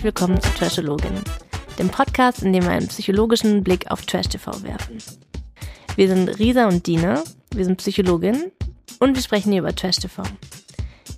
Herzlich 0.00 0.14
willkommen 0.14 0.40
zu 0.40 0.48
Trashologin, 0.54 1.12
dem 1.78 1.90
Podcast, 1.90 2.42
in 2.42 2.54
dem 2.54 2.62
wir 2.62 2.70
einen 2.70 2.88
psychologischen 2.88 3.62
Blick 3.62 3.90
auf 3.90 4.00
Trash 4.06 4.28
TV 4.28 4.50
werfen. 4.62 4.96
Wir 5.94 6.08
sind 6.08 6.26
Risa 6.38 6.68
und 6.68 6.86
Dina, 6.86 7.22
wir 7.54 7.64
sind 7.66 7.76
Psychologin 7.76 8.50
und 8.98 9.14
wir 9.14 9.22
sprechen 9.22 9.52
hier 9.52 9.60
über 9.60 9.74
Trash 9.74 9.96
TV. 9.96 10.22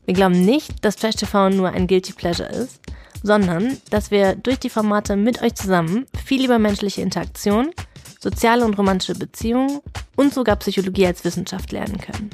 Wir 0.05 0.15
glauben 0.15 0.45
nicht, 0.45 0.85
dass 0.85 0.97
Trash 0.97 1.15
TV 1.15 1.51
nur 1.51 1.71
ein 1.71 1.87
Guilty 1.87 2.13
Pleasure 2.13 2.49
ist, 2.49 2.81
sondern 3.23 3.79
dass 3.91 4.11
wir 4.11 4.35
durch 4.35 4.59
die 4.59 4.69
Formate 4.69 5.15
mit 5.15 5.41
euch 5.43 5.55
zusammen 5.55 6.07
viel 6.27 6.45
über 6.45 6.59
menschliche 6.59 7.03
Interaktion, 7.03 7.71
soziale 8.19 8.65
und 8.65 8.77
romantische 8.77 9.15
Beziehungen 9.15 9.79
und 10.17 10.35
sogar 10.35 10.57
Psychologie 10.57 11.07
als 11.07 11.25
Wissenschaft 11.25 11.71
lernen 11.71 11.99
können. 11.99 12.31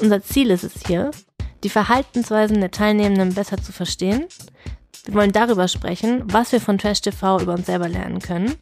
Unser 0.00 0.22
Ziel 0.22 0.50
ist 0.50 0.64
es 0.64 0.86
hier, 0.86 1.10
die 1.62 1.68
Verhaltensweisen 1.68 2.58
der 2.60 2.70
Teilnehmenden 2.70 3.34
besser 3.34 3.60
zu 3.62 3.72
verstehen. 3.72 4.24
Wir 5.06 5.14
wollen 5.14 5.32
darüber 5.32 5.68
sprechen, 5.68 6.24
was 6.26 6.50
wir 6.50 6.60
von 6.60 6.78
Trash 6.78 7.00
TV 7.00 7.40
über 7.40 7.54
uns 7.54 7.66
selber 7.66 7.88
lernen 7.88 8.18
können. 8.18 8.54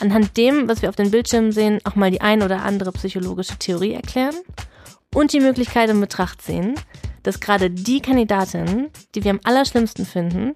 Anhand 0.00 0.36
dem, 0.36 0.68
was 0.68 0.82
wir 0.82 0.90
auf 0.90 0.96
den 0.96 1.10
Bildschirmen 1.10 1.50
sehen, 1.50 1.80
auch 1.84 1.94
mal 1.94 2.10
die 2.10 2.20
ein 2.20 2.42
oder 2.42 2.62
andere 2.62 2.92
psychologische 2.92 3.56
Theorie 3.56 3.94
erklären 3.94 4.34
und 5.14 5.32
die 5.32 5.40
Möglichkeit 5.40 5.88
in 5.88 6.00
Betracht 6.00 6.42
ziehen, 6.42 6.74
dass 7.22 7.40
gerade 7.40 7.70
die 7.70 8.00
Kandidatinnen, 8.00 8.90
die 9.14 9.24
wir 9.24 9.30
am 9.30 9.40
allerschlimmsten 9.44 10.04
finden, 10.04 10.52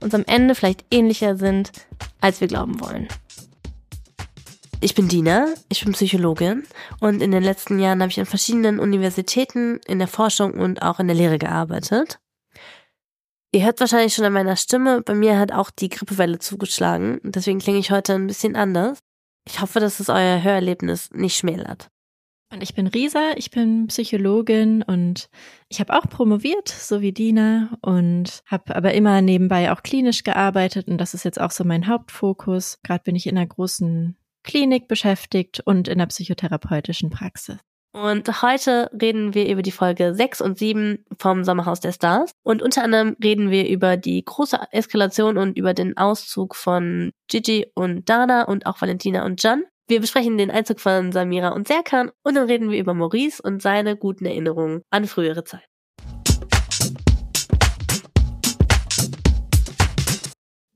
uns 0.00 0.14
am 0.14 0.24
Ende 0.26 0.54
vielleicht 0.54 0.84
ähnlicher 0.92 1.36
sind, 1.36 1.72
als 2.20 2.40
wir 2.40 2.46
glauben 2.46 2.80
wollen. 2.80 3.08
Ich 4.80 4.94
bin 4.94 5.08
Dina, 5.08 5.48
ich 5.68 5.84
bin 5.84 5.92
Psychologin 5.94 6.62
und 7.00 7.22
in 7.22 7.32
den 7.32 7.42
letzten 7.42 7.80
Jahren 7.80 8.00
habe 8.00 8.10
ich 8.10 8.20
an 8.20 8.26
verschiedenen 8.26 8.78
Universitäten 8.78 9.80
in 9.86 9.98
der 9.98 10.08
Forschung 10.08 10.54
und 10.54 10.82
auch 10.82 11.00
in 11.00 11.08
der 11.08 11.16
Lehre 11.16 11.38
gearbeitet. 11.38 12.20
Ihr 13.52 13.64
hört 13.64 13.80
wahrscheinlich 13.80 14.14
schon 14.14 14.24
an 14.24 14.32
meiner 14.32 14.54
Stimme, 14.54 15.02
bei 15.02 15.14
mir 15.14 15.36
hat 15.38 15.50
auch 15.50 15.70
die 15.70 15.88
Grippewelle 15.88 16.38
zugeschlagen, 16.38 17.20
deswegen 17.24 17.58
klinge 17.58 17.78
ich 17.78 17.90
heute 17.90 18.14
ein 18.14 18.28
bisschen 18.28 18.54
anders. 18.54 19.00
Ich 19.44 19.60
hoffe, 19.60 19.80
dass 19.80 19.98
es 19.98 20.08
euer 20.08 20.42
Hörerlebnis 20.42 21.10
nicht 21.12 21.36
schmälert. 21.36 21.88
Und 22.52 22.62
ich 22.62 22.74
bin 22.74 22.86
Risa, 22.86 23.32
ich 23.36 23.50
bin 23.50 23.88
Psychologin 23.88 24.82
und 24.82 25.28
ich 25.68 25.80
habe 25.80 25.96
auch 25.96 26.08
promoviert, 26.08 26.68
so 26.68 27.00
wie 27.00 27.12
Dina, 27.12 27.76
und 27.80 28.42
habe 28.46 28.74
aber 28.76 28.94
immer 28.94 29.20
nebenbei 29.20 29.72
auch 29.72 29.82
klinisch 29.82 30.22
gearbeitet 30.22 30.86
und 30.86 30.98
das 30.98 31.14
ist 31.14 31.24
jetzt 31.24 31.40
auch 31.40 31.50
so 31.50 31.64
mein 31.64 31.88
Hauptfokus. 31.88 32.78
Gerade 32.84 33.02
bin 33.02 33.16
ich 33.16 33.26
in 33.26 33.36
einer 33.36 33.46
großen 33.46 34.16
Klinik 34.44 34.86
beschäftigt 34.86 35.60
und 35.64 35.88
in 35.88 35.98
der 35.98 36.06
psychotherapeutischen 36.06 37.10
Praxis. 37.10 37.58
Und 37.92 38.42
heute 38.42 38.88
reden 39.00 39.34
wir 39.34 39.48
über 39.48 39.62
die 39.62 39.72
Folge 39.72 40.14
6 40.14 40.40
und 40.42 40.56
7 40.56 41.04
vom 41.18 41.42
Sommerhaus 41.42 41.80
der 41.80 41.90
Stars. 41.90 42.30
Und 42.44 42.62
unter 42.62 42.84
anderem 42.84 43.16
reden 43.22 43.50
wir 43.50 43.68
über 43.68 43.96
die 43.96 44.24
große 44.24 44.60
Eskalation 44.70 45.36
und 45.36 45.58
über 45.58 45.74
den 45.74 45.96
Auszug 45.96 46.54
von 46.54 47.10
Gigi 47.26 47.66
und 47.74 48.08
Dana 48.08 48.44
und 48.44 48.66
auch 48.66 48.80
Valentina 48.80 49.24
und 49.24 49.42
Jan. 49.42 49.64
Wir 49.88 50.00
besprechen 50.00 50.38
den 50.38 50.52
Einzug 50.52 50.78
von 50.78 51.10
Samira 51.10 51.48
und 51.48 51.66
Serkan 51.66 52.12
und 52.22 52.36
dann 52.36 52.46
reden 52.46 52.70
wir 52.70 52.78
über 52.78 52.94
Maurice 52.94 53.42
und 53.42 53.60
seine 53.60 53.96
guten 53.96 54.24
Erinnerungen 54.24 54.82
an 54.90 55.06
frühere 55.06 55.42
Zeit. 55.42 55.66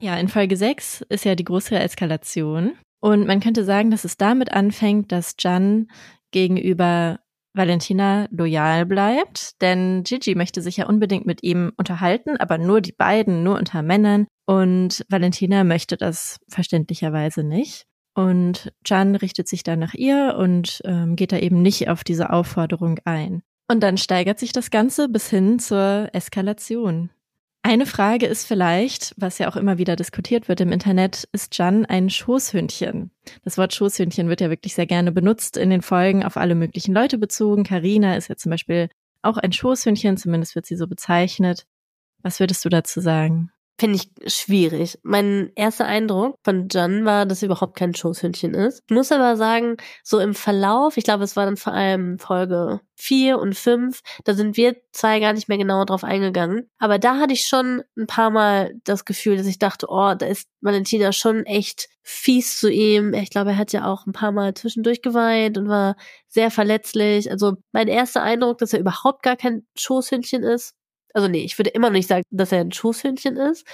Ja, 0.00 0.16
in 0.16 0.26
Folge 0.26 0.56
6 0.56 1.02
ist 1.08 1.24
ja 1.24 1.36
die 1.36 1.44
große 1.44 1.78
Eskalation. 1.78 2.72
Und 3.00 3.26
man 3.26 3.38
könnte 3.38 3.64
sagen, 3.64 3.90
dass 3.90 4.04
es 4.04 4.16
damit 4.16 4.52
anfängt, 4.52 5.12
dass 5.12 5.36
Jan 5.38 5.88
gegenüber 6.34 7.20
Valentina 7.54 8.26
loyal 8.30 8.84
bleibt, 8.84 9.62
denn 9.62 10.02
Gigi 10.02 10.34
möchte 10.34 10.60
sich 10.60 10.76
ja 10.76 10.86
unbedingt 10.86 11.24
mit 11.24 11.42
ihm 11.44 11.72
unterhalten, 11.76 12.36
aber 12.36 12.58
nur 12.58 12.80
die 12.80 12.92
beiden, 12.92 13.44
nur 13.44 13.56
unter 13.56 13.80
Männern. 13.82 14.26
Und 14.44 15.04
Valentina 15.08 15.64
möchte 15.64 15.96
das 15.96 16.38
verständlicherweise 16.48 17.44
nicht. 17.44 17.86
Und 18.14 18.72
Jan 18.84 19.14
richtet 19.14 19.48
sich 19.48 19.62
dann 19.62 19.78
nach 19.78 19.94
ihr 19.94 20.36
und 20.36 20.82
ähm, 20.84 21.16
geht 21.16 21.32
da 21.32 21.38
eben 21.38 21.62
nicht 21.62 21.88
auf 21.88 22.04
diese 22.04 22.30
Aufforderung 22.30 22.98
ein. 23.04 23.42
Und 23.70 23.80
dann 23.82 23.96
steigert 23.96 24.38
sich 24.38 24.52
das 24.52 24.70
Ganze 24.70 25.08
bis 25.08 25.30
hin 25.30 25.58
zur 25.58 26.10
Eskalation. 26.12 27.10
Eine 27.66 27.86
Frage 27.86 28.26
ist 28.26 28.46
vielleicht, 28.46 29.14
was 29.16 29.38
ja 29.38 29.48
auch 29.48 29.56
immer 29.56 29.78
wieder 29.78 29.96
diskutiert 29.96 30.48
wird 30.48 30.60
im 30.60 30.70
Internet, 30.70 31.26
ist 31.32 31.56
Jan 31.56 31.86
ein 31.86 32.10
Schoßhündchen? 32.10 33.10
Das 33.42 33.56
Wort 33.56 33.72
Schoßhündchen 33.72 34.28
wird 34.28 34.42
ja 34.42 34.50
wirklich 34.50 34.74
sehr 34.74 34.84
gerne 34.84 35.12
benutzt 35.12 35.56
in 35.56 35.70
den 35.70 35.80
Folgen 35.80 36.24
auf 36.24 36.36
alle 36.36 36.56
möglichen 36.56 36.94
Leute 36.94 37.16
bezogen. 37.16 37.64
Karina 37.64 38.16
ist 38.16 38.28
ja 38.28 38.36
zum 38.36 38.50
Beispiel 38.50 38.90
auch 39.22 39.38
ein 39.38 39.50
Schoßhündchen, 39.50 40.18
zumindest 40.18 40.54
wird 40.56 40.66
sie 40.66 40.76
so 40.76 40.86
bezeichnet. 40.86 41.64
Was 42.22 42.38
würdest 42.38 42.62
du 42.66 42.68
dazu 42.68 43.00
sagen? 43.00 43.50
Finde 43.76 43.96
ich 43.96 44.32
schwierig. 44.32 45.00
Mein 45.02 45.50
erster 45.56 45.84
Eindruck 45.84 46.38
von 46.44 46.68
John 46.68 47.04
war, 47.04 47.26
dass 47.26 47.42
er 47.42 47.46
überhaupt 47.46 47.76
kein 47.76 47.92
Schoßhündchen 47.92 48.54
ist. 48.54 48.82
Ich 48.86 48.94
muss 48.94 49.10
aber 49.10 49.36
sagen, 49.36 49.78
so 50.04 50.20
im 50.20 50.34
Verlauf, 50.34 50.96
ich 50.96 51.02
glaube, 51.02 51.24
es 51.24 51.34
war 51.34 51.44
dann 51.44 51.56
vor 51.56 51.72
allem 51.72 52.20
Folge 52.20 52.80
vier 52.94 53.40
und 53.40 53.56
fünf, 53.56 54.02
da 54.22 54.34
sind 54.34 54.56
wir 54.56 54.76
zwei 54.92 55.18
gar 55.18 55.32
nicht 55.32 55.48
mehr 55.48 55.58
genau 55.58 55.84
drauf 55.84 56.04
eingegangen. 56.04 56.70
Aber 56.78 57.00
da 57.00 57.18
hatte 57.18 57.32
ich 57.32 57.46
schon 57.46 57.82
ein 57.96 58.06
paar 58.06 58.30
Mal 58.30 58.74
das 58.84 59.04
Gefühl, 59.04 59.36
dass 59.36 59.46
ich 59.48 59.58
dachte, 59.58 59.86
oh, 59.88 60.14
da 60.14 60.26
ist 60.26 60.48
Valentina 60.60 61.10
schon 61.12 61.44
echt 61.44 61.88
fies 62.02 62.60
zu 62.60 62.70
ihm. 62.70 63.12
Ich 63.12 63.30
glaube, 63.30 63.50
er 63.50 63.58
hat 63.58 63.72
ja 63.72 63.86
auch 63.90 64.06
ein 64.06 64.12
paar 64.12 64.30
Mal 64.30 64.54
zwischendurch 64.54 65.02
geweint 65.02 65.58
und 65.58 65.68
war 65.68 65.96
sehr 66.28 66.52
verletzlich. 66.52 67.28
Also 67.28 67.54
mein 67.72 67.88
erster 67.88 68.22
Eindruck, 68.22 68.58
dass 68.58 68.72
er 68.72 68.78
überhaupt 68.78 69.24
gar 69.24 69.36
kein 69.36 69.66
Schoßhündchen 69.76 70.44
ist, 70.44 70.74
also 71.14 71.28
nee, 71.28 71.44
ich 71.44 71.58
würde 71.58 71.70
immer 71.70 71.88
noch 71.88 71.94
nicht 71.94 72.08
sagen, 72.08 72.24
dass 72.30 72.52
er 72.52 72.60
ein 72.60 72.72
Schoßhündchen 72.72 73.36
ist. 73.36 73.66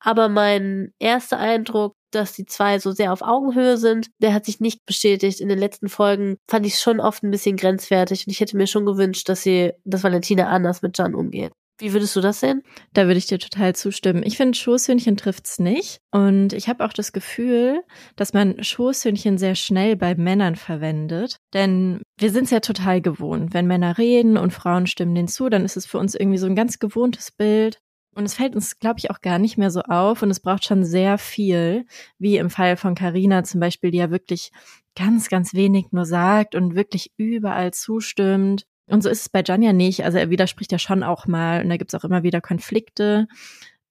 Aber 0.00 0.28
mein 0.28 0.92
erster 0.98 1.38
Eindruck, 1.38 1.96
dass 2.10 2.34
die 2.34 2.44
zwei 2.46 2.78
so 2.78 2.92
sehr 2.92 3.12
auf 3.12 3.22
Augenhöhe 3.22 3.76
sind, 3.78 4.10
der 4.18 4.34
hat 4.34 4.44
sich 4.44 4.60
nicht 4.60 4.84
bestätigt. 4.86 5.40
In 5.40 5.48
den 5.48 5.58
letzten 5.58 5.88
Folgen 5.88 6.36
fand 6.48 6.66
ich 6.66 6.74
es 6.74 6.82
schon 6.82 7.00
oft 7.00 7.22
ein 7.22 7.30
bisschen 7.30 7.56
grenzwertig 7.56 8.26
und 8.26 8.32
ich 8.32 8.40
hätte 8.40 8.56
mir 8.56 8.66
schon 8.66 8.86
gewünscht, 8.86 9.28
dass 9.28 9.42
sie, 9.42 9.72
dass 9.84 10.04
Valentina 10.04 10.48
anders 10.48 10.82
mit 10.82 10.98
Jan 10.98 11.14
umgeht. 11.14 11.52
Wie 11.78 11.92
würdest 11.92 12.14
du 12.14 12.20
das 12.20 12.38
sehen? 12.38 12.62
Da 12.92 13.06
würde 13.06 13.18
ich 13.18 13.26
dir 13.26 13.40
total 13.40 13.74
zustimmen. 13.74 14.22
Ich 14.24 14.36
finde, 14.36 14.56
Schoßhündchen 14.56 15.16
trifft's 15.16 15.58
nicht. 15.58 15.98
Und 16.12 16.52
ich 16.52 16.68
habe 16.68 16.84
auch 16.84 16.92
das 16.92 17.12
Gefühl, 17.12 17.82
dass 18.14 18.32
man 18.32 18.62
Schoßhündchen 18.62 19.38
sehr 19.38 19.56
schnell 19.56 19.96
bei 19.96 20.14
Männern 20.14 20.54
verwendet. 20.54 21.38
Denn 21.52 22.00
wir 22.16 22.30
sind 22.30 22.44
es 22.44 22.50
ja 22.50 22.60
total 22.60 23.00
gewohnt. 23.00 23.54
Wenn 23.54 23.66
Männer 23.66 23.98
reden 23.98 24.36
und 24.38 24.52
Frauen 24.52 24.86
stimmen 24.86 25.16
denen 25.16 25.28
zu, 25.28 25.48
dann 25.48 25.64
ist 25.64 25.76
es 25.76 25.84
für 25.84 25.98
uns 25.98 26.14
irgendwie 26.14 26.38
so 26.38 26.46
ein 26.46 26.54
ganz 26.54 26.78
gewohntes 26.78 27.32
Bild. 27.32 27.80
Und 28.14 28.24
es 28.24 28.34
fällt 28.34 28.54
uns, 28.54 28.78
glaube 28.78 29.00
ich, 29.00 29.10
auch 29.10 29.20
gar 29.20 29.40
nicht 29.40 29.58
mehr 29.58 29.72
so 29.72 29.80
auf. 29.80 30.22
Und 30.22 30.30
es 30.30 30.38
braucht 30.38 30.64
schon 30.64 30.84
sehr 30.84 31.18
viel, 31.18 31.86
wie 32.18 32.36
im 32.36 32.50
Fall 32.50 32.76
von 32.76 32.94
Carina 32.94 33.42
zum 33.42 33.58
Beispiel, 33.58 33.90
die 33.90 33.98
ja 33.98 34.12
wirklich 34.12 34.52
ganz, 34.94 35.28
ganz 35.28 35.54
wenig 35.54 35.86
nur 35.90 36.06
sagt 36.06 36.54
und 36.54 36.76
wirklich 36.76 37.10
überall 37.16 37.72
zustimmt. 37.72 38.64
Und 38.86 39.02
so 39.02 39.08
ist 39.08 39.22
es 39.22 39.28
bei 39.28 39.42
Jan 39.44 39.62
ja 39.62 39.72
nicht. 39.72 40.04
Also 40.04 40.18
er 40.18 40.30
widerspricht 40.30 40.72
ja 40.72 40.78
schon 40.78 41.02
auch 41.02 41.26
mal 41.26 41.62
und 41.62 41.70
da 41.70 41.76
gibt's 41.76 41.94
auch 41.94 42.04
immer 42.04 42.22
wieder 42.22 42.40
Konflikte. 42.40 43.26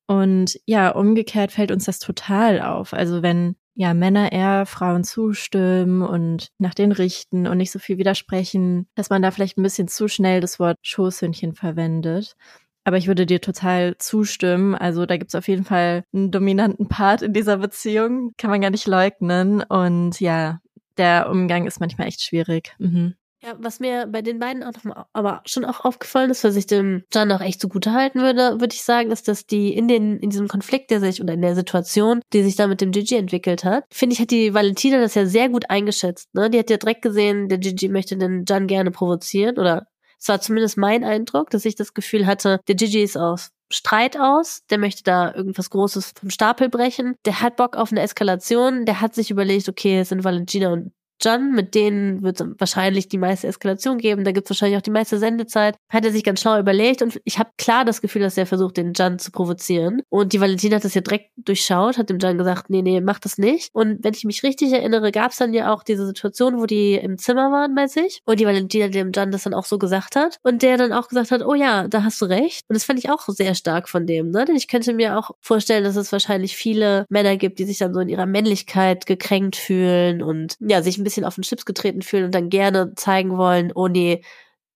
Und 0.06 0.60
ja, 0.66 0.90
umgekehrt 0.90 1.52
fällt 1.52 1.72
uns 1.72 1.86
das 1.86 2.00
total 2.00 2.62
auf. 2.62 2.94
Also 2.94 3.24
wenn 3.24 3.56
ja 3.76 3.94
Männer 3.94 4.32
eher 4.32 4.66
Frauen 4.66 5.04
zustimmen 5.04 6.02
und 6.04 6.50
nach 6.60 6.74
denen 6.74 6.92
richten 6.92 7.48
und 7.48 7.58
nicht 7.58 7.72
so 7.72 7.80
viel 7.80 7.98
widersprechen, 7.98 8.88
dass 8.96 9.10
man 9.10 9.22
da 9.22 9.32
vielleicht 9.32 9.58
ein 9.58 9.64
bisschen 9.64 9.88
zu 9.88 10.08
schnell 10.08 10.42
das 10.42 10.60
Wort 10.60 10.78
Schoßhündchen 10.84 11.56
verwendet. 11.56 12.36
Aber 12.84 12.98
ich 12.98 13.08
würde 13.08 13.26
dir 13.26 13.42
total 13.42 13.98
zustimmen. 13.98 14.76
Also 14.76 15.06
da 15.06 15.18
gibt's 15.18 15.36
auf 15.36 15.48
jeden 15.48 15.64
Fall 15.64 16.04
einen 16.14 16.32
dominanten 16.32 16.88
Part 16.88 17.22
in 17.22 17.34
dieser 17.34 17.58
Beziehung, 17.58 18.34
kann 18.38 18.50
man 18.50 18.62
gar 18.62 18.72
nicht 18.72 18.88
leugnen. 18.88 19.64
Und 19.64 20.20
ja, 20.20 20.60
der 20.98 21.30
Umgang 21.30 21.66
ist 21.66 21.80
manchmal 21.80 22.08
echt 22.08 22.22
schwierig. 22.22 22.76
Mhm. 22.78 23.16
Ja, 23.46 23.56
was 23.58 23.82
mir 23.82 24.08
bei 24.08 24.22
den 24.22 24.40
beiden 24.40 24.64
auch 24.64 24.72
noch 24.86 25.06
aber 25.12 25.42
schon 25.46 25.66
auch 25.66 25.84
aufgefallen 25.84 26.32
ist, 26.32 26.46
was 26.46 26.56
ich 26.56 26.66
dem 26.66 27.04
John 27.14 27.30
auch 27.30 27.42
echt 27.42 27.60
zugute 27.60 27.92
halten 27.92 28.22
würde, 28.22 28.62
würde 28.62 28.74
ich 28.74 28.84
sagen, 28.84 29.12
ist, 29.12 29.28
dass 29.28 29.46
die 29.46 29.74
in 29.74 29.90
den, 29.90 30.18
in 30.20 30.30
diesem 30.30 30.48
Konflikt, 30.48 30.92
der 30.92 31.02
sich, 31.02 31.22
oder 31.22 31.34
in 31.34 31.42
der 31.42 31.54
Situation, 31.54 32.22
die 32.32 32.42
sich 32.44 32.56
da 32.56 32.68
mit 32.68 32.80
dem 32.80 32.92
Gigi 32.92 33.16
entwickelt 33.16 33.66
hat, 33.66 33.84
finde 33.92 34.14
ich, 34.14 34.22
hat 34.22 34.32
die 34.32 34.54
Valentina 34.54 35.02
das 35.02 35.16
ja 35.16 35.26
sehr 35.26 35.50
gut 35.50 35.70
eingeschätzt, 35.70 36.34
ne? 36.34 36.50
Die 36.50 36.58
hat 36.58 36.70
ja 36.70 36.78
direkt 36.78 37.02
gesehen, 37.02 37.50
der 37.50 37.58
Gigi 37.58 37.90
möchte 37.90 38.16
den 38.16 38.46
John 38.46 38.66
gerne 38.66 38.92
provozieren, 38.92 39.58
oder 39.60 39.88
es 40.18 40.30
war 40.30 40.40
zumindest 40.40 40.78
mein 40.78 41.04
Eindruck, 41.04 41.50
dass 41.50 41.66
ich 41.66 41.76
das 41.76 41.94
Gefühl 41.94 42.26
hatte, 42.26 42.62
der 42.70 42.76
Gigi 42.76 43.04
ist 43.04 43.18
aus 43.18 43.50
Streit 43.70 44.18
aus, 44.18 44.62
der 44.70 44.78
möchte 44.78 45.04
da 45.04 45.34
irgendwas 45.34 45.70
Großes 45.70 46.14
vom 46.18 46.30
Stapel 46.30 46.70
brechen, 46.70 47.16
der 47.26 47.42
hat 47.42 47.58
Bock 47.58 47.76
auf 47.76 47.92
eine 47.92 48.02
Eskalation, 48.02 48.86
der 48.86 49.02
hat 49.02 49.16
sich 49.16 49.32
überlegt, 49.32 49.68
okay, 49.68 50.00
es 50.00 50.10
sind 50.10 50.24
Valentina 50.24 50.72
und 50.72 50.94
Jan, 51.24 51.52
mit 51.52 51.76
denen 51.76 52.24
wird 52.24 52.40
es 52.42 52.48
wahrscheinlich 52.58 53.08
die 53.08 53.18
meiste 53.18 53.48
Eskalation 53.48 53.98
geben, 53.98 54.24
da 54.24 54.32
gibt 54.32 54.46
es 54.46 54.52
wahrscheinlich 54.52 54.78
auch 54.78 54.84
die 54.84 54.92
meiste 54.92 55.18
Sendezeit. 55.18 55.76
Hat 55.90 56.06
er 56.06 56.12
sich 56.12 56.24
ganz 56.24 56.42
schlau 56.42 56.60
überlegt 56.60 57.02
und 57.02 57.20
ich 57.24 57.40
habe 57.40 57.50
klar 57.58 57.86
das 57.86 58.02
Gefühl, 58.02 58.22
dass 58.22 58.38
er 58.38 58.46
versucht, 58.46 58.78
den 58.78 58.94
Jan 58.96 59.20
zu 59.20 59.32
provozieren. 59.32 60.02
Und 60.10 60.34
die 60.34 60.42
Valentina 60.42 60.78
hat 60.78 60.84
das 60.84 60.94
ja 60.94 61.02
direkt 61.02 61.32
durchschaut, 61.38 61.98
hat 61.98 62.10
dem 62.10 62.20
Jan 62.20 62.38
gesagt, 62.38 62.70
nee, 62.70 62.82
nee, 62.82 63.02
mach 63.02 63.20
das 63.20 63.38
nicht. 63.38 63.70
Und 63.74 64.04
wenn 64.04 64.14
ich 64.14 64.24
mich 64.24 64.44
richtig 64.44 64.74
erinnere, 64.74 65.12
gab 65.12 65.32
es 65.32 65.38
dann 65.38 65.54
ja 65.54 65.74
auch 65.74 65.84
diese 65.84 66.06
Situation, 66.06 66.60
wo 66.60 66.66
die 66.66 66.96
im 66.96 67.18
Zimmer 67.18 67.52
waren 67.52 67.76
bei 67.76 67.88
sich 67.88 68.22
und 68.26 68.40
die 68.40 68.46
Valentina 68.46 68.88
dem 68.88 69.12
Jan 69.14 69.32
das 69.32 69.44
dann 69.44 69.54
auch 69.54 69.66
so 69.66 69.78
gesagt 69.78 70.16
hat 70.16 70.38
und 70.44 70.62
der 70.62 70.78
dann 70.78 70.94
auch 70.94 71.08
gesagt 71.08 71.32
hat, 71.32 71.42
oh 71.46 71.54
ja, 71.54 71.88
da 71.88 72.04
hast 72.04 72.22
du 72.22 72.26
recht. 72.26 72.62
Und 72.68 72.76
das 72.76 72.84
fand 72.84 73.00
ich 73.00 73.10
auch 73.10 73.28
sehr 73.28 73.56
stark 73.56 73.90
von 73.90 74.06
dem, 74.06 74.30
ne? 74.30 74.46
Denn 74.46 74.56
ich 74.56 74.68
könnte 74.68 74.94
mir 74.94 75.18
auch 75.18 75.32
vorstellen, 75.42 75.84
dass 75.84 75.96
es 75.96 76.12
wahrscheinlich 76.12 76.56
viele 76.56 77.06
Männer 77.10 77.38
gibt, 77.38 77.60
die 77.60 77.66
sich 77.66 77.78
dann 77.78 77.94
so 77.94 78.00
in 78.00 78.10
ihrer 78.10 78.26
Männlichkeit 78.26 79.06
gekränkt 79.06 79.56
fühlen 79.56 80.22
und 80.22 80.56
ja, 80.60 80.82
sich 80.82 80.98
ein 80.98 81.04
bisschen 81.04 81.13
auf 81.22 81.36
den 81.36 81.44
Chips 81.44 81.66
getreten 81.66 82.02
fühlen 82.02 82.26
und 82.26 82.36
dann 82.36 82.50
gerne 82.50 82.94
zeigen 82.96 83.38
wollen, 83.38 83.72
oh 83.74 83.88
nee, 83.88 84.22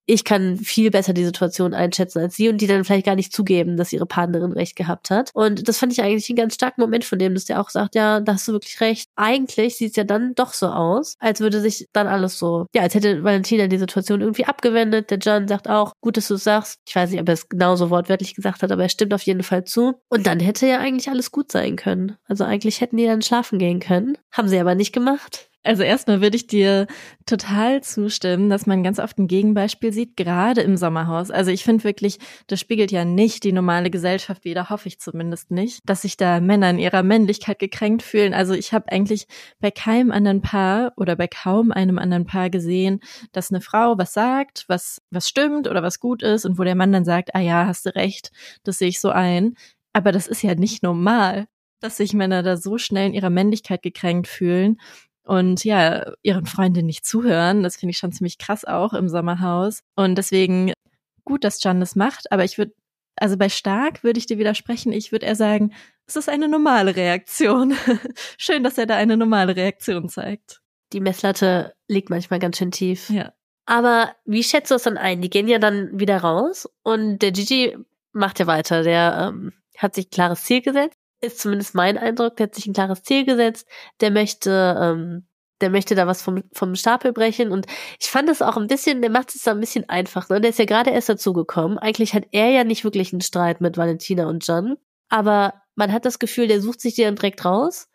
ich 0.07 0.23
kann 0.23 0.57
viel 0.57 0.89
besser 0.89 1.13
die 1.13 1.25
Situation 1.25 1.73
einschätzen 1.73 2.19
als 2.19 2.35
sie 2.37 2.49
und 2.49 2.59
die 2.59 2.67
dann 2.67 2.85
vielleicht 2.85 3.05
gar 3.05 3.15
nicht 3.15 3.33
zugeben, 3.33 3.75
dass 3.75 3.93
ihre 3.93 4.05
Partnerin 4.05 4.53
recht 4.53 4.75
gehabt 4.75 5.09
hat. 5.09 5.31
Und 5.33 5.67
das 5.67 5.77
fand 5.77 5.91
ich 5.91 6.01
eigentlich 6.01 6.29
einen 6.29 6.37
ganz 6.37 6.55
starken 6.55 6.81
Moment 6.81 7.03
von 7.03 7.19
dem, 7.19 7.33
dass 7.33 7.45
der 7.45 7.59
auch 7.59 7.69
sagt, 7.69 7.93
ja, 7.93 8.21
da 8.21 8.33
hast 8.33 8.47
du 8.47 8.53
wirklich 8.53 8.79
recht. 8.79 9.09
Eigentlich 9.17 9.75
sieht 9.75 9.91
es 9.91 9.95
ja 9.97 10.05
dann 10.05 10.33
doch 10.33 10.53
so 10.53 10.67
aus, 10.67 11.15
als 11.19 11.41
würde 11.41 11.59
sich 11.59 11.87
dann 11.91 12.07
alles 12.07 12.39
so, 12.39 12.65
ja, 12.73 12.83
als 12.83 12.95
hätte 12.95 13.23
Valentina 13.23 13.67
die 13.67 13.77
Situation 13.77 14.21
irgendwie 14.21 14.45
abgewendet. 14.45 15.11
Der 15.11 15.17
John 15.17 15.47
sagt 15.47 15.69
auch, 15.69 15.91
gut, 15.99 16.15
dass 16.15 16.29
du 16.29 16.37
sagst. 16.37 16.79
Ich 16.87 16.95
weiß 16.95 17.11
nicht, 17.11 17.19
ob 17.19 17.27
er 17.27 17.33
es 17.33 17.49
genauso 17.49 17.89
wortwörtlich 17.89 18.33
gesagt 18.33 18.63
hat, 18.63 18.71
aber 18.71 18.83
er 18.83 18.89
stimmt 18.89 19.13
auf 19.13 19.23
jeden 19.23 19.43
Fall 19.43 19.65
zu. 19.65 19.95
Und 20.07 20.25
dann 20.25 20.39
hätte 20.39 20.67
ja 20.67 20.79
eigentlich 20.79 21.09
alles 21.09 21.31
gut 21.31 21.51
sein 21.51 21.75
können. 21.75 22.15
Also 22.25 22.45
eigentlich 22.45 22.79
hätten 22.79 22.95
die 22.95 23.05
dann 23.05 23.21
schlafen 23.21 23.59
gehen 23.59 23.81
können. 23.81 24.17
Haben 24.31 24.47
sie 24.47 24.59
aber 24.59 24.73
nicht 24.73 24.93
gemacht. 24.93 25.49
Also 25.67 25.83
erstmal 25.83 26.21
würde 26.21 26.37
ich 26.37 26.47
dir 26.47 26.87
total 27.25 27.83
zustimmen, 27.83 28.49
dass 28.49 28.65
man 28.67 28.83
ganz 28.83 28.99
oft 28.99 29.17
ein 29.17 29.27
Gegenbeispiel 29.27 29.91
sieht, 29.91 30.15
gerade 30.15 30.61
im 30.61 30.77
Sommerhaus. 30.77 31.29
Also 31.29 31.51
ich 31.51 31.65
finde 31.65 31.83
wirklich, 31.83 32.19
das 32.47 32.61
spiegelt 32.61 32.89
ja 32.89 33.03
nicht 33.03 33.43
die 33.43 33.51
normale 33.51 33.89
Gesellschaft 33.89 34.45
wider, 34.45 34.69
hoffe 34.69 34.87
ich 34.87 35.01
zumindest 35.01 35.51
nicht, 35.51 35.81
dass 35.85 36.03
sich 36.03 36.15
da 36.15 36.39
Männer 36.39 36.69
in 36.69 36.79
ihrer 36.79 37.03
Männlichkeit 37.03 37.59
gekränkt 37.59 38.01
fühlen. 38.01 38.33
Also 38.33 38.53
ich 38.53 38.71
habe 38.71 38.89
eigentlich 38.93 39.27
bei 39.59 39.69
keinem 39.69 40.11
anderen 40.11 40.41
Paar 40.41 40.93
oder 40.95 41.17
bei 41.17 41.27
kaum 41.27 41.73
einem 41.73 41.99
anderen 41.99 42.25
Paar 42.25 42.49
gesehen, 42.49 43.01
dass 43.33 43.51
eine 43.51 43.59
Frau 43.59 43.97
was 43.97 44.13
sagt, 44.13 44.63
was, 44.69 45.01
was 45.11 45.27
stimmt 45.27 45.67
oder 45.67 45.83
was 45.83 45.99
gut 45.99 46.23
ist 46.23 46.45
und 46.45 46.57
wo 46.57 46.63
der 46.63 46.75
Mann 46.75 46.93
dann 46.93 47.03
sagt, 47.03 47.35
ah 47.35 47.41
ja, 47.41 47.67
hast 47.67 47.85
du 47.85 47.93
recht, 47.93 48.31
das 48.63 48.77
sehe 48.77 48.87
ich 48.87 49.01
so 49.01 49.09
ein. 49.09 49.55
Aber 49.91 50.13
das 50.13 50.27
ist 50.27 50.43
ja 50.43 50.55
nicht 50.55 50.81
normal, 50.81 51.47
dass 51.79 51.97
sich 51.97 52.13
Männer 52.13 52.41
da 52.41 52.57
so 52.57 52.77
schnell 52.77 53.07
in 53.07 53.13
ihrer 53.13 53.29
Männlichkeit 53.29 53.83
gekränkt 53.83 54.27
fühlen 54.27 54.79
und 55.27 55.65
ja, 55.65 56.13
ihren 56.23 56.45
Freundinnen 56.45 56.87
nicht 56.87 57.05
zuhören. 57.05 57.61
Das 57.61 57.75
finde 57.75 57.91
ich 57.91 57.97
schon 57.97 58.13
ziemlich 58.13 58.37
krass 58.37 58.63
auch 58.63 58.93
im 58.93 59.09
Sommerhaus. 59.09 59.81
Und 59.95 60.15
deswegen 60.15 60.71
gut, 61.25 61.43
dass 61.43 61.61
John 61.61 61.81
das 61.81 61.95
macht, 61.95 62.31
aber 62.31 62.45
ich 62.45 62.57
würde, 62.57 62.73
also 63.17 63.35
bei 63.35 63.49
Stark 63.49 64.03
würde 64.03 64.19
ich 64.19 64.25
dir 64.25 64.37
widersprechen. 64.37 64.93
Ich 64.93 65.11
würde 65.11 65.25
eher 65.25 65.35
sagen, 65.35 65.73
es 66.07 66.15
ist 66.15 66.29
eine 66.29 66.47
normale 66.47 66.95
Reaktion. 66.95 67.75
Schön, 68.37 68.63
dass 68.63 68.77
er 68.77 68.85
da 68.85 68.95
eine 68.95 69.17
normale 69.17 69.55
Reaktion 69.55 70.07
zeigt. 70.07 70.61
Die 70.93 71.01
Messlatte 71.01 71.73
liegt 71.89 72.09
manchmal 72.09 72.39
ganz 72.39 72.57
schön 72.57 72.71
tief. 72.71 73.09
Ja. 73.09 73.33
Aber 73.65 74.15
wie 74.23 74.43
schätzt 74.43 74.71
du 74.71 74.75
es 74.75 74.83
dann 74.83 74.97
ein? 74.97 75.21
Die 75.21 75.29
gehen 75.29 75.49
ja 75.49 75.59
dann 75.59 75.99
wieder 75.99 76.19
raus 76.19 76.69
und 76.83 77.19
der 77.19 77.33
Gigi 77.33 77.75
macht 78.13 78.39
ja 78.39 78.47
weiter. 78.47 78.83
Der 78.83 79.33
ähm, 79.33 79.51
hat 79.77 79.95
sich 79.95 80.09
klares 80.09 80.45
Ziel 80.45 80.61
gesetzt 80.61 80.96
ist 81.21 81.39
zumindest 81.39 81.75
mein 81.75 81.97
Eindruck, 81.97 82.37
der 82.37 82.47
hat 82.47 82.55
sich 82.55 82.67
ein 82.67 82.73
klares 82.73 83.03
Ziel 83.03 83.25
gesetzt, 83.25 83.67
der 84.01 84.11
möchte, 84.11 84.77
ähm, 84.79 85.27
der 85.61 85.69
möchte 85.69 85.95
da 85.95 86.05
was 86.05 86.21
vom, 86.21 86.43
vom 86.53 86.75
Stapel 86.75 87.13
brechen 87.13 87.51
und 87.51 87.65
ich 87.99 88.07
fand 88.07 88.29
es 88.29 88.41
auch 88.41 88.57
ein 88.57 88.67
bisschen, 88.67 89.01
der 89.01 89.09
macht 89.09 89.33
es 89.33 89.43
da 89.43 89.51
ein 89.51 89.59
bisschen 89.59 89.89
einfach, 89.89 90.29
ne? 90.29 90.39
Der 90.39 90.51
ist 90.51 90.59
ja 90.59 90.65
gerade 90.65 90.91
erst 90.91 91.09
dazugekommen. 91.09 91.79
Eigentlich 91.79 92.13
hat 92.13 92.25
er 92.31 92.49
ja 92.49 92.63
nicht 92.63 92.83
wirklich 92.83 93.11
einen 93.11 93.21
Streit 93.21 93.61
mit 93.61 93.77
Valentina 93.77 94.27
und 94.27 94.45
John, 94.45 94.77
aber 95.09 95.55
man 95.75 95.91
hat 95.91 96.05
das 96.05 96.19
Gefühl, 96.19 96.47
der 96.47 96.61
sucht 96.61 96.81
sich 96.81 96.95
die 96.95 97.03
dann 97.03 97.15
direkt 97.15 97.43
raus, 97.45 97.87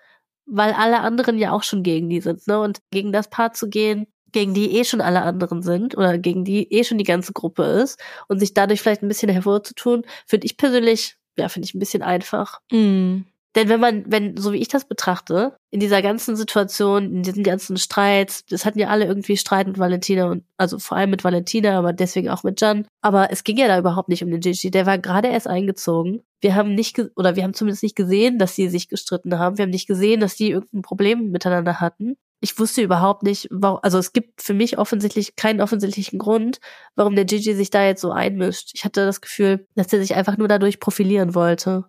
weil 0.47 0.73
alle 0.73 1.01
anderen 1.01 1.39
ja 1.39 1.53
auch 1.53 1.63
schon 1.63 1.83
gegen 1.83 2.09
die 2.09 2.21
sind, 2.21 2.47
ne? 2.49 2.61
Und 2.61 2.81
gegen 2.91 3.13
das 3.13 3.31
Paar 3.31 3.53
zu 3.53 3.69
gehen, 3.69 4.07
gegen 4.33 4.55
die 4.55 4.77
eh 4.79 4.85
schon 4.85 5.01
alle 5.01 5.23
anderen 5.23 5.63
sind 5.63 5.97
oder 5.97 6.19
gegen 6.19 6.45
die 6.45 6.73
eh 6.73 6.85
schon 6.85 6.99
die 6.99 7.05
ganze 7.05 7.33
Gruppe 7.33 7.63
ist 7.65 8.01
und 8.29 8.41
sich 8.41 8.55
dadurch 8.55 8.81
vielleicht 8.81 9.03
ein 9.03 9.09
bisschen 9.09 9.29
hervorzutun, 9.31 10.05
finde 10.27 10.47
ich 10.47 10.57
persönlich 10.57 11.17
ja, 11.37 11.49
finde 11.49 11.67
ich 11.67 11.75
ein 11.75 11.79
bisschen 11.79 12.03
einfach. 12.03 12.61
Mm. 12.71 13.23
Denn 13.55 13.69
wenn 13.69 13.81
man, 13.81 14.05
wenn, 14.07 14.37
so 14.39 14.53
wie 14.53 14.59
ich 14.59 14.69
das 14.69 14.87
betrachte, 14.87 15.55
in 15.71 15.81
dieser 15.81 16.01
ganzen 16.01 16.37
Situation, 16.37 17.13
in 17.13 17.23
diesen 17.23 17.43
ganzen 17.45 17.77
Streits, 17.77 18.47
das 18.47 18.65
hatten 18.65 18.79
ja 18.79 18.89
alle 18.89 19.05
irgendwie 19.05 19.37
Streit 19.37 19.67
mit 19.67 19.79
Valentina 19.79 20.31
und, 20.31 20.45
also 20.57 20.79
vor 20.79 20.97
allem 20.97 21.11
mit 21.11 21.23
Valentina, 21.23 21.77
aber 21.79 21.93
deswegen 21.93 22.31
auch 22.31 22.45
mit 22.45 22.61
Jan. 22.63 22.87
Aber 23.03 23.31
es 23.31 23.45
ging 23.45 23.59
ja 23.59 23.69
da 23.69 23.79
überhaupt 23.79 24.09
nicht 24.09 24.25
um 24.25 24.31
den 24.31 24.41
Gigi. 24.41 24.71
Der 24.71 24.87
war 24.87 24.99
gerade 24.99 25.29
erst 25.29 25.49
eingezogen. 25.49 26.23
Wir 26.41 26.55
haben 26.55 26.75
nicht, 26.75 26.99
oder 27.15 27.37
wir 27.37 27.43
haben 27.43 27.53
zumindest 27.53 27.83
nicht 27.83 27.97
gesehen, 27.97 28.39
dass 28.39 28.55
sie 28.55 28.69
sich 28.69 28.89
gestritten 28.89 29.39
haben. 29.39 29.59
Wir 29.59 29.65
haben 29.65 29.71
nicht 29.71 29.87
gesehen, 29.87 30.21
dass 30.21 30.37
die 30.37 30.51
irgendein 30.51 30.83
Problem 30.83 31.31
miteinander 31.31 31.79
hatten. 31.79 32.17
Ich 32.45 32.59
wusste 32.59 32.83
überhaupt 32.83 33.23
nicht, 33.23 33.49
warum, 33.51 33.79
also 33.83 33.99
es 33.99 34.13
gibt 34.13 34.43
für 34.43 34.53
mich 34.53 34.77
offensichtlich 34.77 35.37
keinen 35.37 35.61
offensichtlichen 35.61 36.19
Grund, 36.19 36.59
warum 36.97 37.15
der 37.15 37.25
Gigi 37.25 37.55
sich 37.55 37.71
da 37.71 37.85
jetzt 37.85 38.01
so 38.01 38.11
einmischt. 38.11 38.73
Ich 38.75 38.85
hatte 38.85 39.07
das 39.07 39.21
Gefühl, 39.21 39.67
dass 39.77 39.93
er 39.93 40.01
sich 40.01 40.17
einfach 40.17 40.37
nur 40.37 40.49
dadurch 40.49 40.81
profilieren 40.81 41.37
wollte. 41.37 41.85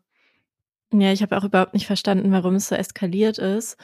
Ja, 0.93 1.11
ich 1.11 1.23
habe 1.23 1.35
auch 1.37 1.43
überhaupt 1.43 1.73
nicht 1.73 1.87
verstanden, 1.87 2.31
warum 2.31 2.53
es 2.55 2.67
so 2.67 2.75
eskaliert 2.75 3.39
ist. 3.39 3.77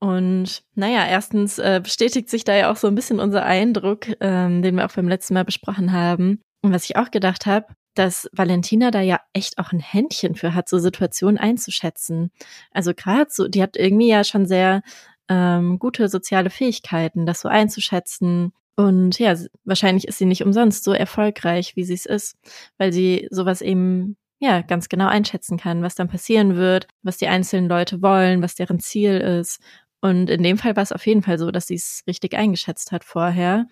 Und 0.00 0.64
naja, 0.74 1.06
erstens 1.06 1.60
äh, 1.60 1.80
bestätigt 1.80 2.28
sich 2.28 2.42
da 2.42 2.56
ja 2.56 2.72
auch 2.72 2.76
so 2.76 2.88
ein 2.88 2.96
bisschen 2.96 3.20
unser 3.20 3.44
Eindruck, 3.44 4.08
ähm, 4.20 4.60
den 4.60 4.74
wir 4.74 4.84
auch 4.84 4.94
beim 4.96 5.06
letzten 5.06 5.34
Mal 5.34 5.44
besprochen 5.44 5.92
haben. 5.92 6.40
Und 6.62 6.72
was 6.72 6.84
ich 6.84 6.96
auch 6.96 7.12
gedacht 7.12 7.46
habe, 7.46 7.66
dass 7.94 8.28
Valentina 8.32 8.90
da 8.90 9.00
ja 9.00 9.20
echt 9.32 9.58
auch 9.58 9.72
ein 9.72 9.80
Händchen 9.80 10.34
für 10.34 10.54
hat, 10.54 10.68
so 10.68 10.78
Situationen 10.78 11.38
einzuschätzen. 11.38 12.32
Also 12.72 12.94
gerade 12.94 13.30
so, 13.30 13.48
die 13.48 13.62
hat 13.62 13.76
irgendwie 13.76 14.08
ja 14.08 14.24
schon 14.24 14.46
sehr 14.46 14.82
ähm, 15.28 15.78
gute 15.78 16.08
soziale 16.08 16.50
Fähigkeiten, 16.50 17.26
das 17.26 17.40
so 17.40 17.48
einzuschätzen. 17.48 18.52
Und 18.76 19.18
ja, 19.18 19.36
wahrscheinlich 19.64 20.08
ist 20.08 20.18
sie 20.18 20.26
nicht 20.26 20.44
umsonst 20.44 20.84
so 20.84 20.92
erfolgreich, 20.92 21.76
wie 21.76 21.84
sie 21.84 21.94
es 21.94 22.06
ist, 22.06 22.36
weil 22.78 22.92
sie 22.92 23.28
sowas 23.30 23.60
eben 23.60 24.16
ja, 24.42 24.60
ganz 24.62 24.88
genau 24.88 25.06
einschätzen 25.06 25.56
kann, 25.56 25.82
was 25.82 25.94
dann 25.94 26.08
passieren 26.08 26.56
wird, 26.56 26.88
was 27.02 27.16
die 27.16 27.28
einzelnen 27.28 27.68
Leute 27.68 28.02
wollen, 28.02 28.42
was 28.42 28.56
deren 28.56 28.80
Ziel 28.80 29.18
ist. 29.18 29.60
Und 30.00 30.28
in 30.30 30.42
dem 30.42 30.58
Fall 30.58 30.74
war 30.74 30.82
es 30.82 30.90
auf 30.90 31.06
jeden 31.06 31.22
Fall 31.22 31.38
so, 31.38 31.52
dass 31.52 31.68
sie 31.68 31.76
es 31.76 32.02
richtig 32.08 32.34
eingeschätzt 32.34 32.90
hat 32.90 33.04
vorher. 33.04 33.66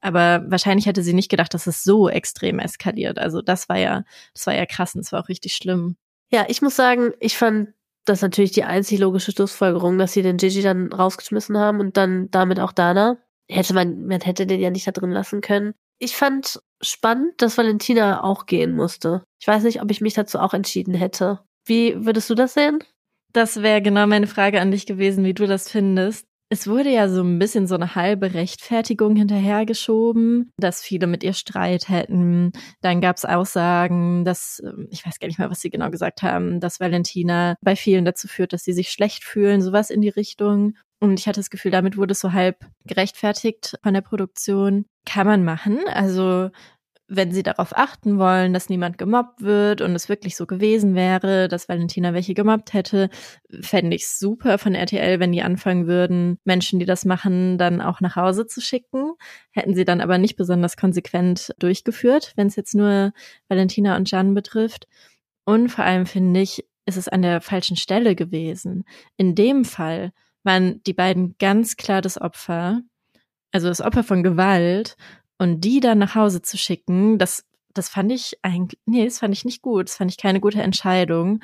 Aber 0.00 0.44
wahrscheinlich 0.48 0.86
hätte 0.86 1.04
sie 1.04 1.12
nicht 1.12 1.30
gedacht, 1.30 1.54
dass 1.54 1.68
es 1.68 1.84
so 1.84 2.08
extrem 2.08 2.58
eskaliert. 2.58 3.20
Also 3.20 3.40
das 3.40 3.68
war 3.68 3.78
ja, 3.78 4.04
das 4.34 4.48
war 4.48 4.54
ja 4.54 4.66
krass 4.66 4.96
und 4.96 5.02
es 5.02 5.12
war 5.12 5.22
auch 5.22 5.28
richtig 5.28 5.54
schlimm. 5.54 5.96
Ja, 6.32 6.44
ich 6.48 6.60
muss 6.60 6.74
sagen, 6.74 7.12
ich 7.20 7.36
fand 7.38 7.68
das 8.08 8.22
natürlich 8.22 8.52
die 8.52 8.64
einzig 8.64 8.98
logische 8.98 9.32
Schlussfolgerung, 9.32 9.98
dass 9.98 10.12
sie 10.12 10.22
den 10.22 10.38
Gigi 10.38 10.62
dann 10.62 10.92
rausgeschmissen 10.92 11.58
haben 11.58 11.80
und 11.80 11.96
dann 11.96 12.30
damit 12.30 12.60
auch 12.60 12.72
Dana. 12.72 13.18
Hätte 13.48 13.74
man, 13.74 14.06
man 14.06 14.20
hätte 14.20 14.46
den 14.46 14.60
ja 14.60 14.70
nicht 14.70 14.86
da 14.86 14.92
drin 14.92 15.10
lassen 15.10 15.40
können. 15.40 15.74
Ich 15.98 16.16
fand 16.16 16.60
spannend, 16.82 17.40
dass 17.40 17.56
Valentina 17.56 18.22
auch 18.22 18.46
gehen 18.46 18.74
musste. 18.74 19.24
Ich 19.40 19.46
weiß 19.46 19.62
nicht, 19.62 19.82
ob 19.82 19.90
ich 19.90 20.00
mich 20.00 20.14
dazu 20.14 20.38
auch 20.38 20.52
entschieden 20.52 20.94
hätte. 20.94 21.40
Wie 21.64 22.04
würdest 22.04 22.28
du 22.30 22.34
das 22.34 22.54
sehen? 22.54 22.80
Das 23.32 23.62
wäre 23.62 23.82
genau 23.82 24.06
meine 24.06 24.26
Frage 24.26 24.60
an 24.60 24.70
dich 24.70 24.86
gewesen, 24.86 25.24
wie 25.24 25.34
du 25.34 25.46
das 25.46 25.70
findest. 25.70 26.25
Es 26.48 26.68
wurde 26.68 26.90
ja 26.90 27.08
so 27.08 27.22
ein 27.22 27.40
bisschen 27.40 27.66
so 27.66 27.74
eine 27.74 27.96
halbe 27.96 28.32
Rechtfertigung 28.34 29.16
hinterhergeschoben, 29.16 30.52
dass 30.58 30.80
viele 30.80 31.08
mit 31.08 31.24
ihr 31.24 31.32
Streit 31.32 31.88
hätten. 31.88 32.52
Dann 32.82 33.00
gab 33.00 33.16
es 33.16 33.24
Aussagen, 33.24 34.24
dass, 34.24 34.62
ähm, 34.64 34.86
ich 34.90 35.04
weiß 35.04 35.18
gar 35.18 35.26
nicht 35.26 35.40
mehr, 35.40 35.50
was 35.50 35.60
sie 35.60 35.70
genau 35.70 35.90
gesagt 35.90 36.22
haben, 36.22 36.60
dass 36.60 36.78
Valentina 36.78 37.56
bei 37.62 37.74
vielen 37.74 38.04
dazu 38.04 38.28
führt, 38.28 38.52
dass 38.52 38.62
sie 38.62 38.72
sich 38.72 38.90
schlecht 38.90 39.24
fühlen, 39.24 39.60
sowas 39.60 39.90
in 39.90 40.00
die 40.02 40.08
Richtung. 40.08 40.74
Und 41.00 41.18
ich 41.18 41.26
hatte 41.26 41.40
das 41.40 41.50
Gefühl, 41.50 41.72
damit 41.72 41.96
wurde 41.96 42.12
es 42.12 42.20
so 42.20 42.32
halb 42.32 42.64
gerechtfertigt 42.86 43.76
von 43.82 43.92
der 43.92 44.00
Produktion. 44.00 44.86
Kann 45.04 45.26
man 45.26 45.44
machen. 45.44 45.80
Also 45.92 46.50
wenn 47.08 47.30
sie 47.30 47.42
darauf 47.42 47.76
achten 47.76 48.18
wollen, 48.18 48.52
dass 48.52 48.68
niemand 48.68 48.98
gemobbt 48.98 49.40
wird 49.40 49.80
und 49.80 49.94
es 49.94 50.08
wirklich 50.08 50.36
so 50.36 50.46
gewesen 50.46 50.94
wäre, 50.94 51.46
dass 51.46 51.68
Valentina 51.68 52.14
welche 52.14 52.34
gemobbt 52.34 52.72
hätte, 52.72 53.10
fände 53.60 53.94
ich 53.94 54.08
super 54.08 54.58
von 54.58 54.74
RTL, 54.74 55.20
wenn 55.20 55.32
die 55.32 55.42
anfangen 55.42 55.86
würden, 55.86 56.38
Menschen, 56.44 56.80
die 56.80 56.86
das 56.86 57.04
machen, 57.04 57.58
dann 57.58 57.80
auch 57.80 58.00
nach 58.00 58.16
Hause 58.16 58.46
zu 58.46 58.60
schicken. 58.60 59.12
Hätten 59.52 59.74
sie 59.74 59.84
dann 59.84 60.00
aber 60.00 60.18
nicht 60.18 60.36
besonders 60.36 60.76
konsequent 60.76 61.54
durchgeführt, 61.58 62.32
wenn 62.36 62.48
es 62.48 62.56
jetzt 62.56 62.74
nur 62.74 63.12
Valentina 63.48 63.96
und 63.96 64.10
Jan 64.10 64.34
betrifft. 64.34 64.88
Und 65.44 65.68
vor 65.68 65.84
allem 65.84 66.06
finde 66.06 66.40
ich, 66.40 66.64
ist 66.86 66.96
es 66.96 67.08
an 67.08 67.22
der 67.22 67.40
falschen 67.40 67.76
Stelle 67.76 68.16
gewesen. 68.16 68.84
In 69.16 69.34
dem 69.36 69.64
Fall 69.64 70.12
waren 70.42 70.82
die 70.84 70.92
beiden 70.92 71.36
ganz 71.38 71.76
klar 71.76 72.02
das 72.02 72.20
Opfer, 72.20 72.82
also 73.52 73.68
das 73.68 73.80
Opfer 73.80 74.02
von 74.02 74.22
Gewalt 74.22 74.96
und 75.38 75.60
die 75.60 75.80
dann 75.80 75.98
nach 75.98 76.14
Hause 76.14 76.42
zu 76.42 76.56
schicken, 76.56 77.18
das, 77.18 77.44
das 77.74 77.88
fand 77.88 78.12
ich 78.12 78.38
eigentlich, 78.42 78.80
nee, 78.86 79.04
das 79.04 79.18
fand 79.18 79.34
ich 79.34 79.44
nicht 79.44 79.62
gut. 79.62 79.88
Das 79.88 79.96
fand 79.96 80.10
ich 80.10 80.16
keine 80.16 80.40
gute 80.40 80.62
Entscheidung. 80.62 81.40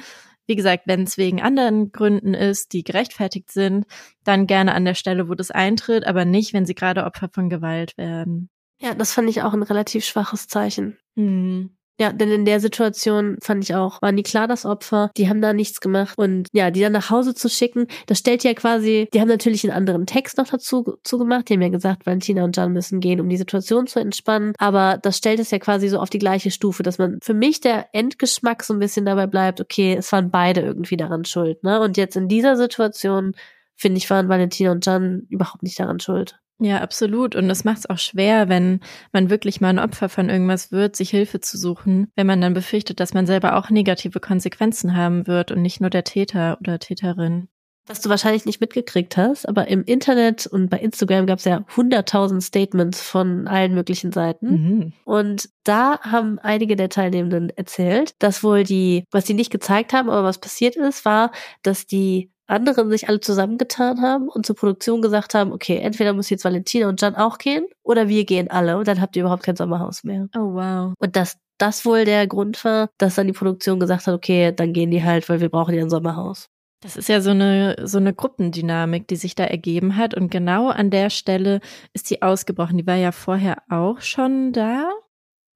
Wie 0.47 0.57
gesagt, 0.57 0.85
wenn 0.87 1.03
es 1.03 1.19
wegen 1.19 1.41
anderen 1.41 1.93
Gründen 1.93 2.35
ist, 2.35 2.73
die 2.73 2.83
gerechtfertigt 2.83 3.51
sind, 3.51 3.87
dann 4.25 4.47
gerne 4.47 4.75
an 4.75 4.85
der 4.85 4.95
Stelle, 4.95 5.29
wo 5.29 5.35
das 5.35 5.51
eintritt, 5.51 6.05
aber 6.05 6.25
nicht, 6.25 6.53
wenn 6.53 6.67
sie 6.67 6.75
gerade 6.75 7.05
Opfer 7.05 7.29
von 7.29 7.49
Gewalt 7.49 7.97
werden. 7.97 8.51
Ja, 8.81 8.95
das 8.95 9.13
fand 9.13 9.29
ich 9.29 9.43
auch 9.43 9.53
ein 9.53 9.63
relativ 9.63 10.05
schwaches 10.05 10.49
Zeichen. 10.49 10.99
Hm. 11.17 11.77
Ja, 12.03 12.13
denn 12.13 12.33
in 12.33 12.45
der 12.45 12.59
Situation 12.59 13.37
fand 13.41 13.63
ich 13.63 13.77
auch, 13.77 14.03
waren 14.03 14.17
die 14.17 14.25
klar 14.25 14.49
das 14.49 14.67
Opfer, 14.67 15.13
die 15.17 15.29
haben 15.29 15.41
da 15.41 15.53
nichts 15.53 15.81
gemacht 15.81 16.19
und 16.19 16.49
ja, 16.53 16.73
die 16.73 16.81
dann 16.81 16.91
nach 16.91 17.11
Hause 17.11 17.33
zu 17.33 17.49
schicken, 17.49 17.87
das 18.09 18.19
stellt 18.19 18.43
ja 18.43 18.55
quasi, 18.55 19.07
die 19.15 19.21
haben 19.21 19.29
natürlich 19.29 19.63
einen 19.63 19.73
anderen 19.73 20.05
Text 20.05 20.37
noch 20.37 20.49
dazu 20.49 20.97
zugemacht, 21.05 21.49
die 21.49 21.55
haben 21.55 21.63
ja 21.63 21.69
gesagt, 21.69 22.05
Valentina 22.05 22.43
und 22.43 22.57
Jan 22.57 22.73
müssen 22.73 22.99
gehen, 22.99 23.21
um 23.21 23.29
die 23.29 23.37
Situation 23.37 23.87
zu 23.87 24.01
entspannen, 24.01 24.53
aber 24.59 24.99
das 25.01 25.17
stellt 25.17 25.39
es 25.39 25.53
ja 25.53 25.61
quasi 25.61 25.87
so 25.87 26.01
auf 26.01 26.11
die 26.11 26.19
gleiche 26.19 26.51
Stufe, 26.51 26.83
dass 26.83 26.99
man 26.99 27.21
für 27.23 27.35
mich 27.35 27.61
der 27.61 27.95
Endgeschmack 27.95 28.65
so 28.65 28.75
ein 28.75 28.81
bisschen 28.81 29.07
dabei 29.07 29.29
bleibt, 29.29 29.61
okay, 29.61 29.95
es 29.97 30.11
waren 30.11 30.33
beide 30.33 30.63
irgendwie 30.63 30.97
daran 30.97 31.25
schuld, 31.25 31.63
ne? 31.63 31.81
Und 31.81 31.97
jetzt 31.97 32.17
in 32.17 32.27
dieser 32.27 32.57
Situation 32.57 33.37
finde 33.77 33.99
ich, 33.99 34.11
waren 34.11 34.29
Valentina 34.29 34.73
und 34.73 34.85
Jan 34.85 35.27
überhaupt 35.29 35.63
nicht 35.63 35.79
daran 35.79 36.01
schuld. 36.01 36.42
Ja, 36.63 36.81
absolut. 36.81 37.35
Und 37.35 37.51
es 37.51 37.65
macht 37.65 37.79
es 37.79 37.91
auch 37.91 37.99
schwer, 37.99 38.49
wenn 38.49 38.81
man 39.13 39.31
wirklich 39.31 39.61
mal 39.61 39.71
ein 39.71 39.81
Opfer 39.81 40.09
von 40.09 40.31
irgendwas 40.31 40.71
wird, 40.71 40.95
sich 40.95 41.11
Hilfe 41.11 41.41
zu 41.41 41.59
suchen, 41.59 42.09
wenn 42.15 42.27
man 42.27 42.41
dann 42.41 42.55
befürchtet, 42.55 43.01
dass 43.01 43.15
man 43.15 43.27
selber 43.27 43.57
auch 43.57 43.69
negative 43.69 44.21
Konsequenzen 44.21 44.97
haben 44.97 45.27
wird 45.27 45.51
und 45.51 45.61
nicht 45.61 45.81
nur 45.81 45.91
der 45.91 46.05
Täter 46.05 46.59
oder 46.61 46.79
Täterin. 46.79 47.49
Was 47.87 48.01
du 48.01 48.09
wahrscheinlich 48.09 48.45
nicht 48.45 48.61
mitgekriegt 48.61 49.17
hast, 49.17 49.49
aber 49.49 49.67
im 49.67 49.83
Internet 49.83 50.47
und 50.47 50.71
bei 50.71 50.79
Instagram 50.79 51.27
gab 51.27 51.41
es 51.41 51.47
ja 51.47 51.65
hunderttausend 51.77 52.45
Statements 52.45 53.03
von 53.03 53.49
allen 53.49 53.75
möglichen 53.75 54.13
Seiten. 54.13 54.51
Mhm. 54.51 54.93
Und 55.05 55.49
da 55.65 55.99
haben 56.01 56.39
einige 56.39 56.77
der 56.77 56.91
Teilnehmenden 56.91 57.51
erzählt, 57.51 58.15
dass 58.21 58.45
wohl 58.45 58.63
die, 58.63 59.05
was 59.11 59.27
sie 59.27 59.35
nicht 59.35 59.51
gezeigt 59.51 59.93
haben, 59.93 60.11
aber 60.11 60.23
was 60.23 60.39
passiert 60.39 60.77
ist, 60.77 61.05
war, 61.05 61.33
dass 61.65 61.85
die 61.85 62.31
anderen 62.53 62.91
sich 62.91 63.09
alle 63.09 63.21
zusammengetan 63.21 64.01
haben 64.03 64.29
und 64.29 64.47
zur 64.47 64.57
Produktion 64.57 65.03
gesagt 65.03 65.35
haben, 65.35 65.53
okay, 65.53 65.79
entweder 65.79 66.13
muss 66.13 66.31
jetzt 66.31 66.45
Valentina 66.45 66.89
und 66.89 67.01
Jan 67.01 67.17
auch 67.17 67.39
gehen 67.39 67.67
oder 67.83 68.09
wir 68.09 68.25
gehen 68.25 68.51
alle 68.51 68.79
und 68.79 68.87
dann 68.87 69.01
habt 69.01 69.17
ihr 69.17 69.23
überhaupt 69.23 69.43
kein 69.43 69.57
Sommerhaus 69.57 70.05
mehr. 70.05 70.29
Oh 70.37 70.55
wow. 70.55 70.95
Und 70.99 71.17
dass 71.17 71.39
das 71.59 71.85
wohl 71.85 72.05
der 72.05 72.27
Grund 72.27 72.65
war, 72.65 72.91
dass 72.99 73.15
dann 73.15 73.27
die 73.27 73.33
Produktion 73.33 73.81
gesagt 73.81 74.07
hat, 74.07 74.15
okay, 74.15 74.53
dann 74.55 74.73
gehen 74.73 74.91
die 74.91 75.03
halt, 75.03 75.29
weil 75.29 75.41
wir 75.41 75.49
brauchen 75.49 75.75
ja 75.75 75.83
ein 75.83 75.91
Sommerhaus. 75.91 76.49
Das 76.81 76.97
ist 76.97 77.09
ja 77.09 77.21
so 77.21 77.31
eine, 77.31 77.77
so 77.85 77.99
eine 77.99 78.13
Gruppendynamik, 78.13 79.07
die 79.07 79.15
sich 79.15 79.37
da 79.37 79.45
ergeben 79.45 79.97
hat. 79.97 80.15
Und 80.15 80.31
genau 80.31 80.69
an 80.69 80.91
der 80.91 81.11
Stelle 81.11 81.61
ist 81.93 82.09
sie 82.09 82.23
ausgebrochen. 82.23 82.77
Die 82.77 82.87
war 82.87 82.97
ja 82.97 83.13
vorher 83.13 83.63
auch 83.71 84.01
schon 84.01 84.53
da. 84.53 84.91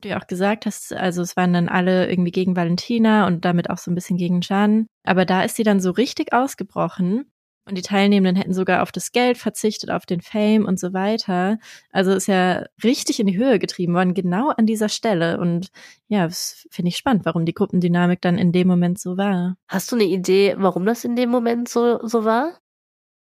Du 0.02 0.08
ja 0.08 0.20
auch 0.20 0.26
gesagt 0.26 0.66
hast, 0.66 0.92
also 0.92 1.22
es 1.22 1.36
waren 1.36 1.52
dann 1.52 1.68
alle 1.68 2.08
irgendwie 2.08 2.30
gegen 2.30 2.56
Valentina 2.56 3.26
und 3.26 3.44
damit 3.44 3.70
auch 3.70 3.78
so 3.78 3.90
ein 3.90 3.94
bisschen 3.94 4.18
gegen 4.18 4.40
Jan. 4.42 4.86
Aber 5.04 5.24
da 5.24 5.42
ist 5.42 5.56
sie 5.56 5.62
dann 5.62 5.80
so 5.80 5.90
richtig 5.90 6.32
ausgebrochen. 6.32 7.24
Und 7.68 7.76
die 7.76 7.82
Teilnehmenden 7.82 8.36
hätten 8.36 8.54
sogar 8.54 8.82
auf 8.82 8.92
das 8.92 9.10
Geld 9.10 9.38
verzichtet, 9.38 9.90
auf 9.90 10.06
den 10.06 10.20
Fame 10.20 10.64
und 10.64 10.78
so 10.78 10.92
weiter. 10.92 11.58
Also 11.90 12.12
ist 12.12 12.28
ja 12.28 12.64
richtig 12.84 13.18
in 13.18 13.26
die 13.26 13.36
Höhe 13.36 13.58
getrieben 13.58 13.92
worden, 13.92 14.14
genau 14.14 14.50
an 14.50 14.66
dieser 14.66 14.88
Stelle. 14.88 15.40
Und 15.40 15.70
ja, 16.06 16.28
das 16.28 16.68
finde 16.70 16.90
ich 16.90 16.96
spannend, 16.96 17.24
warum 17.24 17.44
die 17.44 17.54
Gruppendynamik 17.54 18.20
dann 18.20 18.38
in 18.38 18.52
dem 18.52 18.68
Moment 18.68 19.00
so 19.00 19.16
war. 19.16 19.56
Hast 19.66 19.90
du 19.90 19.96
eine 19.96 20.04
Idee, 20.04 20.54
warum 20.58 20.86
das 20.86 21.04
in 21.04 21.16
dem 21.16 21.30
Moment 21.30 21.68
so, 21.68 21.98
so 22.06 22.24
war? 22.24 22.56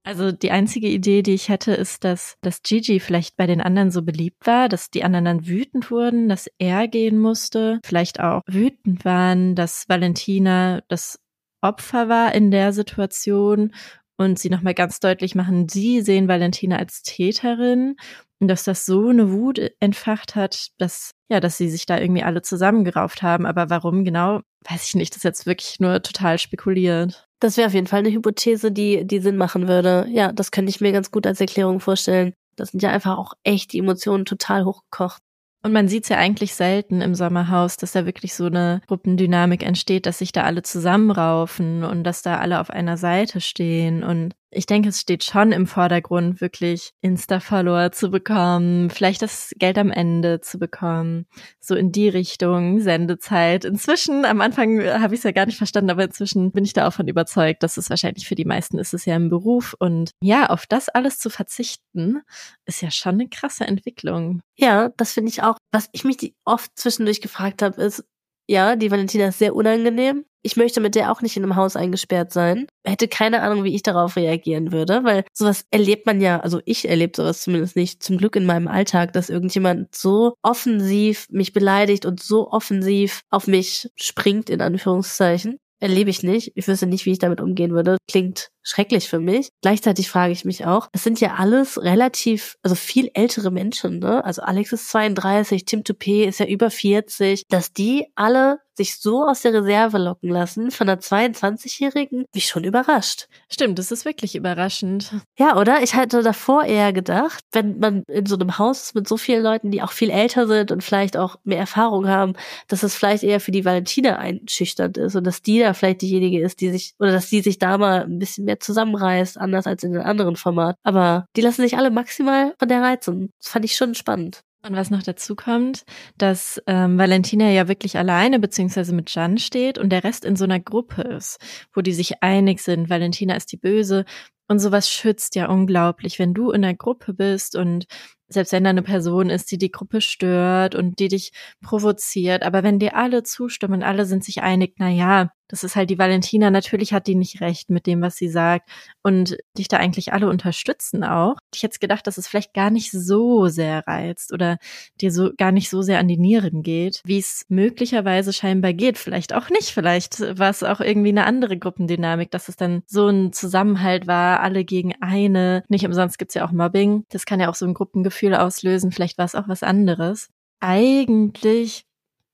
Also 0.03 0.33
die 0.33 0.51
einzige 0.51 0.89
Idee, 0.89 1.23
die 1.23 1.35
ich 1.35 1.51
hätte, 1.51 1.73
ist, 1.73 2.05
dass, 2.05 2.37
dass 2.41 2.63
Gigi 2.63 3.01
vielleicht 3.01 3.37
bei 3.37 3.47
den 3.47 3.61
anderen 3.61 3.91
so 3.91 4.03
beliebt 4.03 4.47
war, 4.47 4.69
dass 4.69 4.91
die 4.91 5.05
anderen 5.05 5.27
dann 5.27 5.47
wütend 5.47 5.91
wurden, 5.91 6.29
dass 6.29 6.49
er 6.59 6.89
gehen 6.89 7.19
musste, 7.19 7.81
vielleicht 7.85 8.19
auch 8.19 8.41
wütend 8.47 9.05
waren, 9.05 9.55
dass 9.55 9.89
Valentina 9.89 10.81
das 10.89 11.21
Opfer 11.61 12.09
war 12.09 12.35
in 12.35 12.51
der 12.51 12.73
Situation 12.73 13.75
und 14.17 14.39
sie 14.39 14.49
nochmal 14.49 14.75
ganz 14.75 15.01
deutlich 15.01 15.35
machen, 15.35 15.69
sie 15.69 16.01
sehen 16.01 16.29
Valentina 16.29 16.77
als 16.77 17.03
Täterin 17.03 17.97
und 18.41 18.49
dass 18.49 18.65
das 18.65 18.87
so 18.87 19.09
eine 19.09 19.33
Wut 19.33 19.61
entfacht 19.81 20.35
hat, 20.35 20.69
dass, 20.79 21.13
ja, 21.29 21.41
dass 21.41 21.59
sie 21.59 21.69
sich 21.69 21.85
da 21.85 21.99
irgendwie 21.99 22.23
alle 22.23 22.41
zusammengerauft 22.41 23.23
haben. 23.23 23.45
Aber 23.45 23.69
warum 23.69 24.05
genau, 24.05 24.41
weiß 24.69 24.89
ich 24.89 24.95
nicht. 24.95 25.13
Das 25.13 25.19
ist 25.19 25.25
jetzt 25.25 25.47
wirklich 25.47 25.79
nur 25.79 26.03
total 26.03 26.39
spekuliert. 26.39 27.27
Das 27.39 27.57
wäre 27.57 27.69
auf 27.69 27.75
jeden 27.75 27.87
Fall 27.87 28.01
eine 28.01 28.11
Hypothese, 28.11 28.73
die, 28.73 29.07
die 29.07 29.21
Sinn 29.21 29.37
machen 29.37 29.69
würde. 29.69 30.07
Ja, 30.11 30.33
das 30.33 30.51
könnte 30.51 30.71
ich 30.71 30.81
mir 30.81 30.93
ganz 30.93 31.11
gut 31.11 31.27
als 31.27 31.41
Erklärung 31.41 31.81
vorstellen. 31.81 32.33
Das 32.57 32.71
sind 32.71 32.83
ja 32.83 32.91
einfach 32.91 33.19
auch 33.19 33.35
echt 33.45 33.73
die 33.73 33.79
Emotionen 33.79 34.25
total 34.25 34.65
hochgekocht. 34.65 35.23
Und 35.63 35.73
man 35.73 35.89
sieht 35.89 36.05
es 36.05 36.09
ja 36.09 36.17
eigentlich 36.17 36.55
selten 36.55 37.03
im 37.03 37.15
Sommerhaus, 37.15 37.77
dass 37.77 37.93
da 37.93 38.07
wirklich 38.07 38.35
so 38.35 38.47
eine 38.47 38.81
Gruppendynamik 38.87 39.63
entsteht, 39.63 40.07
dass 40.07 40.19
sich 40.19 40.33
da 40.33 40.45
alle 40.45 40.63
zusammenraufen 40.63 41.85
und 41.85 42.05
dass 42.05 42.23
da 42.23 42.39
alle 42.39 42.61
auf 42.61 42.71
einer 42.71 42.97
Seite 42.97 43.43
stehen. 43.43 44.03
Und 44.03 44.35
ich 44.51 44.67
denke, 44.67 44.89
es 44.89 45.01
steht 45.01 45.25
schon 45.25 45.53
im 45.53 45.67
Vordergrund, 45.67 46.41
wirklich 46.41 46.93
Insta-Follower 47.01 47.93
zu 47.93 48.11
bekommen, 48.11 48.91
vielleicht 48.91 49.23
das 49.23 49.53
Geld 49.59 49.79
am 49.79 49.91
Ende 49.91 50.41
zu 50.41 50.59
bekommen, 50.59 51.27
so 51.61 51.75
in 51.75 51.93
die 51.93 52.09
Richtung, 52.09 52.81
Sendezeit. 52.81 53.65
Inzwischen, 53.65 54.25
am 54.25 54.41
Anfang 54.41 54.83
habe 54.83 55.15
ich 55.15 55.21
es 55.21 55.25
ja 55.25 55.31
gar 55.31 55.47
nicht 55.47 55.59
verstanden, 55.59 55.91
aber 55.91 56.05
inzwischen 56.05 56.51
bin 56.53 56.65
ich 56.65 56.73
da 56.73 56.89
auch 56.89 56.93
von 56.93 57.09
überzeugt, 57.09 57.63
dass 57.63 57.77
es 57.77 57.91
wahrscheinlich 57.91 58.27
für 58.27 58.35
die 58.35 58.45
meisten 58.45 58.79
ist 58.79 58.95
es 58.95 59.05
ja 59.05 59.17
im 59.17 59.29
Beruf. 59.29 59.75
Und 59.79 60.11
ja, 60.23 60.47
auf 60.47 60.67
das 60.67 60.89
alles 60.89 61.19
zu 61.19 61.31
verzichten, 61.31 62.23
ist 62.67 62.83
ja 62.83 62.91
schon 62.91 63.15
eine 63.15 63.29
krasse 63.29 63.67
Entwicklung. 63.67 64.41
Ja, 64.57 64.91
das 64.97 65.13
finde 65.13 65.31
ich 65.31 65.43
auch. 65.43 65.57
Was 65.73 65.89
ich 65.93 66.05
mich 66.05 66.35
oft 66.45 66.71
zwischendurch 66.75 67.21
gefragt 67.21 67.63
habe, 67.63 67.81
ist, 67.81 68.05
ja, 68.49 68.75
die 68.75 68.91
Valentina 68.91 69.29
ist 69.29 69.39
sehr 69.39 69.55
unangenehm. 69.55 70.25
Ich 70.43 70.57
möchte 70.57 70.81
mit 70.81 70.95
der 70.95 71.13
auch 71.13 71.21
nicht 71.21 71.37
in 71.37 71.43
einem 71.43 71.57
Haus 71.57 71.77
eingesperrt 71.77 72.33
sein. 72.33 72.67
Hätte 72.85 73.09
keine 73.09 73.43
Ahnung, 73.43 73.65
wie 73.65 73.75
ich 73.75 73.83
darauf 73.83 74.17
reagieren 74.17 74.73
würde, 74.73 75.05
weil 75.05 75.25
sowas 75.33 75.65
erlebt 75.71 76.07
man 76.07 76.21
ja, 76.21 76.41
also 76.41 76.61
ich 76.65 76.89
erlebe 76.89 77.13
sowas 77.15 77.43
zumindest 77.43 77.77
nicht, 77.77 78.03
zum 78.03 78.17
Glück 78.17 78.37
in 78.37 78.47
meinem 78.47 78.69
Alltag, 78.69 79.13
dass 79.13 79.29
irgendjemand 79.29 79.95
so 79.95 80.35
offensiv 80.43 81.27
mich 81.31 81.53
beleidigt 81.53 82.07
und 82.07 82.23
so 82.23 82.51
offensiv 82.51 83.21
auf 83.31 83.47
mich 83.47 83.91
springt, 83.97 84.49
in 84.49 84.61
Anführungszeichen. 84.61 85.59
Erlebe 85.83 86.11
ich 86.11 86.23
nicht. 86.23 86.53
Ich 86.57 86.69
wüsste 86.69 86.87
nicht, 86.87 87.07
wie 87.07 87.13
ich 87.13 87.19
damit 87.19 87.41
umgehen 87.41 87.73
würde. 87.73 87.97
Klingt 88.07 88.51
schrecklich 88.63 89.09
für 89.09 89.19
mich. 89.19 89.49
Gleichzeitig 89.63 90.11
frage 90.11 90.33
ich 90.33 90.45
mich 90.45 90.67
auch, 90.67 90.89
das 90.93 91.03
sind 91.03 91.21
ja 91.21 91.37
alles 91.37 91.83
relativ, 91.83 92.57
also 92.63 92.75
viel 92.75 93.11
ältere 93.15 93.51
Menschen, 93.51 93.99
ne? 93.99 94.23
Also 94.23 94.43
Alex 94.43 94.73
ist 94.73 94.91
32, 94.91 95.65
Tim 95.65 95.81
Toupé 95.81 96.25
ist 96.27 96.39
ja 96.39 96.47
über 96.47 96.71
40, 96.71 97.45
dass 97.49 97.73
die 97.73 98.07
alle 98.15 98.59
sich 98.81 98.99
so 98.99 99.27
aus 99.27 99.43
der 99.43 99.53
Reserve 99.53 99.99
locken 99.99 100.31
lassen 100.31 100.71
von 100.71 100.89
einer 100.89 101.01
22-Jährigen, 101.01 102.25
mich 102.35 102.47
schon 102.47 102.65
überrascht. 102.65 103.29
Stimmt, 103.51 103.79
das 103.79 103.93
ist 103.93 104.07
wirklich 104.07 104.35
überraschend. 104.35 105.13
Ja, 105.39 105.59
oder? 105.59 105.83
Ich 105.83 105.95
hatte 105.95 106.23
davor 106.23 106.65
eher 106.65 106.95
gedacht, 106.95 107.45
wenn 107.53 107.79
man 107.79 108.05
in 108.09 108.25
so 108.25 108.37
einem 108.37 108.57
Haus 108.59 108.85
ist 108.85 108.95
mit 108.95 109.07
so 109.07 109.19
vielen 109.19 109.43
Leuten, 109.43 109.71
die 109.71 109.83
auch 109.83 109.93
viel 109.93 110.09
älter 110.09 110.47
sind 110.47 110.73
und 110.73 110.83
vielleicht 110.83 111.19
auch 111.19 111.37
mehr 111.45 111.59
Erfahrung 111.59 112.09
haben, 112.09 112.33
dass 112.69 112.83
es 112.83 112.95
vielleicht 112.95 113.23
eher 113.23 113.41
für 113.41 113.51
die 113.51 113.67
Valentina 113.67 114.17
einschüchternd 114.17 114.97
ist 114.97 115.15
und 115.15 115.25
dass 115.25 115.43
die 115.43 115.59
da 115.59 115.75
vielleicht 115.75 116.01
diejenige 116.01 116.41
ist, 116.41 116.61
die 116.61 116.71
sich, 116.71 116.95
oder 116.99 117.13
dass 117.13 117.29
die 117.29 117.43
sich 117.43 117.59
da 117.59 117.77
mal 117.77 118.05
ein 118.05 118.19
bisschen 118.19 118.47
mehr 118.47 118.61
zusammenreißt, 118.61 119.37
anders 119.37 119.67
als 119.67 119.85
in 119.85 119.93
den 119.93 120.03
anderen 120.03 120.37
Format. 120.37 120.77
Aber 120.83 121.27
die 121.37 121.43
lassen 121.43 121.61
sich 121.61 121.77
alle 121.77 121.91
maximal 121.91 122.55
von 122.59 122.69
der 122.69 122.81
reizen. 122.81 123.31
Das 123.41 123.53
fand 123.53 123.67
ich 123.67 123.77
schon 123.77 123.95
spannend. 123.95 124.43
Und 124.63 124.77
was 124.77 124.91
noch 124.91 125.03
dazu 125.03 125.35
kommt, 125.37 125.85
dass 126.19 126.63
ähm, 126.67 126.99
Valentina 126.99 127.49
ja 127.51 127.67
wirklich 127.67 127.97
alleine 127.97 128.39
beziehungsweise 128.39 128.95
mit 128.95 129.15
Jan 129.15 129.39
steht 129.39 129.79
und 129.79 129.91
der 129.91 130.05
Rest 130.05 130.27
in 130.27 130.37
so 130.37 130.45
einer 130.45 130.61
Gruppe 130.61 131.01
ist, 131.01 131.39
wo 131.73 131.81
die 131.81 131.95
sich 131.95 132.23
einig 132.23 132.61
sind. 132.61 132.91
Valentina 132.91 133.35
ist 133.37 133.53
die 133.53 133.57
Böse 133.57 134.05
und 134.49 134.59
sowas 134.59 134.91
schützt 134.91 135.35
ja 135.35 135.49
unglaublich, 135.49 136.19
wenn 136.19 136.35
du 136.35 136.51
in 136.51 136.61
der 136.63 136.75
Gruppe 136.75 137.15
bist 137.15 137.57
und 137.57 137.87
selbst 138.29 138.53
wenn 138.53 138.65
da 138.65 138.71
eine 138.71 138.83
Person 138.83 139.31
ist, 139.31 139.51
die 139.51 139.59
die 139.59 139.71
Gruppe 139.71 140.03
stört 140.03 140.75
und 140.75 140.99
die 140.99 141.09
dich 141.09 141.33
provoziert, 141.63 142.43
aber 142.43 142.63
wenn 142.63 142.79
dir 142.79 142.97
alle 142.97 143.23
zustimmen, 143.23 143.83
alle 143.83 144.05
sind 144.05 144.25
sich 144.25 144.43
einig, 144.43 144.75
na 144.79 144.91
ja, 144.91 145.31
das 145.51 145.65
ist 145.65 145.75
halt 145.75 145.91
die 145.91 145.99
Valentina, 145.99 146.49
natürlich 146.51 146.93
hat 146.93 147.09
die 147.09 147.17
nicht 147.17 147.41
recht 147.41 147.71
mit 147.71 147.87
dem, 147.87 148.01
was 148.03 148.17
sie 148.17 148.29
sagt 148.29 148.71
und 149.03 149.37
dich 149.59 149.67
da 149.67 149.79
eigentlich 149.79 150.13
alle 150.13 150.29
unterstützen 150.29 151.03
auch. 151.03 151.37
Ich 151.53 151.65
hätte 151.65 151.81
gedacht, 151.81 152.07
dass 152.07 152.19
es 152.19 152.29
vielleicht 152.29 152.55
gar 152.55 152.71
nicht 152.71 152.93
so 152.93 153.49
sehr 153.49 153.85
reizt 153.87 154.33
oder 154.33 154.59
dir 155.01 155.11
so 155.11 155.31
gar 155.37 155.51
nicht 155.51 155.69
so 155.69 155.83
sehr 155.83 155.99
an 155.99 156.07
die 156.07 156.19
Nieren 156.19 156.63
geht, 156.63 157.01
wie 157.05 157.19
es 157.19 157.45
möglicherweise 157.49 158.33
scheinbar 158.33 158.73
geht. 158.73 158.97
Vielleicht 158.97 159.35
auch 159.35 159.51
nicht, 159.51 159.71
vielleicht 159.71 160.21
war 160.39 160.51
es 160.51 160.63
auch 160.63 160.81
irgendwie 160.81 161.09
eine 161.09 161.25
andere 161.25 161.59
Gruppendynamik, 161.59 162.31
dass 162.31 162.49
es 162.49 162.55
dann 162.55 162.83
so 162.87 163.09
ein 163.09 163.33
Zusammenhalt 163.33 164.07
war, 164.07 164.41
alle 164.41 164.65
gegen 164.65 164.95
eine. 165.01 165.65
Nicht 165.69 165.85
umsonst 165.85 166.19
gibt's 166.19 166.35
ja 166.35 166.47
auch 166.47 166.53
Mobbing. 166.53 167.05
Das 167.11 167.27
kann 167.27 167.41
ja 167.41 167.51
auch 167.51 167.57
so 167.57 167.67
ein 167.67 167.75
Gruppengefühl 167.75 168.37
auslösen. 168.37 168.93
Vielleicht 168.93 169.19
war 169.19 169.25
es 169.25 169.35
auch 169.35 169.49
was 169.49 169.65
anderes. 169.65 170.29
Eigentlich, 170.61 171.87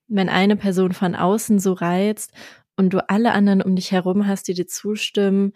wenn 0.07 0.29
eine 0.29 0.57
Person 0.57 0.93
von 0.93 1.15
außen 1.15 1.61
so 1.61 1.73
reizt 1.73 2.33
und 2.77 2.91
du 2.91 3.09
alle 3.09 3.33
anderen 3.33 3.63
um 3.63 3.77
dich 3.77 3.93
herum 3.93 4.27
hast, 4.27 4.49
die 4.49 4.55
dir 4.55 4.67
zustimmen, 4.67 5.53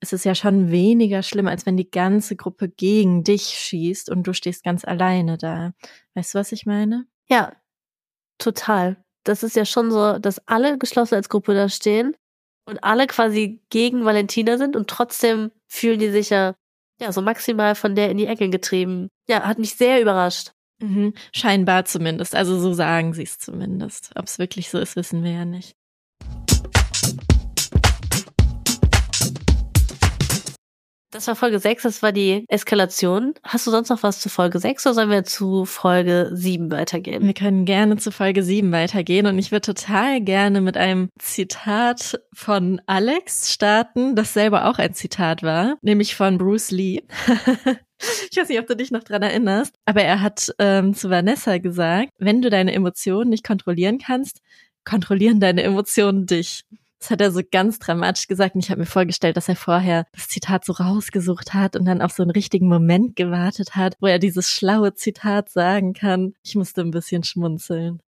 ist 0.00 0.12
es 0.12 0.24
ja 0.24 0.34
schon 0.34 0.70
weniger 0.70 1.22
schlimm, 1.22 1.46
als 1.46 1.64
wenn 1.64 1.76
die 1.76 1.90
ganze 1.90 2.34
Gruppe 2.34 2.68
gegen 2.68 3.22
dich 3.22 3.42
schießt 3.42 4.10
und 4.10 4.26
du 4.26 4.32
stehst 4.32 4.64
ganz 4.64 4.84
alleine 4.84 5.38
da. 5.38 5.72
Weißt 6.14 6.34
du, 6.34 6.38
was 6.38 6.52
ich 6.52 6.66
meine? 6.66 7.06
Ja, 7.28 7.52
total. 8.38 9.02
Das 9.24 9.44
ist 9.44 9.54
ja 9.54 9.64
schon 9.64 9.92
so, 9.92 10.18
dass 10.18 10.46
alle 10.48 10.76
geschlossen 10.76 11.14
als 11.14 11.28
Gruppe 11.28 11.54
da 11.54 11.68
stehen 11.68 12.16
und 12.66 12.82
alle 12.82 13.06
quasi 13.06 13.62
gegen 13.70 14.04
Valentina 14.04 14.58
sind 14.58 14.74
und 14.74 14.90
trotzdem 14.90 15.52
fühlen 15.68 16.00
die 16.00 16.10
sich 16.10 16.30
ja, 16.30 16.56
ja, 17.00 17.12
so 17.12 17.22
maximal 17.22 17.76
von 17.76 17.94
der 17.94 18.10
in 18.10 18.16
die 18.16 18.26
Ecke 18.26 18.50
getrieben. 18.50 19.08
Ja, 19.28 19.42
hat 19.44 19.60
mich 19.60 19.76
sehr 19.76 20.00
überrascht. 20.00 20.52
Mhm. 20.80 21.14
Scheinbar 21.32 21.84
zumindest. 21.84 22.34
Also 22.34 22.58
so 22.58 22.72
sagen 22.72 23.14
sie 23.14 23.22
es 23.22 23.38
zumindest. 23.38 24.10
Ob 24.16 24.26
es 24.26 24.40
wirklich 24.40 24.68
so 24.68 24.78
ist, 24.78 24.96
wissen 24.96 25.22
wir 25.22 25.30
ja 25.30 25.44
nicht. 25.44 25.76
Das 31.12 31.26
war 31.26 31.36
Folge 31.36 31.58
6, 31.58 31.82
das 31.82 32.02
war 32.02 32.10
die 32.10 32.46
Eskalation. 32.48 33.34
Hast 33.44 33.66
du 33.66 33.70
sonst 33.70 33.90
noch 33.90 34.02
was 34.02 34.20
zu 34.20 34.30
Folge 34.30 34.58
6 34.58 34.86
oder 34.86 34.94
sollen 34.94 35.10
wir 35.10 35.24
zu 35.24 35.66
Folge 35.66 36.30
7 36.32 36.70
weitergehen? 36.70 37.22
Wir 37.26 37.34
können 37.34 37.66
gerne 37.66 37.98
zu 37.98 38.10
Folge 38.10 38.42
7 38.42 38.72
weitergehen 38.72 39.26
und 39.26 39.38
ich 39.38 39.52
würde 39.52 39.74
total 39.74 40.22
gerne 40.22 40.62
mit 40.62 40.78
einem 40.78 41.10
Zitat 41.18 42.18
von 42.32 42.80
Alex 42.86 43.52
starten, 43.52 44.16
das 44.16 44.32
selber 44.32 44.70
auch 44.70 44.78
ein 44.78 44.94
Zitat 44.94 45.42
war, 45.42 45.76
nämlich 45.82 46.16
von 46.16 46.38
Bruce 46.38 46.70
Lee. 46.70 47.02
ich 48.30 48.38
weiß 48.38 48.48
nicht, 48.48 48.60
ob 48.60 48.66
du 48.66 48.74
dich 48.74 48.90
noch 48.90 49.04
dran 49.04 49.20
erinnerst, 49.20 49.74
aber 49.84 50.00
er 50.02 50.22
hat 50.22 50.50
ähm, 50.58 50.94
zu 50.94 51.10
Vanessa 51.10 51.58
gesagt, 51.58 52.08
wenn 52.16 52.40
du 52.40 52.48
deine 52.48 52.72
Emotionen 52.72 53.28
nicht 53.28 53.44
kontrollieren 53.46 53.98
kannst, 53.98 54.40
kontrollieren 54.86 55.40
deine 55.40 55.62
Emotionen 55.62 56.24
dich. 56.24 56.64
Das 57.02 57.10
hat 57.10 57.20
er 57.20 57.32
so 57.32 57.40
ganz 57.50 57.80
dramatisch 57.80 58.28
gesagt. 58.28 58.54
Und 58.54 58.64
ich 58.64 58.70
habe 58.70 58.78
mir 58.78 58.86
vorgestellt, 58.86 59.36
dass 59.36 59.48
er 59.48 59.56
vorher 59.56 60.06
das 60.12 60.28
Zitat 60.28 60.64
so 60.64 60.72
rausgesucht 60.72 61.52
hat 61.52 61.74
und 61.74 61.84
dann 61.84 62.00
auf 62.00 62.12
so 62.12 62.22
einen 62.22 62.30
richtigen 62.30 62.68
Moment 62.68 63.16
gewartet 63.16 63.74
hat, 63.74 63.96
wo 64.00 64.06
er 64.06 64.20
dieses 64.20 64.48
schlaue 64.48 64.94
Zitat 64.94 65.50
sagen 65.50 65.94
kann. 65.94 66.34
Ich 66.44 66.54
musste 66.54 66.80
ein 66.80 66.92
bisschen 66.92 67.24
schmunzeln. 67.24 68.00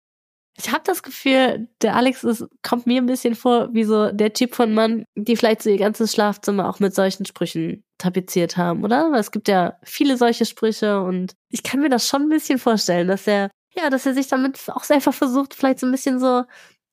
Ich 0.60 0.72
habe 0.72 0.84
das 0.86 1.02
Gefühl, 1.02 1.70
der 1.82 1.96
Alex 1.96 2.24
ist, 2.24 2.46
kommt 2.62 2.86
mir 2.86 3.02
ein 3.02 3.08
bisschen 3.08 3.34
vor 3.34 3.74
wie 3.74 3.84
so 3.84 4.12
der 4.12 4.34
Typ 4.34 4.54
von 4.54 4.76
Mann, 4.76 5.06
die 5.16 5.36
vielleicht 5.36 5.64
so 5.64 5.72
ihr 5.72 5.80
ganzes 5.80 6.14
Schlafzimmer 6.14 6.70
auch 6.70 6.80
mit 6.80 6.94
solchen 6.94 7.26
Sprüchen 7.26 7.84
tapeziert 7.98 8.58
haben, 8.58 8.84
oder? 8.84 9.12
Weil 9.12 9.22
es 9.22 9.32
gibt 9.32 9.48
ja 9.48 9.80
viele 9.82 10.18
solche 10.18 10.46
Sprüche 10.46 11.02
und 11.02 11.34
ich 11.50 11.64
kann 11.64 11.80
mir 11.80 11.90
das 11.90 12.08
schon 12.08 12.24
ein 12.24 12.30
bisschen 12.30 12.60
vorstellen, 12.60 13.08
dass 13.08 13.26
er, 13.26 13.50
ja, 13.76 13.90
dass 13.90 14.06
er 14.06 14.14
sich 14.14 14.28
damit 14.28 14.60
auch 14.68 14.88
einfach 14.92 15.16
versucht, 15.16 15.56
vielleicht 15.56 15.80
so 15.80 15.88
ein 15.88 15.92
bisschen 15.92 16.20
so 16.20 16.44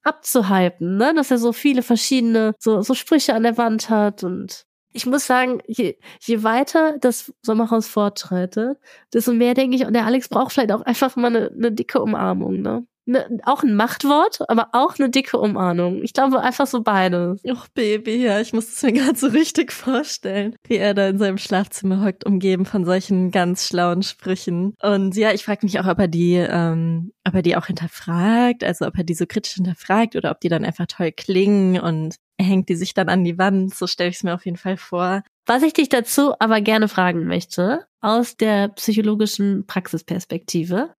abzuhypen, 0.02 0.96
ne? 0.96 1.14
Dass 1.14 1.30
er 1.30 1.38
so 1.38 1.52
viele 1.52 1.82
verschiedene, 1.82 2.54
so, 2.58 2.82
so 2.82 2.94
Sprüche 2.94 3.34
an 3.34 3.42
der 3.42 3.58
Wand 3.58 3.90
hat 3.90 4.24
und 4.24 4.64
ich 4.92 5.06
muss 5.06 5.26
sagen, 5.26 5.60
je, 5.68 5.96
je 6.20 6.42
weiter 6.42 6.98
das 7.00 7.32
Sommerhaus 7.42 7.86
fortschreitet, 7.86 8.78
desto 9.14 9.32
mehr 9.32 9.54
denke 9.54 9.76
ich, 9.76 9.86
und 9.86 9.92
der 9.92 10.06
Alex 10.06 10.28
braucht 10.28 10.52
vielleicht 10.52 10.72
auch 10.72 10.82
einfach 10.82 11.14
mal 11.16 11.28
eine, 11.28 11.50
eine 11.50 11.72
dicke 11.72 12.00
Umarmung, 12.02 12.60
ne? 12.60 12.86
Ne, 13.10 13.40
auch 13.44 13.62
ein 13.62 13.74
Machtwort, 13.74 14.38
aber 14.48 14.68
auch 14.72 14.98
eine 14.98 15.10
dicke 15.10 15.38
Umarmung. 15.38 16.02
Ich 16.02 16.12
glaube 16.12 16.40
einfach 16.40 16.66
so 16.66 16.82
beides. 16.82 17.42
Och, 17.44 17.68
Baby, 17.74 18.24
ja, 18.24 18.40
ich 18.40 18.52
muss 18.52 18.68
es 18.68 18.82
mir 18.82 18.92
gerade 18.94 19.18
so 19.18 19.28
richtig 19.28 19.72
vorstellen, 19.72 20.56
wie 20.66 20.76
er 20.76 20.94
da 20.94 21.08
in 21.08 21.18
seinem 21.18 21.38
Schlafzimmer 21.38 22.04
hockt, 22.04 22.24
umgeben 22.24 22.64
von 22.64 22.84
solchen 22.84 23.30
ganz 23.30 23.66
schlauen 23.66 24.02
Sprüchen. 24.02 24.74
Und 24.82 25.16
ja, 25.16 25.32
ich 25.32 25.44
frage 25.44 25.66
mich 25.66 25.78
auch, 25.80 25.86
ob 25.86 25.98
er 25.98 26.08
die, 26.08 26.34
ähm, 26.34 27.12
ob 27.26 27.34
er 27.34 27.42
die 27.42 27.56
auch 27.56 27.66
hinterfragt, 27.66 28.64
also 28.64 28.86
ob 28.86 28.96
er 28.96 29.04
die 29.04 29.14
so 29.14 29.26
kritisch 29.26 29.54
hinterfragt 29.54 30.16
oder 30.16 30.30
ob 30.30 30.40
die 30.40 30.48
dann 30.48 30.64
einfach 30.64 30.86
toll 30.86 31.12
klingen 31.12 31.80
und 31.80 32.16
er 32.38 32.46
hängt 32.46 32.70
die 32.70 32.76
sich 32.76 32.94
dann 32.94 33.10
an 33.10 33.22
die 33.22 33.36
Wand. 33.36 33.74
So 33.74 33.86
stelle 33.86 34.08
ich 34.08 34.16
es 34.16 34.22
mir 34.22 34.34
auf 34.34 34.46
jeden 34.46 34.56
Fall 34.56 34.78
vor. 34.78 35.22
Was 35.46 35.62
ich 35.62 35.72
dich 35.72 35.88
dazu 35.88 36.32
aber 36.38 36.60
gerne 36.60 36.88
fragen 36.88 37.26
möchte, 37.26 37.86
aus 38.00 38.36
der 38.36 38.68
psychologischen 38.68 39.66
Praxisperspektive, 39.66 40.94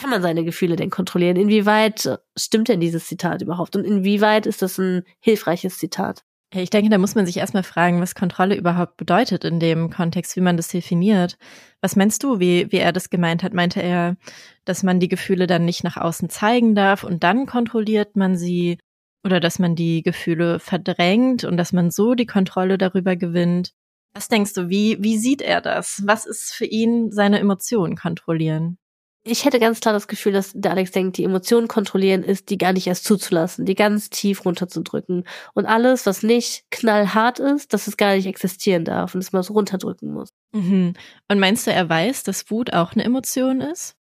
kann 0.00 0.10
man 0.10 0.22
seine 0.22 0.44
Gefühle 0.44 0.76
denn 0.76 0.90
kontrollieren? 0.90 1.36
Inwieweit 1.36 2.18
stimmt 2.36 2.68
denn 2.68 2.80
dieses 2.80 3.06
Zitat 3.06 3.42
überhaupt? 3.42 3.76
Und 3.76 3.84
inwieweit 3.84 4.46
ist 4.46 4.62
das 4.62 4.78
ein 4.78 5.04
hilfreiches 5.20 5.78
Zitat? 5.78 6.24
Ich 6.52 6.70
denke, 6.70 6.90
da 6.90 6.98
muss 6.98 7.14
man 7.14 7.26
sich 7.26 7.36
erstmal 7.36 7.62
fragen, 7.62 8.00
was 8.00 8.16
Kontrolle 8.16 8.56
überhaupt 8.56 8.96
bedeutet 8.96 9.44
in 9.44 9.60
dem 9.60 9.90
Kontext, 9.90 10.34
wie 10.34 10.40
man 10.40 10.56
das 10.56 10.68
definiert. 10.68 11.36
Was 11.80 11.94
meinst 11.94 12.24
du, 12.24 12.40
wie, 12.40 12.72
wie 12.72 12.78
er 12.78 12.92
das 12.92 13.10
gemeint 13.10 13.44
hat? 13.44 13.54
Meinte 13.54 13.80
er, 13.80 14.16
dass 14.64 14.82
man 14.82 14.98
die 14.98 15.08
Gefühle 15.08 15.46
dann 15.46 15.64
nicht 15.64 15.84
nach 15.84 15.96
außen 15.96 16.28
zeigen 16.28 16.74
darf 16.74 17.04
und 17.04 17.22
dann 17.22 17.46
kontrolliert 17.46 18.16
man 18.16 18.36
sie? 18.36 18.78
Oder 19.22 19.38
dass 19.38 19.58
man 19.58 19.76
die 19.76 20.02
Gefühle 20.02 20.58
verdrängt 20.58 21.44
und 21.44 21.58
dass 21.58 21.72
man 21.72 21.90
so 21.90 22.14
die 22.14 22.26
Kontrolle 22.26 22.78
darüber 22.78 23.16
gewinnt? 23.16 23.74
Was 24.14 24.28
denkst 24.28 24.54
du, 24.54 24.70
wie, 24.70 24.96
wie 25.00 25.18
sieht 25.18 25.42
er 25.42 25.60
das? 25.60 26.02
Was 26.06 26.26
ist 26.26 26.52
für 26.52 26.64
ihn 26.64 27.12
seine 27.12 27.38
Emotionen 27.38 27.96
kontrollieren? 27.96 28.78
Ich 29.22 29.44
hätte 29.44 29.60
ganz 29.60 29.80
klar 29.80 29.92
das 29.92 30.08
Gefühl, 30.08 30.32
dass 30.32 30.52
der 30.54 30.70
Alex 30.70 30.92
denkt, 30.92 31.18
die 31.18 31.24
Emotionen 31.24 31.68
kontrollieren 31.68 32.22
ist, 32.22 32.48
die 32.48 32.56
gar 32.56 32.72
nicht 32.72 32.86
erst 32.86 33.04
zuzulassen, 33.04 33.66
die 33.66 33.74
ganz 33.74 34.08
tief 34.08 34.44
runterzudrücken. 34.44 35.24
Und 35.52 35.66
alles, 35.66 36.06
was 36.06 36.22
nicht 36.22 36.64
knallhart 36.70 37.38
ist, 37.38 37.74
dass 37.74 37.86
es 37.86 37.98
gar 37.98 38.14
nicht 38.14 38.26
existieren 38.26 38.84
darf 38.84 39.14
und 39.14 39.22
dass 39.22 39.32
man 39.32 39.40
es 39.40 39.50
runterdrücken 39.50 40.12
muss. 40.12 40.30
Mhm. 40.52 40.94
Und 41.28 41.38
meinst 41.38 41.66
du, 41.66 41.72
er 41.72 41.88
weiß, 41.88 42.22
dass 42.22 42.50
Wut 42.50 42.72
auch 42.72 42.92
eine 42.92 43.04
Emotion 43.04 43.60
ist? 43.60 43.94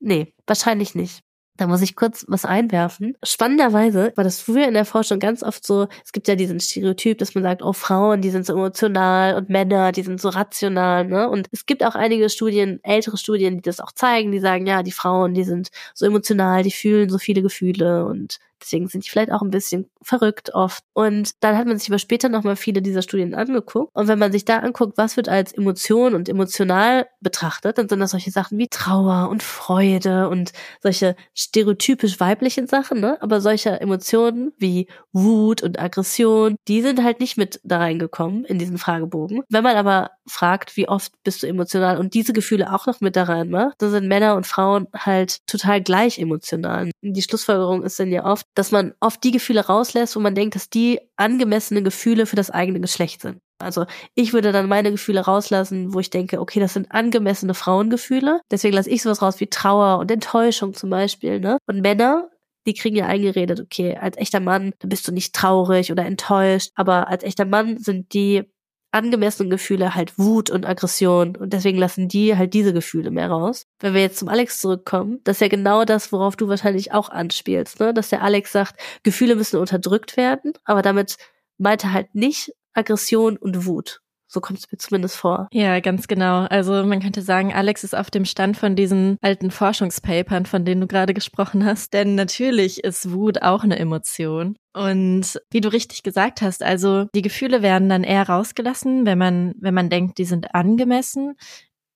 Nee, 0.00 0.32
wahrscheinlich 0.46 0.94
nicht. 0.94 1.22
Da 1.58 1.66
muss 1.66 1.82
ich 1.82 1.96
kurz 1.96 2.24
was 2.28 2.44
einwerfen. 2.44 3.16
Spannenderweise 3.24 4.12
war 4.14 4.22
das 4.22 4.40
früher 4.40 4.68
in 4.68 4.74
der 4.74 4.84
Forschung 4.84 5.18
ganz 5.18 5.42
oft 5.42 5.66
so, 5.66 5.88
es 6.04 6.12
gibt 6.12 6.28
ja 6.28 6.36
diesen 6.36 6.60
Stereotyp, 6.60 7.18
dass 7.18 7.34
man 7.34 7.42
sagt, 7.42 7.62
oh, 7.62 7.72
Frauen, 7.72 8.22
die 8.22 8.30
sind 8.30 8.46
so 8.46 8.52
emotional 8.52 9.34
und 9.34 9.48
Männer, 9.48 9.90
die 9.90 10.02
sind 10.02 10.20
so 10.20 10.28
rational, 10.28 11.04
ne? 11.06 11.28
Und 11.28 11.48
es 11.50 11.66
gibt 11.66 11.84
auch 11.84 11.96
einige 11.96 12.30
Studien, 12.30 12.78
ältere 12.84 13.18
Studien, 13.18 13.56
die 13.56 13.62
das 13.62 13.80
auch 13.80 13.90
zeigen, 13.90 14.30
die 14.30 14.38
sagen, 14.38 14.68
ja, 14.68 14.84
die 14.84 14.92
Frauen, 14.92 15.34
die 15.34 15.42
sind 15.42 15.70
so 15.94 16.06
emotional, 16.06 16.62
die 16.62 16.70
fühlen 16.70 17.10
so 17.10 17.18
viele 17.18 17.42
Gefühle 17.42 18.06
und 18.06 18.38
Deswegen 18.60 18.88
sind 18.88 19.04
die 19.04 19.10
vielleicht 19.10 19.32
auch 19.32 19.42
ein 19.42 19.50
bisschen 19.50 19.88
verrückt 20.02 20.54
oft. 20.54 20.82
Und 20.94 21.32
dann 21.40 21.56
hat 21.56 21.66
man 21.66 21.78
sich 21.78 21.88
aber 21.88 21.98
später 21.98 22.28
nochmal 22.28 22.56
viele 22.56 22.82
dieser 22.82 23.02
Studien 23.02 23.34
angeguckt. 23.34 23.90
Und 23.94 24.08
wenn 24.08 24.18
man 24.18 24.32
sich 24.32 24.44
da 24.44 24.58
anguckt, 24.58 24.98
was 24.98 25.16
wird 25.16 25.28
als 25.28 25.52
Emotion 25.52 26.14
und 26.14 26.28
emotional 26.28 27.06
betrachtet, 27.20 27.78
dann 27.78 27.88
sind 27.88 28.00
das 28.00 28.10
solche 28.12 28.30
Sachen 28.30 28.58
wie 28.58 28.68
Trauer 28.68 29.28
und 29.28 29.42
Freude 29.42 30.28
und 30.28 30.52
solche 30.82 31.16
stereotypisch 31.34 32.20
weiblichen 32.20 32.66
Sachen, 32.66 33.00
ne? 33.00 33.18
Aber 33.20 33.40
solche 33.40 33.80
Emotionen 33.80 34.52
wie 34.58 34.88
Wut 35.12 35.62
und 35.62 35.80
Aggression, 35.80 36.56
die 36.68 36.82
sind 36.82 37.02
halt 37.02 37.20
nicht 37.20 37.36
mit 37.36 37.60
da 37.64 37.78
reingekommen 37.78 38.44
in 38.44 38.58
diesen 38.58 38.78
Fragebogen. 38.78 39.42
Wenn 39.48 39.64
man 39.64 39.76
aber 39.76 40.10
fragt, 40.26 40.76
wie 40.76 40.88
oft 40.88 41.12
bist 41.24 41.42
du 41.42 41.46
emotional 41.46 41.98
und 41.98 42.14
diese 42.14 42.32
Gefühle 42.32 42.72
auch 42.72 42.86
noch 42.86 43.00
mit 43.00 43.16
da 43.16 43.24
reinmacht, 43.24 43.74
dann 43.78 43.90
sind 43.90 44.08
Männer 44.08 44.36
und 44.36 44.46
Frauen 44.46 44.86
halt 44.94 45.46
total 45.46 45.82
gleich 45.82 46.18
emotional. 46.18 46.90
Die 47.02 47.22
Schlussfolgerung 47.22 47.82
ist 47.82 47.98
dann 47.98 48.12
ja 48.12 48.24
oft, 48.24 48.46
dass 48.54 48.70
man 48.70 48.94
oft 49.00 49.22
die 49.22 49.30
Gefühle 49.30 49.66
rauslässt, 49.66 50.16
wo 50.16 50.20
man 50.20 50.34
denkt, 50.34 50.54
dass 50.54 50.70
die 50.70 51.00
angemessene 51.16 51.82
Gefühle 51.82 52.26
für 52.26 52.36
das 52.36 52.50
eigene 52.50 52.80
Geschlecht 52.80 53.20
sind. 53.20 53.38
Also 53.60 53.86
ich 54.14 54.32
würde 54.32 54.52
dann 54.52 54.68
meine 54.68 54.90
Gefühle 54.90 55.20
rauslassen, 55.20 55.92
wo 55.92 56.00
ich 56.00 56.10
denke, 56.10 56.40
okay, 56.40 56.60
das 56.60 56.74
sind 56.74 56.92
angemessene 56.92 57.54
Frauengefühle. 57.54 58.40
Deswegen 58.50 58.74
lasse 58.74 58.90
ich 58.90 59.02
sowas 59.02 59.22
raus 59.22 59.40
wie 59.40 59.48
Trauer 59.48 59.98
und 59.98 60.10
Enttäuschung 60.10 60.74
zum 60.74 60.90
Beispiel. 60.90 61.40
Ne? 61.40 61.58
Und 61.66 61.80
Männer, 61.80 62.30
die 62.66 62.74
kriegen 62.74 62.96
ja 62.96 63.06
eingeredet, 63.06 63.60
okay, 63.60 63.96
als 63.96 64.16
echter 64.16 64.40
Mann, 64.40 64.72
da 64.78 64.88
bist 64.88 65.08
du 65.08 65.12
nicht 65.12 65.34
traurig 65.34 65.90
oder 65.90 66.04
enttäuscht. 66.04 66.70
Aber 66.74 67.08
als 67.08 67.24
echter 67.24 67.46
Mann 67.46 67.78
sind 67.78 68.12
die 68.12 68.44
angemessenen 68.90 69.50
Gefühle 69.50 69.94
halt 69.94 70.18
Wut 70.18 70.50
und 70.50 70.66
Aggression 70.66 71.36
und 71.36 71.52
deswegen 71.52 71.78
lassen 71.78 72.08
die 72.08 72.36
halt 72.36 72.54
diese 72.54 72.72
Gefühle 72.72 73.10
mehr 73.10 73.30
raus. 73.30 73.66
Wenn 73.80 73.94
wir 73.94 74.00
jetzt 74.00 74.18
zum 74.18 74.28
Alex 74.28 74.60
zurückkommen, 74.60 75.20
das 75.24 75.36
ist 75.36 75.40
ja 75.40 75.48
genau 75.48 75.84
das, 75.84 76.10
worauf 76.12 76.36
du 76.36 76.48
wahrscheinlich 76.48 76.92
auch 76.92 77.10
anspielst, 77.10 77.80
ne? 77.80 77.92
dass 77.92 78.08
der 78.08 78.22
Alex 78.22 78.52
sagt, 78.52 78.80
Gefühle 79.02 79.36
müssen 79.36 79.60
unterdrückt 79.60 80.16
werden, 80.16 80.52
aber 80.64 80.82
damit 80.82 81.16
meint 81.58 81.84
er 81.84 81.92
halt 81.92 82.14
nicht 82.14 82.52
Aggression 82.72 83.36
und 83.36 83.66
Wut. 83.66 84.00
So 84.30 84.40
kommt 84.40 84.58
es 84.58 84.70
mir 84.70 84.76
zumindest 84.76 85.16
vor. 85.16 85.48
Ja, 85.52 85.80
ganz 85.80 86.06
genau. 86.06 86.44
Also 86.44 86.84
man 86.84 87.00
könnte 87.00 87.22
sagen, 87.22 87.54
Alex 87.54 87.82
ist 87.82 87.96
auf 87.96 88.10
dem 88.10 88.26
Stand 88.26 88.58
von 88.58 88.76
diesen 88.76 89.16
alten 89.22 89.50
Forschungspapern, 89.50 90.44
von 90.44 90.66
denen 90.66 90.82
du 90.82 90.86
gerade 90.86 91.14
gesprochen 91.14 91.64
hast. 91.64 91.94
Denn 91.94 92.14
natürlich 92.14 92.84
ist 92.84 93.10
Wut 93.10 93.40
auch 93.40 93.64
eine 93.64 93.78
Emotion. 93.78 94.56
Und 94.74 95.40
wie 95.50 95.62
du 95.62 95.72
richtig 95.72 96.02
gesagt 96.02 96.42
hast, 96.42 96.62
also 96.62 97.06
die 97.14 97.22
Gefühle 97.22 97.62
werden 97.62 97.88
dann 97.88 98.04
eher 98.04 98.28
rausgelassen, 98.28 99.06
wenn 99.06 99.16
man, 99.16 99.54
wenn 99.58 99.72
man 99.72 99.88
denkt, 99.88 100.18
die 100.18 100.26
sind 100.26 100.54
angemessen. 100.54 101.34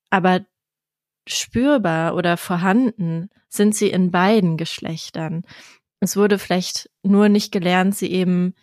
Aber 0.09 0.41
spürbar 1.29 2.15
oder 2.15 2.39
vorhanden 2.39 3.29
sind 3.49 3.75
sie 3.75 3.91
in 3.91 4.11
beiden 4.11 4.57
Geschlechtern. 4.57 5.43
Es 6.01 6.17
wurde 6.17 6.39
vielleicht 6.39 6.91
nur 7.03 7.29
nicht 7.29 7.53
gelernt, 7.53 7.95
sie 7.95 8.11
eben 8.11 8.55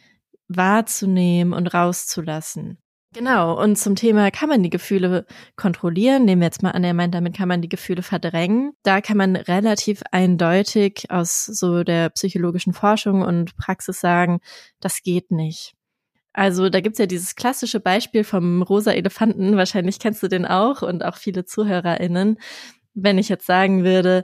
wahrzunehmen 0.48 1.54
und 1.54 1.68
rauszulassen. 1.68 2.80
Genau, 3.12 3.60
und 3.60 3.76
zum 3.76 3.96
Thema, 3.96 4.30
kann 4.30 4.50
man 4.50 4.62
die 4.62 4.70
Gefühle 4.70 5.26
kontrollieren? 5.56 6.26
Nehmen 6.26 6.42
wir 6.42 6.46
jetzt 6.46 6.62
mal 6.62 6.72
an, 6.72 6.84
er 6.84 6.94
meint, 6.94 7.16
damit 7.16 7.36
kann 7.36 7.48
man 7.48 7.60
die 7.62 7.70
Gefühle 7.70 8.04
verdrängen. 8.04 8.74
Da 8.84 9.02
kann 9.02 9.18
man 9.18 9.36
relativ 9.36 10.04
eindeutig 10.12 11.10
aus 11.10 11.46
so 11.46 11.84
der 11.84 12.12
psychologischen 12.12 12.72
Forschung 12.72 13.24
und 13.24 13.58
Praxis 13.58 14.00
sagen, 14.00 14.42
das 14.80 15.02
geht 15.02 15.32
nicht. 15.32 15.74
Also 16.34 16.70
da 16.70 16.82
gibt's 16.82 17.00
ja 17.00 17.08
dieses 17.08 17.36
klassische 17.36 17.80
Beispiel 17.80 18.24
vom 18.24 18.62
rosa 18.62 18.92
Elefanten, 18.92 19.58
wahrscheinlich 19.58 20.00
kennst 20.00 20.22
du 20.22 20.28
den 20.28 20.46
auch 20.46 20.84
und 20.84 21.04
auch 21.04 21.18
viele 21.18 21.46
ZuhörerInnen. 21.46 22.38
Wenn 22.94 23.18
ich 23.18 23.30
jetzt 23.30 23.48
sagen 23.48 23.84
würde, 23.84 24.24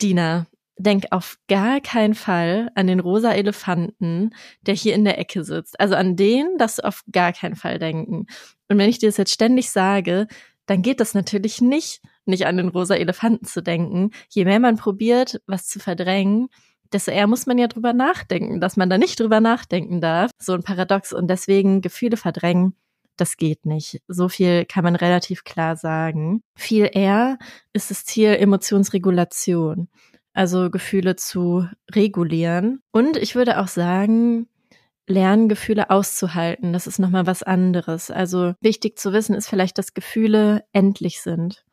Dina, 0.00 0.46
denk 0.82 1.06
auf 1.10 1.38
gar 1.48 1.80
keinen 1.80 2.14
Fall 2.14 2.70
an 2.74 2.86
den 2.86 3.00
rosa 3.00 3.32
Elefanten, 3.32 4.30
der 4.62 4.74
hier 4.74 4.94
in 4.94 5.04
der 5.04 5.18
Ecke 5.18 5.44
sitzt. 5.44 5.78
Also 5.78 5.94
an 5.94 6.16
den 6.16 6.58
du 6.58 6.84
auf 6.84 7.02
gar 7.12 7.32
keinen 7.32 7.56
Fall 7.56 7.78
denken. 7.78 8.26
Und 8.68 8.78
wenn 8.78 8.88
ich 8.88 8.98
dir 8.98 9.08
das 9.08 9.16
jetzt 9.16 9.32
ständig 9.32 9.70
sage, 9.70 10.26
dann 10.66 10.82
geht 10.82 11.00
das 11.00 11.14
natürlich 11.14 11.60
nicht, 11.60 12.00
nicht 12.26 12.46
an 12.46 12.56
den 12.56 12.68
rosa 12.68 12.94
Elefanten 12.94 13.44
zu 13.44 13.62
denken. 13.62 14.10
Je 14.28 14.44
mehr 14.44 14.60
man 14.60 14.76
probiert, 14.76 15.40
was 15.46 15.66
zu 15.66 15.80
verdrängen, 15.80 16.48
desto 16.92 17.10
eher 17.10 17.26
muss 17.26 17.46
man 17.46 17.58
ja 17.58 17.66
drüber 17.66 17.92
nachdenken, 17.92 18.60
dass 18.60 18.76
man 18.76 18.90
da 18.90 18.98
nicht 18.98 19.18
drüber 19.18 19.40
nachdenken 19.40 20.00
darf. 20.00 20.30
So 20.38 20.52
ein 20.52 20.62
Paradox. 20.62 21.12
Und 21.12 21.28
deswegen 21.28 21.80
Gefühle 21.80 22.16
verdrängen, 22.16 22.74
das 23.16 23.36
geht 23.36 23.66
nicht. 23.66 24.00
So 24.08 24.28
viel 24.28 24.64
kann 24.64 24.84
man 24.84 24.96
relativ 24.96 25.44
klar 25.44 25.76
sagen. 25.76 26.42
Viel 26.54 26.88
eher 26.92 27.38
ist 27.72 27.90
das 27.90 28.04
Ziel 28.04 28.30
Emotionsregulation. 28.30 29.88
Also 30.32 30.70
Gefühle 30.70 31.16
zu 31.16 31.68
regulieren. 31.92 32.80
Und 32.92 33.16
ich 33.16 33.34
würde 33.34 33.60
auch 33.60 33.68
sagen, 33.68 34.46
lernen, 35.06 35.48
Gefühle 35.48 35.90
auszuhalten. 35.90 36.72
Das 36.72 36.86
ist 36.86 36.98
nochmal 36.98 37.26
was 37.26 37.42
anderes. 37.42 38.10
Also 38.10 38.54
wichtig 38.60 38.98
zu 38.98 39.12
wissen 39.12 39.34
ist 39.34 39.48
vielleicht, 39.48 39.76
dass 39.76 39.94
Gefühle 39.94 40.64
endlich 40.72 41.20
sind. 41.20 41.64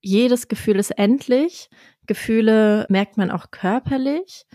Jedes 0.00 0.48
Gefühl 0.48 0.76
ist 0.76 0.92
endlich. 0.92 1.68
Gefühle 2.06 2.86
merkt 2.88 3.16
man 3.16 3.30
auch 3.30 3.50
körperlich. 3.50 4.46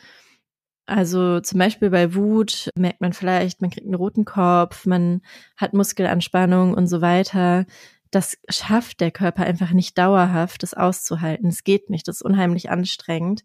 Also 0.85 1.39
zum 1.41 1.59
Beispiel 1.59 1.89
bei 1.89 2.15
Wut 2.15 2.69
merkt 2.75 3.01
man 3.01 3.13
vielleicht, 3.13 3.61
man 3.61 3.69
kriegt 3.69 3.85
einen 3.85 3.95
roten 3.95 4.25
Kopf, 4.25 4.85
man 4.85 5.21
hat 5.55 5.73
Muskelanspannung 5.73 6.73
und 6.73 6.87
so 6.87 7.01
weiter. 7.01 7.65
Das 8.11 8.37
schafft 8.49 8.99
der 8.99 9.11
Körper 9.11 9.43
einfach 9.43 9.71
nicht 9.71 9.97
dauerhaft, 9.97 10.63
das 10.63 10.73
auszuhalten. 10.73 11.47
Es 11.47 11.63
geht 11.63 11.89
nicht, 11.89 12.07
das 12.07 12.17
ist 12.17 12.21
unheimlich 12.21 12.69
anstrengend. 12.69 13.43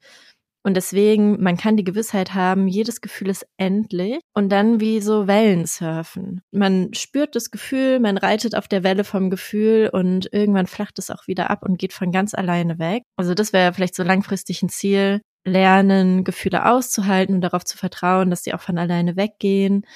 Und 0.66 0.74
deswegen, 0.74 1.40
man 1.40 1.56
kann 1.56 1.76
die 1.76 1.84
Gewissheit 1.84 2.34
haben, 2.34 2.66
jedes 2.66 3.00
Gefühl 3.00 3.28
ist 3.28 3.46
endlich 3.56 4.18
und 4.34 4.48
dann 4.48 4.80
wie 4.80 5.00
so 5.00 5.28
Wellen 5.28 5.64
surfen. 5.64 6.42
Man 6.50 6.92
spürt 6.92 7.36
das 7.36 7.52
Gefühl, 7.52 8.00
man 8.00 8.18
reitet 8.18 8.56
auf 8.56 8.66
der 8.66 8.82
Welle 8.82 9.04
vom 9.04 9.30
Gefühl 9.30 9.88
und 9.92 10.28
irgendwann 10.32 10.66
flacht 10.66 10.98
es 10.98 11.12
auch 11.12 11.28
wieder 11.28 11.50
ab 11.50 11.62
und 11.62 11.78
geht 11.78 11.92
von 11.92 12.10
ganz 12.10 12.34
alleine 12.34 12.80
weg. 12.80 13.04
Also 13.14 13.32
das 13.32 13.52
wäre 13.52 13.72
vielleicht 13.74 13.94
so 13.94 14.02
langfristig 14.02 14.60
ein 14.60 14.68
Ziel, 14.68 15.20
lernen, 15.44 16.24
Gefühle 16.24 16.68
auszuhalten 16.68 17.36
und 17.36 17.42
darauf 17.42 17.64
zu 17.64 17.78
vertrauen, 17.78 18.30
dass 18.30 18.42
sie 18.42 18.52
auch 18.52 18.60
von 18.60 18.76
alleine 18.76 19.14
weggehen. 19.14 19.86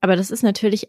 Aber 0.00 0.16
das 0.16 0.30
ist 0.30 0.42
natürlich 0.42 0.88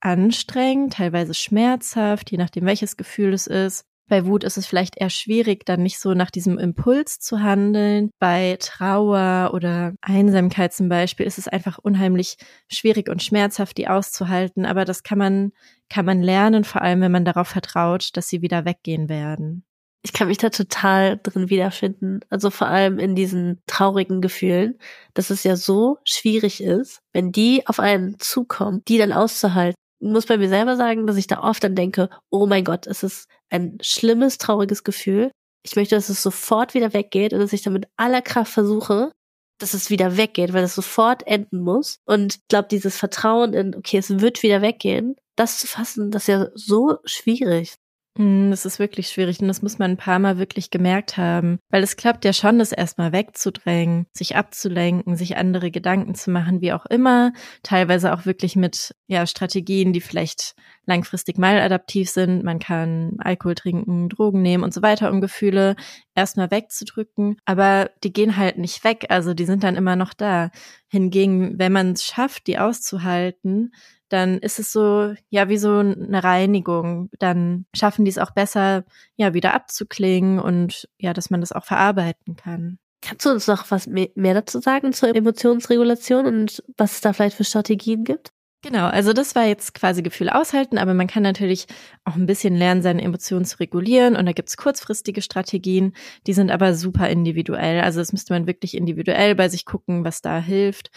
anstrengend, 0.00 0.94
teilweise 0.94 1.34
schmerzhaft, 1.34 2.30
je 2.30 2.38
nachdem 2.38 2.64
welches 2.66 2.96
Gefühl 2.96 3.32
es 3.32 3.46
ist. 3.46 3.84
Bei 4.08 4.24
Wut 4.24 4.42
ist 4.42 4.56
es 4.56 4.66
vielleicht 4.66 4.96
eher 4.96 5.10
schwierig, 5.10 5.66
dann 5.66 5.82
nicht 5.82 6.00
so 6.00 6.14
nach 6.14 6.30
diesem 6.30 6.58
Impuls 6.58 7.18
zu 7.20 7.40
handeln. 7.40 8.10
Bei 8.18 8.56
Trauer 8.58 9.50
oder 9.52 9.92
Einsamkeit 10.00 10.72
zum 10.72 10.88
Beispiel 10.88 11.26
ist 11.26 11.36
es 11.36 11.46
einfach 11.46 11.78
unheimlich 11.78 12.38
schwierig 12.68 13.10
und 13.10 13.22
schmerzhaft, 13.22 13.76
die 13.76 13.86
auszuhalten. 13.88 14.64
Aber 14.64 14.86
das 14.86 15.02
kann 15.02 15.18
man, 15.18 15.52
kann 15.90 16.06
man 16.06 16.22
lernen, 16.22 16.64
vor 16.64 16.80
allem 16.80 17.02
wenn 17.02 17.12
man 17.12 17.26
darauf 17.26 17.48
vertraut, 17.48 18.16
dass 18.16 18.28
sie 18.28 18.40
wieder 18.40 18.64
weggehen 18.64 19.10
werden. 19.10 19.64
Ich 20.02 20.14
kann 20.14 20.28
mich 20.28 20.38
da 20.38 20.48
total 20.48 21.20
drin 21.22 21.50
wiederfinden. 21.50 22.20
Also 22.30 22.48
vor 22.48 22.68
allem 22.68 22.98
in 22.98 23.14
diesen 23.14 23.60
traurigen 23.66 24.22
Gefühlen, 24.22 24.78
dass 25.12 25.28
es 25.28 25.44
ja 25.44 25.54
so 25.54 25.98
schwierig 26.04 26.62
ist, 26.62 27.00
wenn 27.12 27.30
die 27.30 27.66
auf 27.66 27.78
einen 27.78 28.18
zukommen, 28.18 28.82
die 28.88 28.96
dann 28.96 29.12
auszuhalten 29.12 29.74
muss 30.00 30.26
bei 30.26 30.38
mir 30.38 30.48
selber 30.48 30.76
sagen, 30.76 31.06
dass 31.06 31.16
ich 31.16 31.26
da 31.26 31.42
oft 31.42 31.62
dann 31.64 31.74
denke, 31.74 32.08
oh 32.30 32.46
mein 32.46 32.64
Gott, 32.64 32.86
es 32.86 33.02
ist 33.02 33.28
ein 33.50 33.78
schlimmes, 33.80 34.38
trauriges 34.38 34.84
Gefühl. 34.84 35.30
Ich 35.64 35.76
möchte, 35.76 35.96
dass 35.96 36.08
es 36.08 36.22
sofort 36.22 36.74
wieder 36.74 36.92
weggeht 36.92 37.32
und 37.32 37.40
dass 37.40 37.52
ich 37.52 37.62
dann 37.62 37.72
mit 37.72 37.88
aller 37.96 38.22
Kraft 38.22 38.52
versuche, 38.52 39.12
dass 39.58 39.74
es 39.74 39.90
wieder 39.90 40.16
weggeht, 40.16 40.52
weil 40.52 40.64
es 40.64 40.74
sofort 40.74 41.26
enden 41.26 41.60
muss. 41.60 41.98
Und 42.04 42.36
ich 42.36 42.48
glaube, 42.48 42.68
dieses 42.68 42.96
Vertrauen 42.96 43.54
in, 43.54 43.74
okay, 43.74 43.98
es 43.98 44.20
wird 44.20 44.42
wieder 44.42 44.62
weggehen, 44.62 45.16
das 45.36 45.58
zu 45.58 45.66
fassen, 45.66 46.10
das 46.10 46.22
ist 46.22 46.28
ja 46.28 46.48
so 46.54 46.98
schwierig. 47.04 47.74
Hm, 48.18 48.50
das 48.50 48.66
ist 48.66 48.80
wirklich 48.80 49.10
schwierig 49.10 49.38
und 49.38 49.46
das 49.46 49.62
muss 49.62 49.78
man 49.78 49.92
ein 49.92 49.96
paar 49.96 50.18
Mal 50.18 50.38
wirklich 50.38 50.70
gemerkt 50.70 51.16
haben, 51.16 51.60
weil 51.70 51.84
es 51.84 51.96
klappt 51.96 52.24
ja 52.24 52.32
schon, 52.32 52.58
das 52.58 52.72
erstmal 52.72 53.12
wegzudrängen, 53.12 54.06
sich 54.12 54.34
abzulenken, 54.34 55.14
sich 55.14 55.36
andere 55.36 55.70
Gedanken 55.70 56.16
zu 56.16 56.32
machen, 56.32 56.60
wie 56.60 56.72
auch 56.72 56.84
immer, 56.86 57.32
teilweise 57.62 58.12
auch 58.12 58.26
wirklich 58.26 58.56
mit 58.56 58.92
ja 59.06 59.24
Strategien, 59.24 59.92
die 59.92 60.00
vielleicht 60.00 60.56
langfristig 60.84 61.38
maladaptiv 61.38 62.10
sind. 62.10 62.42
Man 62.42 62.58
kann 62.58 63.18
Alkohol 63.20 63.54
trinken, 63.54 64.08
Drogen 64.08 64.42
nehmen 64.42 64.64
und 64.64 64.74
so 64.74 64.82
weiter, 64.82 65.12
um 65.12 65.20
Gefühle 65.20 65.76
erstmal 66.16 66.50
wegzudrücken, 66.50 67.36
aber 67.44 67.92
die 68.02 68.12
gehen 68.12 68.36
halt 68.36 68.58
nicht 68.58 68.82
weg, 68.82 69.06
also 69.10 69.32
die 69.32 69.44
sind 69.44 69.62
dann 69.62 69.76
immer 69.76 69.94
noch 69.94 70.12
da. 70.12 70.50
Hingegen, 70.88 71.56
wenn 71.58 71.70
man 71.70 71.92
es 71.92 72.04
schafft, 72.04 72.48
die 72.48 72.58
auszuhalten, 72.58 73.70
dann 74.08 74.38
ist 74.38 74.58
es 74.58 74.72
so, 74.72 75.14
ja, 75.30 75.48
wie 75.48 75.58
so 75.58 75.78
eine 75.78 76.22
Reinigung. 76.24 77.10
Dann 77.18 77.66
schaffen 77.74 78.04
die 78.04 78.10
es 78.10 78.18
auch 78.18 78.30
besser, 78.30 78.84
ja, 79.16 79.34
wieder 79.34 79.54
abzuklingen 79.54 80.38
und 80.38 80.88
ja, 80.98 81.12
dass 81.12 81.30
man 81.30 81.40
das 81.40 81.52
auch 81.52 81.64
verarbeiten 81.64 82.36
kann. 82.36 82.78
Kannst 83.00 83.24
du 83.26 83.30
uns 83.30 83.46
noch 83.46 83.70
was 83.70 83.86
mehr 83.86 84.34
dazu 84.34 84.60
sagen 84.60 84.92
zur 84.92 85.14
Emotionsregulation 85.14 86.26
und 86.26 86.62
was 86.76 86.94
es 86.94 87.00
da 87.00 87.12
vielleicht 87.12 87.36
für 87.36 87.44
Strategien 87.44 88.04
gibt? 88.04 88.32
Genau, 88.62 88.86
also 88.86 89.12
das 89.12 89.36
war 89.36 89.46
jetzt 89.46 89.72
quasi 89.72 90.02
Gefühl 90.02 90.28
aushalten, 90.28 90.78
aber 90.78 90.92
man 90.92 91.06
kann 91.06 91.22
natürlich 91.22 91.66
auch 92.04 92.16
ein 92.16 92.26
bisschen 92.26 92.56
lernen, 92.56 92.82
seine 92.82 93.02
Emotionen 93.02 93.44
zu 93.44 93.60
regulieren 93.60 94.16
und 94.16 94.26
da 94.26 94.32
gibt's 94.32 94.56
kurzfristige 94.56 95.22
Strategien, 95.22 95.94
die 96.26 96.32
sind 96.32 96.50
aber 96.50 96.74
super 96.74 97.08
individuell. 97.08 97.80
Also 97.82 98.00
das 98.00 98.12
müsste 98.12 98.34
man 98.34 98.48
wirklich 98.48 98.76
individuell 98.76 99.36
bei 99.36 99.48
sich 99.48 99.64
gucken, 99.64 100.04
was 100.04 100.22
da 100.22 100.40
hilft. 100.40 100.90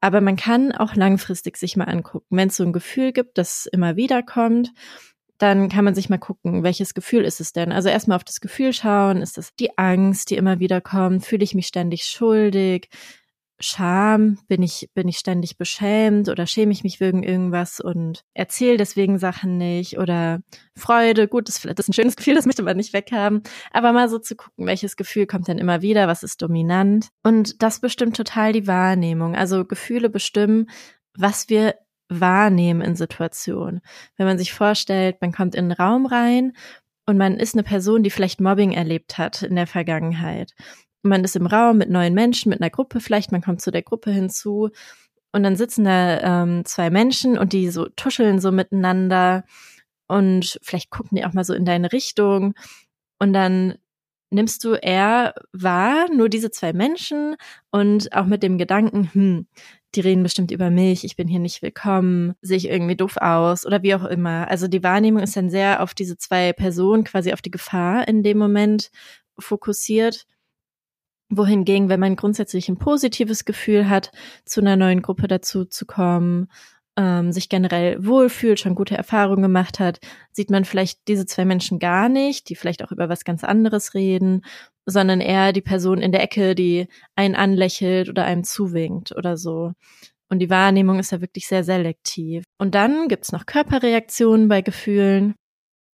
Aber 0.00 0.20
man 0.20 0.36
kann 0.36 0.72
auch 0.72 0.94
langfristig 0.94 1.56
sich 1.56 1.76
mal 1.76 1.84
angucken. 1.84 2.36
Wenn 2.36 2.48
es 2.48 2.56
so 2.56 2.64
ein 2.64 2.72
Gefühl 2.72 3.12
gibt, 3.12 3.38
das 3.38 3.66
immer 3.66 3.96
wieder 3.96 4.22
kommt, 4.22 4.72
dann 5.38 5.68
kann 5.68 5.84
man 5.84 5.94
sich 5.94 6.08
mal 6.08 6.18
gucken, 6.18 6.62
welches 6.62 6.94
Gefühl 6.94 7.24
ist 7.24 7.40
es 7.40 7.52
denn? 7.52 7.72
Also 7.72 7.88
erstmal 7.88 8.16
auf 8.16 8.24
das 8.24 8.40
Gefühl 8.40 8.72
schauen. 8.72 9.20
Ist 9.20 9.38
es 9.38 9.54
die 9.54 9.76
Angst, 9.76 10.30
die 10.30 10.36
immer 10.36 10.60
wieder 10.60 10.80
kommt? 10.80 11.24
Fühle 11.24 11.44
ich 11.44 11.54
mich 11.54 11.66
ständig 11.66 12.04
schuldig? 12.04 12.88
Scham, 13.58 14.38
bin 14.48 14.62
ich, 14.62 14.90
bin 14.94 15.08
ich 15.08 15.16
ständig 15.16 15.56
beschämt 15.56 16.28
oder 16.28 16.46
schäme 16.46 16.72
ich 16.72 16.84
mich 16.84 17.00
wegen 17.00 17.22
irgendwas 17.22 17.80
und 17.80 18.22
erzähle 18.34 18.76
deswegen 18.76 19.18
Sachen 19.18 19.56
nicht 19.56 19.98
oder 19.98 20.40
Freude, 20.76 21.26
gut, 21.26 21.48
das, 21.48 21.62
das 21.62 21.74
ist 21.78 21.88
ein 21.88 21.94
schönes 21.94 22.16
Gefühl, 22.16 22.34
das 22.34 22.44
möchte 22.44 22.62
man 22.62 22.76
nicht 22.76 22.92
weghaben, 22.92 23.42
aber 23.72 23.92
mal 23.92 24.10
so 24.10 24.18
zu 24.18 24.36
gucken, 24.36 24.66
welches 24.66 24.96
Gefühl 24.96 25.26
kommt 25.26 25.48
denn 25.48 25.58
immer 25.58 25.80
wieder, 25.80 26.06
was 26.06 26.22
ist 26.22 26.42
dominant 26.42 27.08
und 27.22 27.62
das 27.62 27.80
bestimmt 27.80 28.16
total 28.16 28.52
die 28.52 28.66
Wahrnehmung. 28.66 29.34
Also 29.34 29.64
Gefühle 29.64 30.10
bestimmen, 30.10 30.68
was 31.14 31.48
wir 31.48 31.76
wahrnehmen 32.08 32.82
in 32.82 32.94
Situationen. 32.94 33.80
Wenn 34.16 34.26
man 34.26 34.38
sich 34.38 34.52
vorstellt, 34.52 35.16
man 35.20 35.32
kommt 35.32 35.54
in 35.54 35.64
einen 35.64 35.72
Raum 35.72 36.06
rein 36.06 36.52
und 37.06 37.16
man 37.16 37.38
ist 37.38 37.54
eine 37.54 37.62
Person, 37.62 38.02
die 38.02 38.10
vielleicht 38.10 38.40
Mobbing 38.40 38.72
erlebt 38.72 39.16
hat 39.16 39.42
in 39.42 39.56
der 39.56 39.66
Vergangenheit 39.66 40.52
man 41.06 41.24
ist 41.24 41.36
im 41.36 41.46
Raum 41.46 41.78
mit 41.78 41.90
neuen 41.90 42.14
Menschen, 42.14 42.50
mit 42.50 42.60
einer 42.60 42.70
Gruppe 42.70 43.00
vielleicht, 43.00 43.32
man 43.32 43.42
kommt 43.42 43.60
zu 43.60 43.70
der 43.70 43.82
Gruppe 43.82 44.10
hinzu 44.10 44.70
und 45.32 45.42
dann 45.42 45.56
sitzen 45.56 45.84
da 45.84 46.42
ähm, 46.42 46.64
zwei 46.64 46.90
Menschen 46.90 47.38
und 47.38 47.52
die 47.52 47.70
so 47.70 47.86
tuscheln 47.96 48.40
so 48.40 48.52
miteinander 48.52 49.44
und 50.08 50.58
vielleicht 50.62 50.90
gucken 50.90 51.16
die 51.16 51.24
auch 51.24 51.32
mal 51.32 51.44
so 51.44 51.54
in 51.54 51.64
deine 51.64 51.92
Richtung 51.92 52.54
und 53.18 53.32
dann 53.32 53.74
nimmst 54.30 54.64
du 54.64 54.74
eher 54.74 55.34
wahr, 55.52 56.06
nur 56.12 56.28
diese 56.28 56.50
zwei 56.50 56.72
Menschen 56.72 57.36
und 57.70 58.12
auch 58.12 58.26
mit 58.26 58.42
dem 58.42 58.58
Gedanken, 58.58 59.10
hm, 59.12 59.46
die 59.94 60.00
reden 60.00 60.22
bestimmt 60.22 60.50
über 60.50 60.70
mich, 60.70 61.04
ich 61.04 61.16
bin 61.16 61.28
hier 61.28 61.40
nicht 61.40 61.62
willkommen, 61.62 62.34
sehe 62.42 62.56
ich 62.56 62.68
irgendwie 62.68 62.96
doof 62.96 63.16
aus 63.18 63.64
oder 63.64 63.82
wie 63.82 63.94
auch 63.94 64.04
immer. 64.04 64.48
Also 64.48 64.68
die 64.68 64.82
Wahrnehmung 64.82 65.22
ist 65.22 65.36
dann 65.36 65.48
sehr 65.48 65.82
auf 65.82 65.94
diese 65.94 66.18
zwei 66.18 66.52
Personen, 66.52 67.04
quasi 67.04 67.32
auf 67.32 67.40
die 67.40 67.50
Gefahr 67.50 68.06
in 68.08 68.22
dem 68.22 68.38
Moment 68.38 68.90
fokussiert 69.38 70.26
wohingegen, 71.28 71.88
wenn 71.88 72.00
man 72.00 72.16
grundsätzlich 72.16 72.68
ein 72.68 72.78
positives 72.78 73.44
Gefühl 73.44 73.88
hat, 73.88 74.10
zu 74.44 74.60
einer 74.60 74.76
neuen 74.76 75.02
Gruppe 75.02 75.28
dazu 75.28 75.64
zu 75.64 75.86
kommen, 75.86 76.48
ähm, 76.96 77.32
sich 77.32 77.48
generell 77.48 78.04
wohlfühlt, 78.04 78.58
schon 78.58 78.74
gute 78.74 78.96
Erfahrungen 78.96 79.42
gemacht 79.42 79.80
hat, 79.80 79.98
sieht 80.32 80.50
man 80.50 80.64
vielleicht 80.64 81.08
diese 81.08 81.26
zwei 81.26 81.44
Menschen 81.44 81.78
gar 81.78 82.08
nicht, 82.08 82.48
die 82.48 82.56
vielleicht 82.56 82.82
auch 82.84 82.92
über 82.92 83.08
was 83.08 83.24
ganz 83.24 83.44
anderes 83.44 83.94
reden, 83.94 84.42
sondern 84.86 85.20
eher 85.20 85.52
die 85.52 85.62
Person 85.62 85.98
in 85.98 86.12
der 86.12 86.22
Ecke, 86.22 86.54
die 86.54 86.86
einen 87.16 87.34
anlächelt 87.34 88.08
oder 88.08 88.24
einem 88.24 88.44
zuwinkt 88.44 89.14
oder 89.14 89.36
so. 89.36 89.72
Und 90.28 90.38
die 90.40 90.50
Wahrnehmung 90.50 90.98
ist 90.98 91.12
ja 91.12 91.20
wirklich 91.20 91.46
sehr 91.46 91.64
selektiv. 91.64 92.44
Und 92.58 92.74
dann 92.74 93.08
gibt's 93.08 93.32
noch 93.32 93.46
Körperreaktionen 93.46 94.48
bei 94.48 94.62
Gefühlen. 94.62 95.34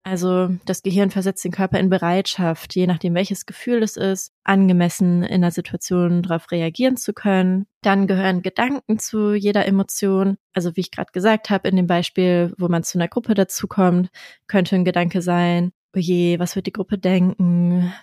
Also 0.04 0.50
das 0.66 0.82
Gehirn 0.82 1.12
versetzt 1.12 1.46
den 1.46 1.52
Körper 1.52 1.80
in 1.80 1.90
Bereitschaft, 1.90 2.76
je 2.76 2.88
nachdem 2.88 3.14
welches 3.14 3.46
Gefühl 3.46 3.84
es 3.84 3.98
ist, 3.98 4.34
angemessen 4.44 5.22
in 5.22 5.42
der 5.42 5.52
Situation 5.52 6.24
darauf 6.24 6.50
reagieren 6.50 6.98
zu 6.98 7.14
können. 7.14 7.68
Dann 7.84 8.08
gehören 8.08 8.42
Gedanken 8.42 8.98
zu 8.98 9.36
jeder 9.36 9.68
Emotion. 9.68 10.38
Also 10.54 10.76
wie 10.76 10.82
ich 10.82 10.92
gerade 10.92 11.12
gesagt 11.12 11.52
habe, 11.52 11.70
in 11.70 11.76
dem 11.76 11.86
Beispiel, 11.86 12.52
wo 12.58 12.68
man 12.68 12.84
zu 12.84 12.98
einer 12.98 13.08
Gruppe 13.08 13.36
dazukommt, 13.36 14.10
könnte 14.48 14.76
ein 14.76 14.86
Gedanke 14.86 15.22
sein, 15.22 15.72
oje, 15.96 16.40
was 16.40 16.56
wird 16.56 16.66
die 16.66 16.74
Gruppe 16.74 16.98
denken? 16.98 17.94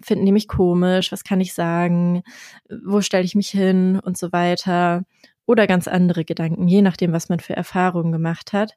Finden 0.00 0.24
die 0.24 0.32
mich 0.32 0.48
komisch? 0.48 1.12
Was 1.12 1.24
kann 1.24 1.40
ich 1.40 1.52
sagen? 1.52 2.22
Wo 2.84 3.02
stelle 3.02 3.24
ich 3.24 3.34
mich 3.34 3.48
hin? 3.48 4.00
Und 4.00 4.16
so 4.16 4.32
weiter. 4.32 5.04
Oder 5.44 5.66
ganz 5.66 5.88
andere 5.88 6.24
Gedanken, 6.24 6.68
je 6.68 6.80
nachdem, 6.80 7.12
was 7.12 7.28
man 7.28 7.40
für 7.40 7.56
Erfahrungen 7.56 8.12
gemacht 8.12 8.52
hat. 8.52 8.76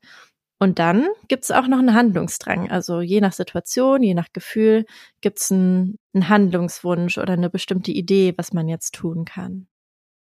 Und 0.64 0.80
dann 0.80 1.10
gibt 1.28 1.44
es 1.44 1.52
auch 1.52 1.68
noch 1.68 1.80
einen 1.80 1.94
Handlungsdrang. 1.94 2.72
Also 2.72 3.02
je 3.02 3.20
nach 3.20 3.34
Situation, 3.34 4.02
je 4.02 4.14
nach 4.14 4.30
Gefühl 4.32 4.86
gibt 5.20 5.42
es 5.42 5.52
einen, 5.52 6.00
einen 6.14 6.30
Handlungswunsch 6.30 7.18
oder 7.18 7.34
eine 7.34 7.50
bestimmte 7.50 7.92
Idee, 7.92 8.34
was 8.38 8.54
man 8.54 8.70
jetzt 8.70 8.96
tun 8.96 9.26
kann. 9.26 9.68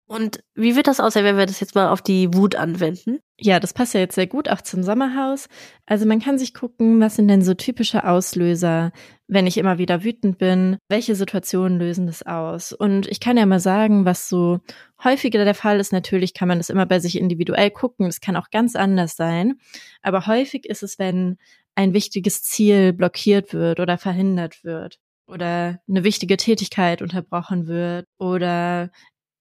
Und 0.10 0.44
wie 0.56 0.76
wird 0.76 0.88
das 0.88 1.00
aussehen, 1.00 1.24
wenn 1.24 1.38
wir 1.38 1.46
das 1.46 1.60
jetzt 1.60 1.76
mal 1.76 1.90
auf 1.90 2.02
die 2.02 2.34
Wut 2.34 2.56
anwenden? 2.56 3.20
Ja, 3.40 3.60
das 3.60 3.74
passt 3.74 3.94
ja 3.94 4.00
jetzt 4.00 4.16
sehr 4.16 4.26
gut 4.26 4.50
auch 4.50 4.62
zum 4.62 4.82
Sommerhaus. 4.82 5.48
Also 5.86 6.08
man 6.08 6.20
kann 6.20 6.40
sich 6.40 6.56
gucken, 6.56 7.00
was 7.00 7.16
sind 7.16 7.28
denn 7.28 7.44
so 7.44 7.54
typische 7.54 8.04
Auslöser, 8.04 8.92
wenn 9.28 9.46
ich 9.46 9.60
immer 9.60 9.78
wieder 9.78 10.04
wütend 10.04 10.40
bin? 10.40 10.78
Welche 10.90 11.14
Situationen 11.14 11.78
lösen 11.78 12.08
das 12.08 12.24
aus? 12.24 12.74
Und 12.74 13.06
ich 13.06 13.20
kann 13.20 13.38
ja 13.38 13.46
mal 13.46 13.60
sagen, 13.60 14.04
was 14.04 14.28
so 14.28 14.62
häufiger 15.04 15.46
der 15.46 15.54
Fall 15.54 15.80
ist. 15.80 15.94
Natürlich 15.94 16.34
kann 16.34 16.48
man 16.48 16.58
das 16.58 16.72
immer 16.72 16.88
bei 16.88 17.00
sich 17.00 17.16
individuell 17.16 17.70
gucken. 17.70 18.08
Es 18.08 18.20
kann 18.20 18.36
auch 18.36 18.50
ganz 18.50 18.76
anders 18.76 19.16
sein. 19.16 19.60
Aber 20.02 20.26
häufig 20.26 20.66
ist 20.66 20.82
es, 20.82 20.98
wenn 20.98 21.38
ein 21.76 21.94
wichtiges 21.94 22.42
Ziel 22.42 22.94
blockiert 22.94 23.54
wird 23.54 23.80
oder 23.80 24.00
verhindert 24.00 24.64
wird 24.64 24.98
oder 25.28 25.80
eine 25.88 26.04
wichtige 26.04 26.36
Tätigkeit 26.36 27.04
unterbrochen 27.04 27.68
wird 27.68 28.08
oder 28.18 28.90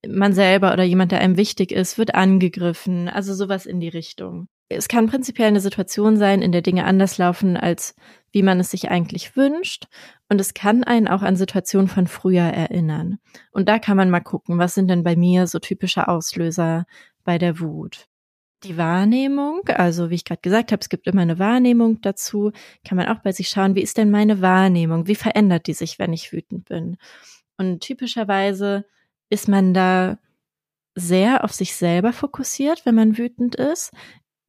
man 0.06 0.32
selber 0.32 0.72
oder 0.72 0.84
jemand, 0.84 1.12
der 1.12 1.20
einem 1.20 1.36
wichtig 1.36 1.72
ist, 1.72 1.98
wird 1.98 2.14
angegriffen. 2.14 3.08
Also 3.08 3.34
sowas 3.34 3.66
in 3.66 3.80
die 3.80 3.88
Richtung. 3.88 4.48
Es 4.68 4.88
kann 4.88 5.08
prinzipiell 5.08 5.48
eine 5.48 5.60
Situation 5.60 6.18
sein, 6.18 6.42
in 6.42 6.52
der 6.52 6.60
Dinge 6.60 6.84
anders 6.84 7.16
laufen, 7.16 7.56
als 7.56 7.94
wie 8.32 8.42
man 8.42 8.60
es 8.60 8.70
sich 8.70 8.90
eigentlich 8.90 9.34
wünscht. 9.34 9.86
Und 10.28 10.40
es 10.40 10.52
kann 10.52 10.84
einen 10.84 11.08
auch 11.08 11.22
an 11.22 11.36
Situationen 11.36 11.88
von 11.88 12.06
früher 12.06 12.42
erinnern. 12.42 13.18
Und 13.50 13.68
da 13.68 13.78
kann 13.78 13.96
man 13.96 14.10
mal 14.10 14.20
gucken, 14.20 14.58
was 14.58 14.74
sind 14.74 14.88
denn 14.88 15.04
bei 15.04 15.16
mir 15.16 15.46
so 15.46 15.58
typische 15.58 16.06
Auslöser 16.06 16.84
bei 17.24 17.38
der 17.38 17.60
Wut. 17.60 18.08
Die 18.64 18.76
Wahrnehmung, 18.76 19.62
also 19.68 20.10
wie 20.10 20.16
ich 20.16 20.24
gerade 20.24 20.40
gesagt 20.42 20.72
habe, 20.72 20.80
es 20.80 20.88
gibt 20.88 21.06
immer 21.06 21.22
eine 21.22 21.38
Wahrnehmung 21.38 22.00
dazu, 22.02 22.50
kann 22.84 22.96
man 22.96 23.06
auch 23.06 23.20
bei 23.20 23.32
sich 23.32 23.48
schauen, 23.48 23.76
wie 23.76 23.82
ist 23.82 23.96
denn 23.96 24.10
meine 24.10 24.42
Wahrnehmung? 24.42 25.06
Wie 25.06 25.14
verändert 25.14 25.68
die 25.68 25.74
sich, 25.74 25.98
wenn 25.98 26.12
ich 26.12 26.32
wütend 26.32 26.68
bin? 26.68 26.96
Und 27.56 27.80
typischerweise 27.80 28.84
ist 29.30 29.48
man 29.48 29.74
da 29.74 30.18
sehr 30.94 31.44
auf 31.44 31.52
sich 31.52 31.76
selber 31.76 32.12
fokussiert, 32.12 32.84
wenn 32.84 32.94
man 32.94 33.18
wütend 33.18 33.54
ist 33.54 33.92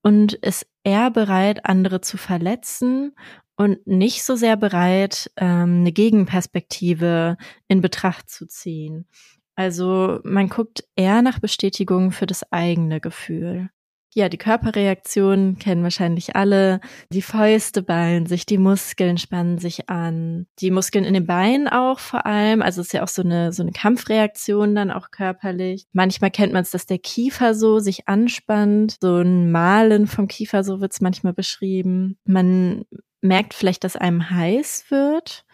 und 0.02 0.34
ist 0.34 0.66
eher 0.84 1.12
bereit, 1.12 1.66
andere 1.66 2.02
zu 2.02 2.18
verletzen 2.18 3.16
und 3.56 3.86
nicht 3.86 4.24
so 4.24 4.36
sehr 4.36 4.56
bereit, 4.58 5.32
ähm, 5.38 5.82
eine 5.82 5.92
Gegenperspektive 5.92 7.38
in 7.68 7.82
Betracht 7.82 8.30
zu 8.30 8.48
ziehen. 8.48 9.08
Also 9.56 10.22
man 10.24 10.48
guckt 10.48 10.86
eher 10.96 11.22
nach 11.22 11.40
Bestätigung 11.40 12.12
für 12.12 12.26
das 12.26 12.50
eigene 12.52 13.02
Gefühl. 13.02 13.70
Ja, 14.16 14.28
die 14.28 14.38
Körperreaktionen 14.38 15.60
kennen 15.60 15.84
wahrscheinlich 15.84 16.36
alle. 16.36 16.82
Die 17.12 17.22
Fäuste 17.22 17.84
ballen 17.84 18.26
sich, 18.26 18.48
die 18.48 18.58
Muskeln 18.58 19.20
spannen 19.20 19.60
sich 19.60 19.88
an. 19.88 20.48
Die 20.60 20.72
Muskeln 20.72 21.06
in 21.06 21.14
den 21.14 21.28
Beinen 21.28 21.68
auch 21.68 22.00
vor 22.00 22.26
allem. 22.26 22.64
Also 22.64 22.82
es 22.82 22.88
ist 22.88 22.94
ja 22.94 23.04
auch 23.04 23.08
so 23.08 23.22
eine, 23.22 23.54
so 23.54 23.62
eine 23.62 23.72
Kampfreaktion 23.72 24.74
dann 24.74 24.90
auch 24.90 25.12
körperlich. 25.12 25.86
Manchmal 25.94 26.32
kennt 26.32 26.54
man 26.54 26.64
es, 26.64 26.72
dass 26.72 26.88
der 26.88 26.98
Kiefer 26.98 27.54
so 27.54 27.78
sich 27.78 28.08
anspannt. 28.08 28.98
So 29.00 29.18
ein 29.18 29.52
Malen 29.52 30.08
vom 30.08 30.28
Kiefer, 30.28 30.64
so 30.64 30.82
wird 30.82 30.94
es 30.94 31.02
manchmal 31.02 31.34
beschrieben. 31.34 32.18
Man 32.26 32.86
merkt 33.22 33.54
vielleicht, 33.54 33.84
dass 33.84 33.96
einem 33.96 34.32
heiß 34.32 34.86
wird 34.90 35.46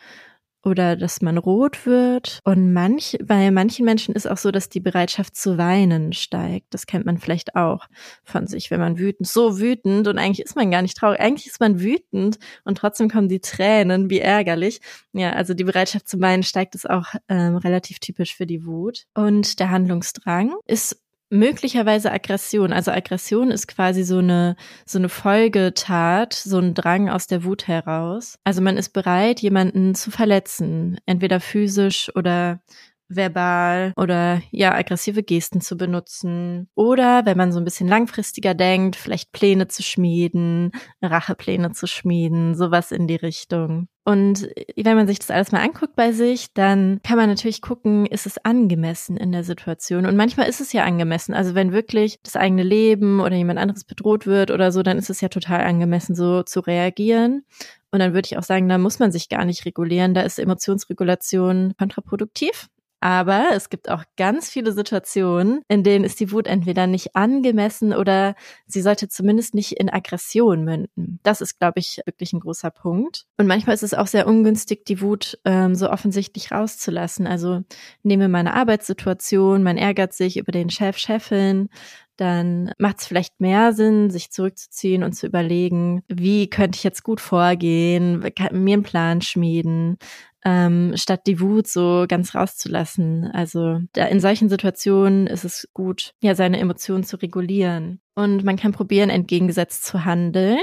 oder 0.65 0.95
dass 0.95 1.21
man 1.21 1.37
rot 1.37 1.85
wird. 1.85 2.39
Und 2.43 2.73
manch, 2.73 3.17
bei 3.23 3.51
manchen 3.51 3.85
Menschen 3.85 4.15
ist 4.15 4.27
auch 4.27 4.37
so, 4.37 4.51
dass 4.51 4.67
die 4.67 4.79
Bereitschaft 4.79 5.35
zu 5.35 5.57
weinen 5.57 6.11
steigt. 6.11 6.73
Das 6.73 6.87
kennt 6.87 7.05
man 7.05 7.19
vielleicht 7.19 7.55
auch 7.55 7.85
von 8.23 8.47
sich, 8.47 8.71
wenn 8.71 8.79
man 8.79 8.97
wütend, 8.97 9.27
so 9.27 9.59
wütend 9.59 10.07
und 10.07 10.17
eigentlich 10.17 10.45
ist 10.45 10.55
man 10.55 10.71
gar 10.71 10.81
nicht 10.81 10.97
traurig. 10.97 11.19
Eigentlich 11.19 11.47
ist 11.47 11.59
man 11.59 11.79
wütend 11.79 12.39
und 12.63 12.77
trotzdem 12.77 13.09
kommen 13.09 13.29
die 13.29 13.39
Tränen, 13.39 14.09
wie 14.09 14.19
ärgerlich. 14.19 14.81
Ja, 15.13 15.33
also 15.33 15.53
die 15.53 15.63
Bereitschaft 15.63 16.09
zu 16.09 16.19
weinen 16.19 16.43
steigt 16.43 16.75
ist 16.75 16.89
auch 16.89 17.13
ähm, 17.29 17.57
relativ 17.57 17.99
typisch 17.99 18.35
für 18.35 18.47
die 18.47 18.65
Wut. 18.65 19.05
Und 19.13 19.59
der 19.59 19.69
Handlungsdrang 19.69 20.53
ist 20.65 21.04
möglicherweise 21.29 22.11
Aggression. 22.11 22.73
Also 22.73 22.91
Aggression 22.91 23.51
ist 23.51 23.67
quasi 23.67 24.03
so 24.03 24.19
eine, 24.19 24.55
so 24.85 24.99
eine 24.99 25.09
Folgetat, 25.09 26.33
so 26.33 26.59
ein 26.59 26.73
Drang 26.73 27.09
aus 27.09 27.27
der 27.27 27.43
Wut 27.43 27.67
heraus. 27.67 28.37
Also 28.43 28.61
man 28.61 28.77
ist 28.77 28.89
bereit, 28.89 29.41
jemanden 29.41 29.95
zu 29.95 30.11
verletzen, 30.11 30.99
entweder 31.05 31.39
physisch 31.39 32.11
oder 32.15 32.59
verbal 33.07 33.93
oder 33.97 34.41
ja 34.51 34.73
aggressive 34.73 35.23
Gesten 35.23 35.61
zu 35.61 35.77
benutzen 35.77 36.69
oder 36.75 37.25
wenn 37.25 37.37
man 37.37 37.51
so 37.51 37.59
ein 37.59 37.65
bisschen 37.65 37.87
langfristiger 37.87 38.53
denkt, 38.53 38.95
vielleicht 38.95 39.31
Pläne 39.31 39.67
zu 39.67 39.83
schmieden, 39.83 40.71
Rachepläne 41.01 41.71
zu 41.71 41.87
schmieden, 41.87 42.55
sowas 42.55 42.91
in 42.91 43.07
die 43.07 43.15
Richtung. 43.15 43.87
Und 44.07 44.47
wenn 44.75 44.95
man 44.95 45.07
sich 45.07 45.17
das 45.17 45.31
alles 45.31 45.51
mal 45.51 45.63
anguckt 45.63 45.95
bei 45.95 46.11
sich, 46.11 46.53
dann 46.53 47.01
kann 47.01 47.17
man 47.17 47.27
natürlich 47.27 47.59
gucken, 47.59 48.05
ist 48.05 48.27
es 48.27 48.37
angemessen 48.37 49.17
in 49.17 49.31
der 49.31 49.43
Situation? 49.43 50.05
Und 50.05 50.15
manchmal 50.15 50.47
ist 50.47 50.61
es 50.61 50.73
ja 50.73 50.83
angemessen. 50.83 51.33
Also 51.33 51.55
wenn 51.55 51.71
wirklich 51.71 52.19
das 52.21 52.35
eigene 52.35 52.61
Leben 52.61 53.19
oder 53.19 53.35
jemand 53.35 53.57
anderes 53.57 53.83
bedroht 53.83 54.27
wird 54.27 54.51
oder 54.51 54.71
so, 54.71 54.83
dann 54.83 54.99
ist 54.99 55.09
es 55.09 55.21
ja 55.21 55.29
total 55.29 55.61
angemessen, 55.61 56.13
so 56.13 56.43
zu 56.43 56.59
reagieren. 56.59 57.45
Und 57.89 57.99
dann 57.99 58.13
würde 58.13 58.27
ich 58.27 58.37
auch 58.37 58.43
sagen, 58.43 58.69
da 58.69 58.77
muss 58.77 58.99
man 58.99 59.11
sich 59.11 59.27
gar 59.27 59.43
nicht 59.43 59.65
regulieren. 59.65 60.13
Da 60.13 60.21
ist 60.21 60.37
Emotionsregulation 60.37 61.73
kontraproduktiv. 61.79 62.69
Aber 63.05 63.49
es 63.53 63.69
gibt 63.69 63.87
auch 63.91 64.03
ganz 64.17 64.49
viele 64.49 64.71
Situationen, 64.71 65.61
in 65.67 65.83
denen 65.83 66.03
ist 66.03 66.19
die 66.19 66.31
Wut 66.31 66.47
entweder 66.47 66.87
nicht 66.87 67.15
angemessen 67.15 67.93
oder 67.93 68.33
sie 68.65 68.81
sollte 68.81 69.07
zumindest 69.07 69.53
nicht 69.53 69.73
in 69.73 69.91
Aggression 69.91 70.63
münden. 70.63 71.19
Das 71.21 71.39
ist, 71.39 71.59
glaube 71.59 71.77
ich, 71.77 72.01
wirklich 72.07 72.33
ein 72.33 72.39
großer 72.39 72.71
Punkt. 72.71 73.27
Und 73.37 73.45
manchmal 73.45 73.75
ist 73.75 73.83
es 73.83 73.93
auch 73.93 74.07
sehr 74.07 74.25
ungünstig, 74.25 74.85
die 74.85 75.01
Wut 75.01 75.37
ähm, 75.45 75.75
so 75.75 75.91
offensichtlich 75.91 76.51
rauszulassen. 76.51 77.27
Also 77.27 77.61
nehme 78.01 78.27
meine 78.27 78.55
Arbeitssituation, 78.55 79.61
man 79.61 79.77
ärgert 79.77 80.13
sich 80.13 80.37
über 80.37 80.51
den 80.51 80.71
Chef, 80.71 80.97
Chefin, 80.97 81.69
dann 82.17 82.71
macht 82.77 82.99
es 82.99 83.07
vielleicht 83.07 83.39
mehr 83.39 83.73
Sinn, 83.73 84.09
sich 84.09 84.31
zurückzuziehen 84.31 85.03
und 85.03 85.13
zu 85.13 85.27
überlegen, 85.27 86.03
wie 86.07 86.49
könnte 86.49 86.77
ich 86.77 86.83
jetzt 86.83 87.03
gut 87.03 87.21
vorgehen, 87.21 88.19
mir 88.19 88.73
einen 88.73 88.83
Plan 88.83 89.21
schmieden, 89.21 89.97
ähm, 90.45 90.93
statt 90.95 91.21
die 91.25 91.41
Wut 91.41 91.67
so 91.67 92.05
ganz 92.07 92.35
rauszulassen. 92.35 93.29
Also 93.33 93.79
da 93.93 94.05
in 94.05 94.19
solchen 94.19 94.47
Situationen 94.47 95.27
ist 95.27 95.43
es 95.43 95.67
gut, 95.73 96.13
ja, 96.21 96.35
seine 96.35 96.59
Emotionen 96.59 97.03
zu 97.03 97.17
regulieren. 97.17 97.99
Und 98.15 98.43
man 98.43 98.55
kann 98.55 98.71
probieren, 98.71 99.09
entgegengesetzt 99.09 99.85
zu 99.85 100.05
handeln. 100.05 100.59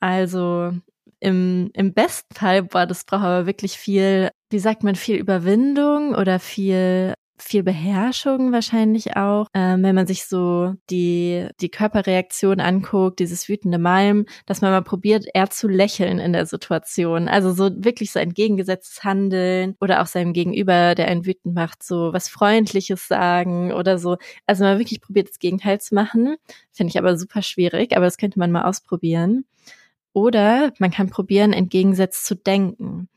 Also 0.00 0.72
im, 1.20 1.70
im 1.74 1.92
besten 1.92 2.34
Fall, 2.34 2.62
boah, 2.62 2.86
das 2.86 3.04
braucht 3.04 3.24
aber 3.24 3.46
wirklich 3.46 3.76
viel, 3.76 4.30
wie 4.50 4.58
sagt 4.58 4.82
man, 4.82 4.94
viel 4.94 5.16
Überwindung 5.16 6.14
oder 6.14 6.38
viel 6.38 7.14
viel 7.42 7.62
Beherrschung 7.62 8.52
wahrscheinlich 8.52 9.16
auch. 9.16 9.46
Ähm, 9.54 9.82
wenn 9.82 9.94
man 9.94 10.06
sich 10.06 10.26
so 10.26 10.74
die, 10.90 11.48
die 11.60 11.68
Körperreaktion 11.68 12.60
anguckt, 12.60 13.18
dieses 13.18 13.48
wütende 13.48 13.78
Malm, 13.78 14.26
dass 14.46 14.60
man 14.60 14.70
mal 14.70 14.82
probiert, 14.82 15.26
eher 15.34 15.50
zu 15.50 15.68
lächeln 15.68 16.18
in 16.18 16.32
der 16.32 16.46
Situation. 16.46 17.28
Also 17.28 17.52
so 17.52 17.70
wirklich 17.74 18.12
so 18.12 18.18
entgegengesetztes 18.18 19.04
Handeln 19.04 19.76
oder 19.80 20.02
auch 20.02 20.06
seinem 20.06 20.32
Gegenüber, 20.32 20.94
der 20.94 21.08
einen 21.08 21.26
wütend 21.26 21.54
macht, 21.54 21.82
so 21.82 22.12
was 22.12 22.28
Freundliches 22.28 23.08
sagen 23.08 23.72
oder 23.72 23.98
so. 23.98 24.16
Also 24.46 24.64
man 24.64 24.78
wirklich 24.78 25.00
probiert, 25.00 25.28
das 25.28 25.38
Gegenteil 25.38 25.80
zu 25.80 25.94
machen. 25.94 26.36
Finde 26.72 26.90
ich 26.90 26.98
aber 26.98 27.16
super 27.16 27.42
schwierig, 27.42 27.96
aber 27.96 28.04
das 28.06 28.16
könnte 28.16 28.38
man 28.38 28.52
mal 28.52 28.64
ausprobieren. 28.64 29.44
Oder 30.12 30.72
man 30.78 30.90
kann 30.90 31.08
probieren, 31.08 31.52
entgegensetzt 31.52 32.26
zu 32.26 32.34
denken. 32.34 33.08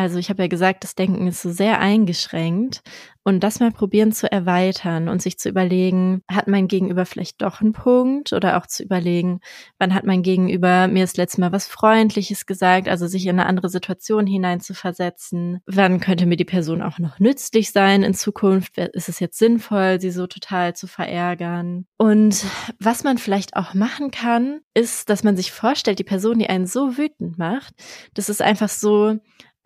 Also 0.00 0.16
ich 0.16 0.30
habe 0.30 0.40
ja 0.42 0.48
gesagt, 0.48 0.82
das 0.82 0.94
Denken 0.94 1.26
ist 1.26 1.42
so 1.42 1.50
sehr 1.50 1.78
eingeschränkt 1.78 2.80
und 3.22 3.40
das 3.40 3.60
mal 3.60 3.70
probieren 3.70 4.12
zu 4.12 4.32
erweitern 4.32 5.10
und 5.10 5.20
sich 5.20 5.38
zu 5.38 5.50
überlegen, 5.50 6.22
hat 6.26 6.48
mein 6.48 6.68
Gegenüber 6.68 7.04
vielleicht 7.04 7.42
doch 7.42 7.60
einen 7.60 7.74
Punkt 7.74 8.32
oder 8.32 8.56
auch 8.56 8.66
zu 8.66 8.82
überlegen, 8.82 9.40
wann 9.78 9.92
hat 9.92 10.04
mein 10.04 10.22
Gegenüber 10.22 10.88
mir 10.88 11.02
das 11.02 11.18
letzte 11.18 11.42
Mal 11.42 11.52
was 11.52 11.66
Freundliches 11.66 12.46
gesagt, 12.46 12.88
also 12.88 13.06
sich 13.06 13.26
in 13.26 13.38
eine 13.38 13.44
andere 13.44 13.68
Situation 13.68 14.26
hinein 14.26 14.60
zu 14.60 14.72
versetzen. 14.72 15.60
Wann 15.66 16.00
könnte 16.00 16.24
mir 16.24 16.36
die 16.36 16.46
Person 16.46 16.80
auch 16.80 16.98
noch 16.98 17.18
nützlich 17.18 17.70
sein 17.70 18.02
in 18.02 18.14
Zukunft? 18.14 18.78
Ist 18.78 19.10
es 19.10 19.20
jetzt 19.20 19.36
sinnvoll, 19.38 20.00
sie 20.00 20.12
so 20.12 20.26
total 20.26 20.74
zu 20.74 20.86
verärgern? 20.86 21.84
Und 21.98 22.46
was 22.78 23.04
man 23.04 23.18
vielleicht 23.18 23.54
auch 23.54 23.74
machen 23.74 24.10
kann, 24.10 24.60
ist, 24.72 25.10
dass 25.10 25.24
man 25.24 25.36
sich 25.36 25.52
vorstellt, 25.52 25.98
die 25.98 26.04
Person, 26.04 26.38
die 26.38 26.48
einen 26.48 26.66
so 26.66 26.96
wütend 26.96 27.36
macht, 27.36 27.74
das 28.14 28.30
ist 28.30 28.40
einfach 28.40 28.70
so, 28.70 29.18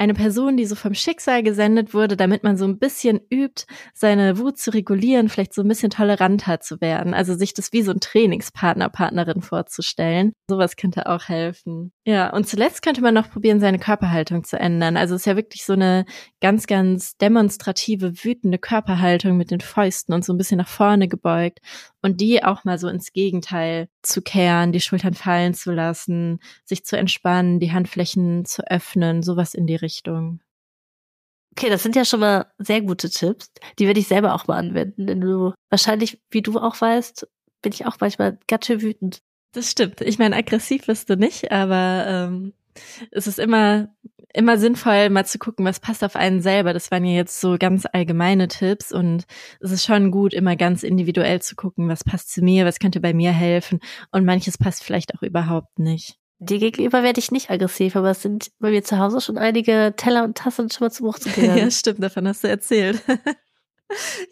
eine 0.05 0.15
Person, 0.15 0.57
die 0.57 0.67
so 0.67 0.75
vom 0.75 0.95
Schicksal 0.95 1.43
gesendet 1.43 1.95
wurde, 1.95 2.17
damit 2.17 2.45
man 2.45 2.57
so 2.57 2.67
ein 2.67 2.79
bisschen 2.79 3.21
übt, 3.31 3.65
seine 3.95 4.39
Wut 4.39 4.59
zu 4.59 4.73
regulieren, 4.73 5.29
vielleicht 5.29 5.55
so 5.55 5.63
ein 5.63 5.69
bisschen 5.69 5.91
toleranter 5.91 6.61
zu 6.61 6.81
werden. 6.81 7.15
Also 7.15 7.35
sich 7.35 7.55
das 7.55 7.73
wie 7.73 7.83
so 7.83 7.91
ein 7.91 8.01
Trainingspartner, 8.01 8.91
Partnerin 8.91 9.43
vorzustellen. 9.43 10.35
Sowas 10.49 10.77
könnte 10.77 11.07
auch 11.07 11.29
helfen. 11.29 11.94
Ja, 12.07 12.31
und 12.35 12.47
zuletzt 12.47 12.83
könnte 12.83 13.01
man 13.01 13.15
noch 13.15 13.31
probieren, 13.31 13.61
seine 13.61 13.79
Körperhaltung 13.79 14.45
zu 14.45 14.59
ändern. 14.59 14.99
Also 14.99 15.15
es 15.15 15.23
ist 15.23 15.27
ja 15.27 15.37
wirklich 15.37 15.65
so 15.65 15.73
eine 15.73 16.05
ganz, 16.41 16.67
ganz 16.67 17.17
demonstrative, 17.17 18.23
wütende 18.23 18.59
Körperhaltung 18.59 19.39
mit 19.39 19.51
den 19.51 19.61
Fäusten 19.61 20.13
und 20.13 20.23
so 20.23 20.35
ein 20.35 20.37
bisschen 20.37 20.59
nach 20.59 20.69
vorne 20.69 21.09
gebeugt. 21.09 21.61
Und 22.03 22.21
die 22.21 22.45
auch 22.45 22.65
mal 22.65 22.79
so 22.79 22.89
ins 22.89 23.15
Gegenteil 23.15 23.89
zu 24.03 24.21
kehren, 24.21 24.73
die 24.73 24.83
Schultern 24.83 25.15
fallen 25.15 25.55
zu 25.55 25.73
lassen, 25.73 26.41
sich 26.67 26.85
zu 26.85 26.99
entspannen, 26.99 27.59
die 27.59 27.73
Handflächen 27.73 28.45
zu 28.45 28.71
öffnen, 28.71 29.23
sowas 29.23 29.55
in 29.55 29.67
die 29.67 29.77
Richtung. 29.77 30.41
Okay, 31.57 31.71
das 31.71 31.83
sind 31.83 31.97
ja 31.97 32.05
schon 32.05 32.21
mal 32.21 32.53
sehr 32.59 32.83
gute 32.83 33.09
Tipps. 33.09 33.51
Die 33.79 33.87
werde 33.87 34.01
ich 34.01 34.09
selber 34.09 34.35
auch 34.35 34.47
mal 34.47 34.59
anwenden. 34.59 35.07
Denn 35.07 35.21
du, 35.23 35.55
wahrscheinlich, 35.71 36.21
wie 36.31 36.43
du 36.43 36.59
auch 36.59 36.79
weißt, 36.79 37.27
bin 37.63 37.73
ich 37.73 37.87
auch 37.87 37.97
manchmal 38.01 38.39
ganz 38.47 38.67
schön 38.67 38.83
wütend. 38.83 39.23
Das 39.55 39.71
stimmt. 39.71 40.01
Ich 40.01 40.19
meine, 40.19 40.37
aggressiv 40.37 40.87
bist 40.87 41.09
du 41.09 41.17
nicht, 41.17 41.51
aber 41.53 42.05
ähm, 42.07 42.53
es 43.11 43.27
ist 43.27 43.39
immer 43.39 43.89
immer 44.35 44.59
sinnvoll, 44.59 45.11
mal 45.11 45.25
zu 45.25 45.39
gucken, 45.39 45.65
was 45.65 45.81
passt 45.81 46.03
auf 46.03 46.17
einen 46.17 46.43
selber. 46.43 46.73
Das 46.73 46.91
waren 46.91 47.05
ja 47.05 47.13
jetzt 47.13 47.41
so 47.41 47.57
ganz 47.59 47.87
allgemeine 47.91 48.49
Tipps 48.49 48.93
und 48.93 49.25
es 49.61 49.71
ist 49.71 49.85
schon 49.85 50.11
gut, 50.11 50.35
immer 50.35 50.57
ganz 50.57 50.83
individuell 50.83 51.41
zu 51.41 51.55
gucken, 51.55 51.89
was 51.89 52.03
passt 52.03 52.33
zu 52.33 52.43
mir, 52.43 52.67
was 52.67 52.81
könnte 52.81 53.01
bei 53.01 53.15
mir 53.15 53.31
helfen 53.31 53.79
und 54.11 54.25
manches 54.25 54.59
passt 54.59 54.83
vielleicht 54.83 55.15
auch 55.15 55.23
überhaupt 55.23 55.79
nicht. 55.79 56.19
Dir 56.41 56.59
gegenüber 56.59 57.05
werde 57.05 57.21
ich 57.21 57.31
nicht 57.31 57.49
aggressiv, 57.49 57.95
aber 57.95 58.11
es 58.11 58.23
sind 58.23 58.49
bei 58.59 58.71
mir 58.71 58.83
zu 58.83 58.99
Hause 58.99 59.21
schon 59.21 59.39
einige 59.39 59.95
Teller 59.97 60.25
und 60.25 60.37
Tassen 60.37 60.69
schon 60.69 60.87
mal 60.87 60.91
zu 60.91 61.05
Bruch 61.05 61.21
zu 61.21 61.31
gehen. 61.31 61.57
ja, 61.57 61.71
stimmt, 61.71 62.03
davon 62.03 62.27
hast 62.27 62.43
du 62.43 62.49
erzählt. 62.49 63.01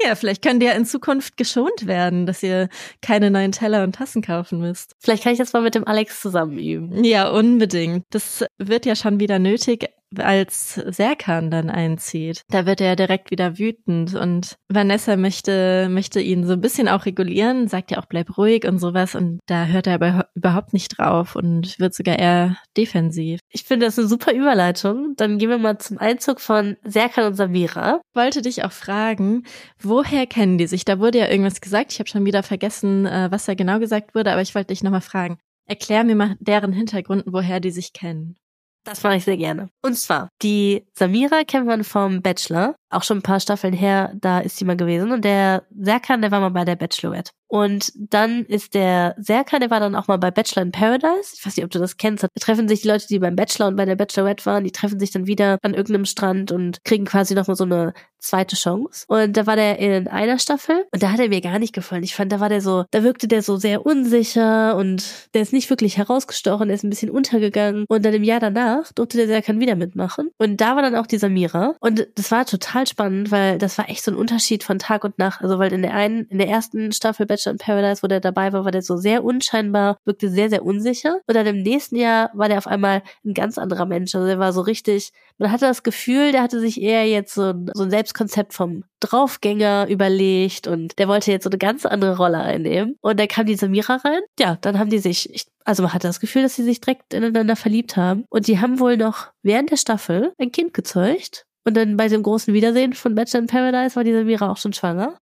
Ja, 0.04 0.14
vielleicht 0.14 0.42
könnt 0.42 0.62
ihr 0.62 0.70
ja 0.70 0.76
in 0.76 0.84
Zukunft 0.84 1.36
geschont 1.36 1.86
werden, 1.86 2.26
dass 2.26 2.42
ihr 2.42 2.68
keine 3.00 3.30
neuen 3.30 3.52
Teller 3.52 3.84
und 3.84 3.94
Tassen 3.94 4.22
kaufen 4.22 4.58
müsst. 4.58 4.94
Vielleicht 4.98 5.22
kann 5.22 5.32
ich 5.32 5.38
das 5.38 5.52
mal 5.52 5.62
mit 5.62 5.74
dem 5.74 5.86
Alex 5.86 6.20
zusammen 6.20 6.58
üben. 6.58 7.04
Ja, 7.04 7.30
unbedingt. 7.30 8.04
Das 8.10 8.44
wird 8.58 8.86
ja 8.86 8.96
schon 8.96 9.20
wieder 9.20 9.38
nötig, 9.38 9.88
als 10.18 10.74
Serkan 10.74 11.50
dann 11.50 11.70
einzieht. 11.70 12.42
Da 12.50 12.66
wird 12.66 12.80
er 12.80 12.96
direkt 12.96 13.30
wieder 13.30 13.58
wütend 13.58 14.14
und 14.14 14.56
Vanessa 14.68 15.16
möchte, 15.16 15.88
möchte 15.90 16.20
ihn 16.20 16.46
so 16.46 16.54
ein 16.54 16.60
bisschen 16.60 16.88
auch 16.88 17.06
regulieren, 17.06 17.68
sagt 17.68 17.90
ja 17.90 17.98
auch 17.98 18.06
bleib 18.06 18.36
ruhig 18.36 18.66
und 18.66 18.78
sowas 18.78 19.14
und 19.14 19.40
da 19.46 19.66
hört 19.66 19.86
er 19.86 19.94
aber 19.94 20.28
überhaupt 20.34 20.72
nicht 20.72 20.98
drauf 20.98 21.36
und 21.36 21.78
wird 21.78 21.94
sogar 21.94 22.18
eher 22.18 22.56
defensiv. 22.76 23.40
Ich 23.50 23.64
finde 23.64 23.86
das 23.86 23.98
eine 23.98 24.08
super 24.08 24.32
Überleitung. 24.32 25.14
Dann 25.16 25.38
gehen 25.38 25.50
wir 25.50 25.58
mal 25.58 25.78
zum 25.78 25.98
Einzug 25.98 26.40
von 26.40 26.76
Serkan 26.84 27.26
und 27.26 27.34
Samira. 27.34 28.00
Wollte 28.14 28.42
dich 28.42 28.64
auch 28.64 28.72
fragen, 28.72 29.44
woher 29.80 30.26
kennen 30.26 30.58
die 30.58 30.66
sich? 30.66 30.84
Da 30.84 30.98
wurde 30.98 31.18
ja 31.18 31.28
irgendwas 31.28 31.60
gesagt. 31.60 31.92
Ich 31.92 31.98
habe 31.98 32.08
schon 32.08 32.24
wieder 32.24 32.42
vergessen, 32.42 33.06
äh, 33.06 33.28
was 33.30 33.44
da 33.44 33.54
genau 33.54 33.78
gesagt 33.78 34.14
wurde, 34.14 34.32
aber 34.32 34.42
ich 34.42 34.54
wollte 34.54 34.68
dich 34.68 34.82
nochmal 34.82 35.00
fragen. 35.00 35.38
Erklär 35.66 36.04
mir 36.04 36.16
mal 36.16 36.36
deren 36.40 36.72
Hintergründen, 36.72 37.32
woher 37.32 37.60
die 37.60 37.70
sich 37.70 37.92
kennen. 37.92 38.36
Das 38.84 39.02
mache 39.02 39.16
ich 39.16 39.24
sehr 39.24 39.36
gerne. 39.36 39.68
Und 39.82 39.96
zwar, 39.96 40.28
die 40.42 40.84
Samira 40.94 41.44
kennt 41.44 41.66
man 41.66 41.84
vom 41.84 42.20
Bachelor. 42.20 42.74
Auch 42.92 43.02
schon 43.02 43.18
ein 43.18 43.22
paar 43.22 43.40
Staffeln 43.40 43.74
her, 43.74 44.12
da 44.14 44.40
ist 44.40 44.56
sie 44.56 44.64
mal 44.64 44.76
gewesen. 44.76 45.12
Und 45.12 45.24
der 45.24 45.64
Serkan, 45.76 46.22
der 46.22 46.30
war 46.30 46.40
mal 46.40 46.50
bei 46.50 46.64
der 46.64 46.76
Bachelorette. 46.76 47.32
Und 47.52 47.92
dann 47.94 48.46
ist 48.46 48.72
der 48.72 49.14
Serkan, 49.18 49.60
der 49.60 49.70
war 49.70 49.78
dann 49.78 49.94
auch 49.94 50.08
mal 50.08 50.16
bei 50.16 50.30
Bachelor 50.30 50.62
in 50.62 50.72
Paradise. 50.72 51.34
Ich 51.34 51.44
weiß 51.44 51.54
nicht, 51.54 51.64
ob 51.64 51.70
du 51.70 51.78
das 51.78 51.98
kennst. 51.98 52.24
Da 52.24 52.28
treffen 52.40 52.66
sich 52.66 52.80
die 52.80 52.88
Leute, 52.88 53.06
die 53.06 53.18
beim 53.18 53.36
Bachelor 53.36 53.68
und 53.68 53.76
bei 53.76 53.84
der 53.84 53.96
Bachelorette 53.96 54.46
waren, 54.46 54.64
die 54.64 54.72
treffen 54.72 54.98
sich 54.98 55.10
dann 55.10 55.26
wieder 55.26 55.58
an 55.60 55.74
irgendeinem 55.74 56.06
Strand 56.06 56.50
und 56.50 56.82
kriegen 56.84 57.04
quasi 57.04 57.34
nochmal 57.34 57.56
so 57.56 57.64
eine 57.64 57.92
zweite 58.22 58.56
Chance. 58.56 59.04
Und 59.08 59.36
da 59.36 59.46
war 59.46 59.56
der 59.56 59.78
in 59.78 60.08
einer 60.08 60.38
Staffel 60.38 60.86
und 60.92 61.02
da 61.02 61.12
hat 61.12 61.20
er 61.20 61.28
mir 61.28 61.42
gar 61.42 61.58
nicht 61.58 61.74
gefallen. 61.74 62.04
Ich 62.04 62.14
fand, 62.14 62.32
da 62.32 62.40
war 62.40 62.48
der 62.48 62.62
so, 62.62 62.84
da 62.90 63.02
wirkte 63.02 63.28
der 63.28 63.42
so 63.42 63.56
sehr 63.56 63.84
unsicher 63.84 64.76
und 64.76 65.04
der 65.34 65.42
ist 65.42 65.52
nicht 65.52 65.68
wirklich 65.68 65.98
herausgestochen, 65.98 66.68
der 66.68 66.76
ist 66.76 66.84
ein 66.84 66.90
bisschen 66.90 67.10
untergegangen. 67.10 67.84
Und 67.88 68.04
dann 68.04 68.14
im 68.14 68.24
Jahr 68.24 68.40
danach 68.40 68.92
durfte 68.92 69.18
der 69.18 69.26
Serkan 69.26 69.60
wieder 69.60 69.76
mitmachen. 69.76 70.30
Und 70.38 70.60
da 70.60 70.74
war 70.74 70.82
dann 70.82 70.96
auch 70.96 71.06
die 71.06 71.18
Samira. 71.18 71.74
Und 71.80 72.08
das 72.14 72.30
war 72.30 72.46
total 72.46 72.81
spannend, 72.88 73.30
weil 73.30 73.58
das 73.58 73.76
war 73.78 73.88
echt 73.88 74.04
so 74.04 74.10
ein 74.10 74.16
Unterschied 74.16 74.64
von 74.64 74.78
Tag 74.78 75.04
und 75.04 75.18
Nacht. 75.18 75.42
Also 75.42 75.58
weil 75.58 75.72
in 75.72 75.82
der 75.82 75.94
einen, 75.94 76.26
in 76.26 76.38
der 76.38 76.48
ersten 76.48 76.92
Staffel 76.92 77.26
Bachelor 77.26 77.42
Bachelor 77.42 77.52
in 77.52 77.58
Paradise, 77.58 78.02
wo 78.02 78.06
der 78.06 78.20
dabei 78.20 78.52
war, 78.52 78.64
war 78.64 78.70
der 78.70 78.82
so 78.82 78.96
sehr 78.96 79.24
unscheinbar, 79.24 79.98
wirkte 80.04 80.28
sehr, 80.28 80.48
sehr 80.50 80.64
unsicher. 80.64 81.20
Und 81.26 81.34
dann 81.34 81.46
im 81.46 81.62
nächsten 81.62 81.96
Jahr 81.96 82.30
war 82.34 82.48
der 82.48 82.58
auf 82.58 82.66
einmal 82.66 83.02
ein 83.24 83.34
ganz 83.34 83.58
anderer 83.58 83.86
Mensch. 83.86 84.14
Also 84.14 84.26
der 84.26 84.38
war 84.38 84.52
so 84.52 84.60
richtig, 84.60 85.12
man 85.38 85.50
hatte 85.50 85.66
das 85.66 85.82
Gefühl, 85.82 86.32
der 86.32 86.42
hatte 86.42 86.60
sich 86.60 86.80
eher 86.80 87.06
jetzt 87.06 87.34
so 87.34 87.50
ein, 87.50 87.70
so 87.74 87.84
ein 87.84 87.90
Selbstkonzept 87.90 88.54
vom 88.54 88.84
Draufgänger 89.00 89.88
überlegt 89.88 90.68
und 90.68 90.98
der 90.98 91.08
wollte 91.08 91.32
jetzt 91.32 91.44
so 91.44 91.50
eine 91.50 91.58
ganz 91.58 91.84
andere 91.86 92.16
Rolle 92.16 92.38
einnehmen. 92.38 92.96
Und 93.00 93.18
dann 93.18 93.28
kam 93.28 93.46
die 93.46 93.56
Samira 93.56 93.96
rein. 93.96 94.20
Ja, 94.38 94.56
dann 94.60 94.78
haben 94.78 94.90
die 94.90 94.98
sich, 94.98 95.32
ich, 95.34 95.46
also 95.64 95.82
man 95.82 95.92
hatte 95.92 96.06
das 96.06 96.20
Gefühl, 96.20 96.42
dass 96.42 96.54
sie 96.54 96.62
sich 96.62 96.80
direkt 96.80 97.14
ineinander 97.14 97.56
verliebt 97.56 97.96
haben. 97.96 98.24
Und 98.28 98.46
die 98.46 98.60
haben 98.60 98.78
wohl 98.78 98.96
noch 98.96 99.28
während 99.42 99.70
der 99.70 99.76
Staffel 99.76 100.32
ein 100.38 100.52
Kind 100.52 100.74
gezeugt. 100.74 101.46
Und 101.64 101.76
dann 101.76 101.96
bei 101.96 102.08
dem 102.08 102.22
großen 102.22 102.52
Wiedersehen 102.54 102.92
von 102.92 103.14
Bachelor 103.14 103.40
in 103.40 103.46
Paradise 103.46 103.96
war 103.96 104.04
die 104.04 104.12
Samira 104.12 104.50
auch 104.50 104.56
schon 104.56 104.72
schwanger. 104.72 105.16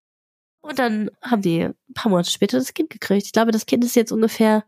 Und 0.62 0.79
dann 0.79 1.11
haben 1.22 1.42
die 1.42 1.62
ein 1.62 1.74
paar 1.94 2.11
Monate 2.11 2.31
später 2.31 2.59
das 2.59 2.74
Kind 2.74 2.90
gekriegt. 2.90 3.26
Ich 3.26 3.33
glaube, 3.33 3.50
das 3.50 3.66
Kind 3.66 3.85
ist 3.85 3.96
jetzt 3.96 4.12
ungefähr 4.12 4.64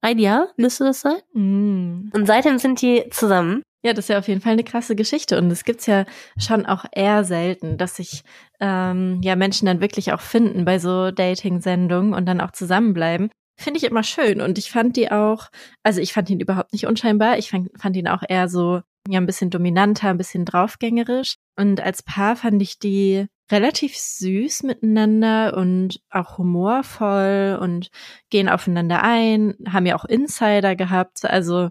ein 0.00 0.18
Jahr, 0.18 0.48
müsste 0.56 0.84
das 0.84 1.00
sein. 1.00 1.18
Mm. 1.32 2.10
Und 2.12 2.26
seitdem 2.26 2.58
sind 2.58 2.80
die 2.82 3.04
zusammen. 3.10 3.62
Ja, 3.82 3.92
das 3.92 4.06
ist 4.06 4.08
ja 4.08 4.18
auf 4.18 4.28
jeden 4.28 4.40
Fall 4.40 4.52
eine 4.52 4.64
krasse 4.64 4.96
Geschichte. 4.96 5.36
Und 5.38 5.50
es 5.50 5.64
gibt's 5.64 5.86
ja 5.86 6.06
schon 6.38 6.64
auch 6.64 6.84
eher 6.92 7.24
selten, 7.24 7.76
dass 7.76 7.96
sich 7.96 8.22
ähm, 8.60 9.20
ja 9.22 9.36
Menschen 9.36 9.66
dann 9.66 9.80
wirklich 9.80 10.12
auch 10.12 10.20
finden 10.20 10.64
bei 10.64 10.78
so 10.78 11.10
Dating-Sendungen 11.10 12.14
und 12.14 12.26
dann 12.26 12.40
auch 12.40 12.52
zusammenbleiben. 12.52 13.30
Finde 13.58 13.78
ich 13.78 13.84
immer 13.84 14.02
schön. 14.02 14.40
Und 14.40 14.58
ich 14.58 14.70
fand 14.70 14.96
die 14.96 15.10
auch, 15.10 15.48
also 15.82 16.00
ich 16.00 16.12
fand 16.12 16.30
ihn 16.30 16.40
überhaupt 16.40 16.72
nicht 16.72 16.86
unscheinbar. 16.86 17.38
Ich 17.38 17.50
fand, 17.50 17.70
fand 17.78 17.96
ihn 17.96 18.08
auch 18.08 18.22
eher 18.26 18.48
so, 18.48 18.80
ja, 19.08 19.20
ein 19.20 19.26
bisschen 19.26 19.50
dominanter, 19.50 20.08
ein 20.08 20.16
bisschen 20.16 20.44
draufgängerisch. 20.44 21.36
Und 21.56 21.80
als 21.80 22.02
Paar 22.02 22.36
fand 22.36 22.62
ich 22.62 22.78
die 22.78 23.26
relativ 23.50 23.96
süß 23.96 24.62
miteinander 24.62 25.56
und 25.56 26.00
auch 26.10 26.38
humorvoll 26.38 27.58
und 27.60 27.90
gehen 28.30 28.48
aufeinander 28.48 29.02
ein, 29.02 29.54
haben 29.68 29.86
ja 29.86 29.96
auch 29.96 30.06
Insider 30.06 30.74
gehabt. 30.76 31.24
Also 31.24 31.70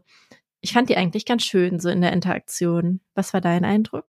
ich 0.62 0.74
fand 0.74 0.89
die 0.89 0.98
eigentlich 0.98 1.26
ganz 1.26 1.43
schön 1.43 1.80
so 1.80 1.89
in 1.89 2.02
der 2.02 2.13
Interaktion. 2.13 3.02
Was 3.15 3.34
war 3.34 3.41
dein 3.41 3.65
Eindruck? 3.65 4.06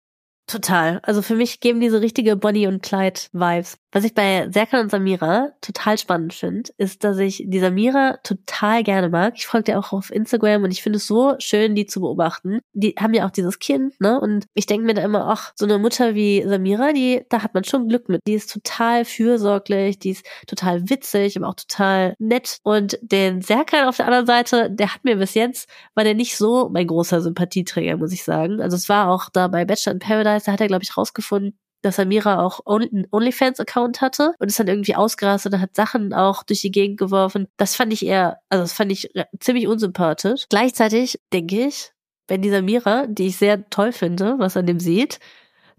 Total. 0.45 0.99
Also 1.03 1.21
für 1.21 1.35
mich 1.35 1.61
geben 1.61 1.79
diese 1.79 2.01
richtige 2.01 2.35
Bonnie 2.35 2.67
und 2.67 2.83
Clyde 2.83 3.21
Vibes. 3.31 3.79
Was 3.93 4.05
ich 4.05 4.15
bei 4.15 4.49
Serkan 4.49 4.81
und 4.81 4.89
Samira 4.89 5.51
total 5.61 5.99
spannend 5.99 6.33
finde, 6.33 6.71
ist, 6.77 7.03
dass 7.03 7.19
ich 7.19 7.43
die 7.45 7.59
Samira 7.59 8.17
total 8.23 8.81
gerne 8.81 9.07
mag. 9.07 9.35
Ich 9.37 9.45
folge 9.45 9.65
dir 9.65 9.77
auch 9.79 9.93
auf 9.93 10.11
Instagram 10.11 10.63
und 10.63 10.71
ich 10.71 10.81
finde 10.81 10.97
es 10.97 11.05
so 11.05 11.35
schön, 11.37 11.75
die 11.75 11.85
zu 11.85 12.01
beobachten. 12.01 12.59
Die 12.73 12.95
haben 12.99 13.13
ja 13.13 13.27
auch 13.27 13.29
dieses 13.29 13.59
Kind, 13.59 13.93
ne? 14.01 14.19
Und 14.19 14.47
ich 14.55 14.65
denke 14.65 14.87
mir 14.87 14.95
da 14.95 15.03
immer, 15.03 15.27
ach, 15.27 15.53
so 15.55 15.65
eine 15.65 15.77
Mutter 15.77 16.15
wie 16.15 16.43
Samira, 16.43 16.91
die, 16.91 17.23
da 17.29 17.43
hat 17.43 17.53
man 17.53 17.65
schon 17.65 17.87
Glück 17.87 18.09
mit. 18.09 18.21
Die 18.25 18.33
ist 18.33 18.51
total 18.51 19.05
fürsorglich, 19.05 19.99
die 19.99 20.09
ist 20.09 20.25
total 20.47 20.89
witzig, 20.89 21.37
aber 21.37 21.49
auch 21.49 21.55
total 21.55 22.15
nett. 22.17 22.57
Und 22.63 22.97
den 23.03 23.43
Serkan 23.43 23.87
auf 23.87 23.97
der 23.97 24.07
anderen 24.07 24.25
Seite, 24.25 24.71
der 24.71 24.95
hat 24.95 25.03
mir 25.03 25.17
bis 25.17 25.35
jetzt, 25.35 25.69
war 25.93 26.03
der 26.03 26.15
nicht 26.15 26.35
so 26.35 26.67
mein 26.67 26.87
großer 26.87 27.21
Sympathieträger, 27.21 27.97
muss 27.97 28.11
ich 28.11 28.23
sagen. 28.23 28.59
Also 28.59 28.75
es 28.75 28.89
war 28.89 29.11
auch 29.11 29.29
da 29.31 29.47
bei 29.47 29.65
Bachelor 29.65 29.93
in 29.93 29.99
Paradise, 29.99 30.47
da 30.47 30.53
hat 30.53 30.61
er, 30.61 30.67
glaube 30.67 30.83
ich, 30.83 30.97
rausgefunden, 30.97 31.55
dass 31.83 31.97
Samira 31.97 32.43
auch 32.43 32.61
einen 32.65 33.07
OnlyFans-Account 33.11 34.01
hatte 34.01 34.33
und 34.39 34.47
ist 34.47 34.59
dann 34.59 34.67
irgendwie 34.67 34.95
ausgerastet 34.95 35.53
und 35.53 35.61
hat 35.61 35.75
Sachen 35.75 36.13
auch 36.13 36.43
durch 36.43 36.61
die 36.61 36.71
Gegend 36.71 36.97
geworfen. 36.97 37.47
Das 37.57 37.75
fand 37.75 37.93
ich 37.93 38.05
eher, 38.05 38.39
also 38.49 38.63
das 38.63 38.73
fand 38.73 38.91
ich 38.91 39.11
ziemlich 39.39 39.67
unsympathisch. 39.67 40.45
Gleichzeitig 40.49 41.19
denke 41.31 41.67
ich, 41.67 41.91
wenn 42.27 42.41
die 42.41 42.49
Samira, 42.49 43.05
die 43.07 43.27
ich 43.27 43.37
sehr 43.37 43.69
toll 43.69 43.91
finde, 43.91 44.35
was 44.39 44.57
an 44.57 44.65
dem 44.65 44.79
sieht, 44.79 45.19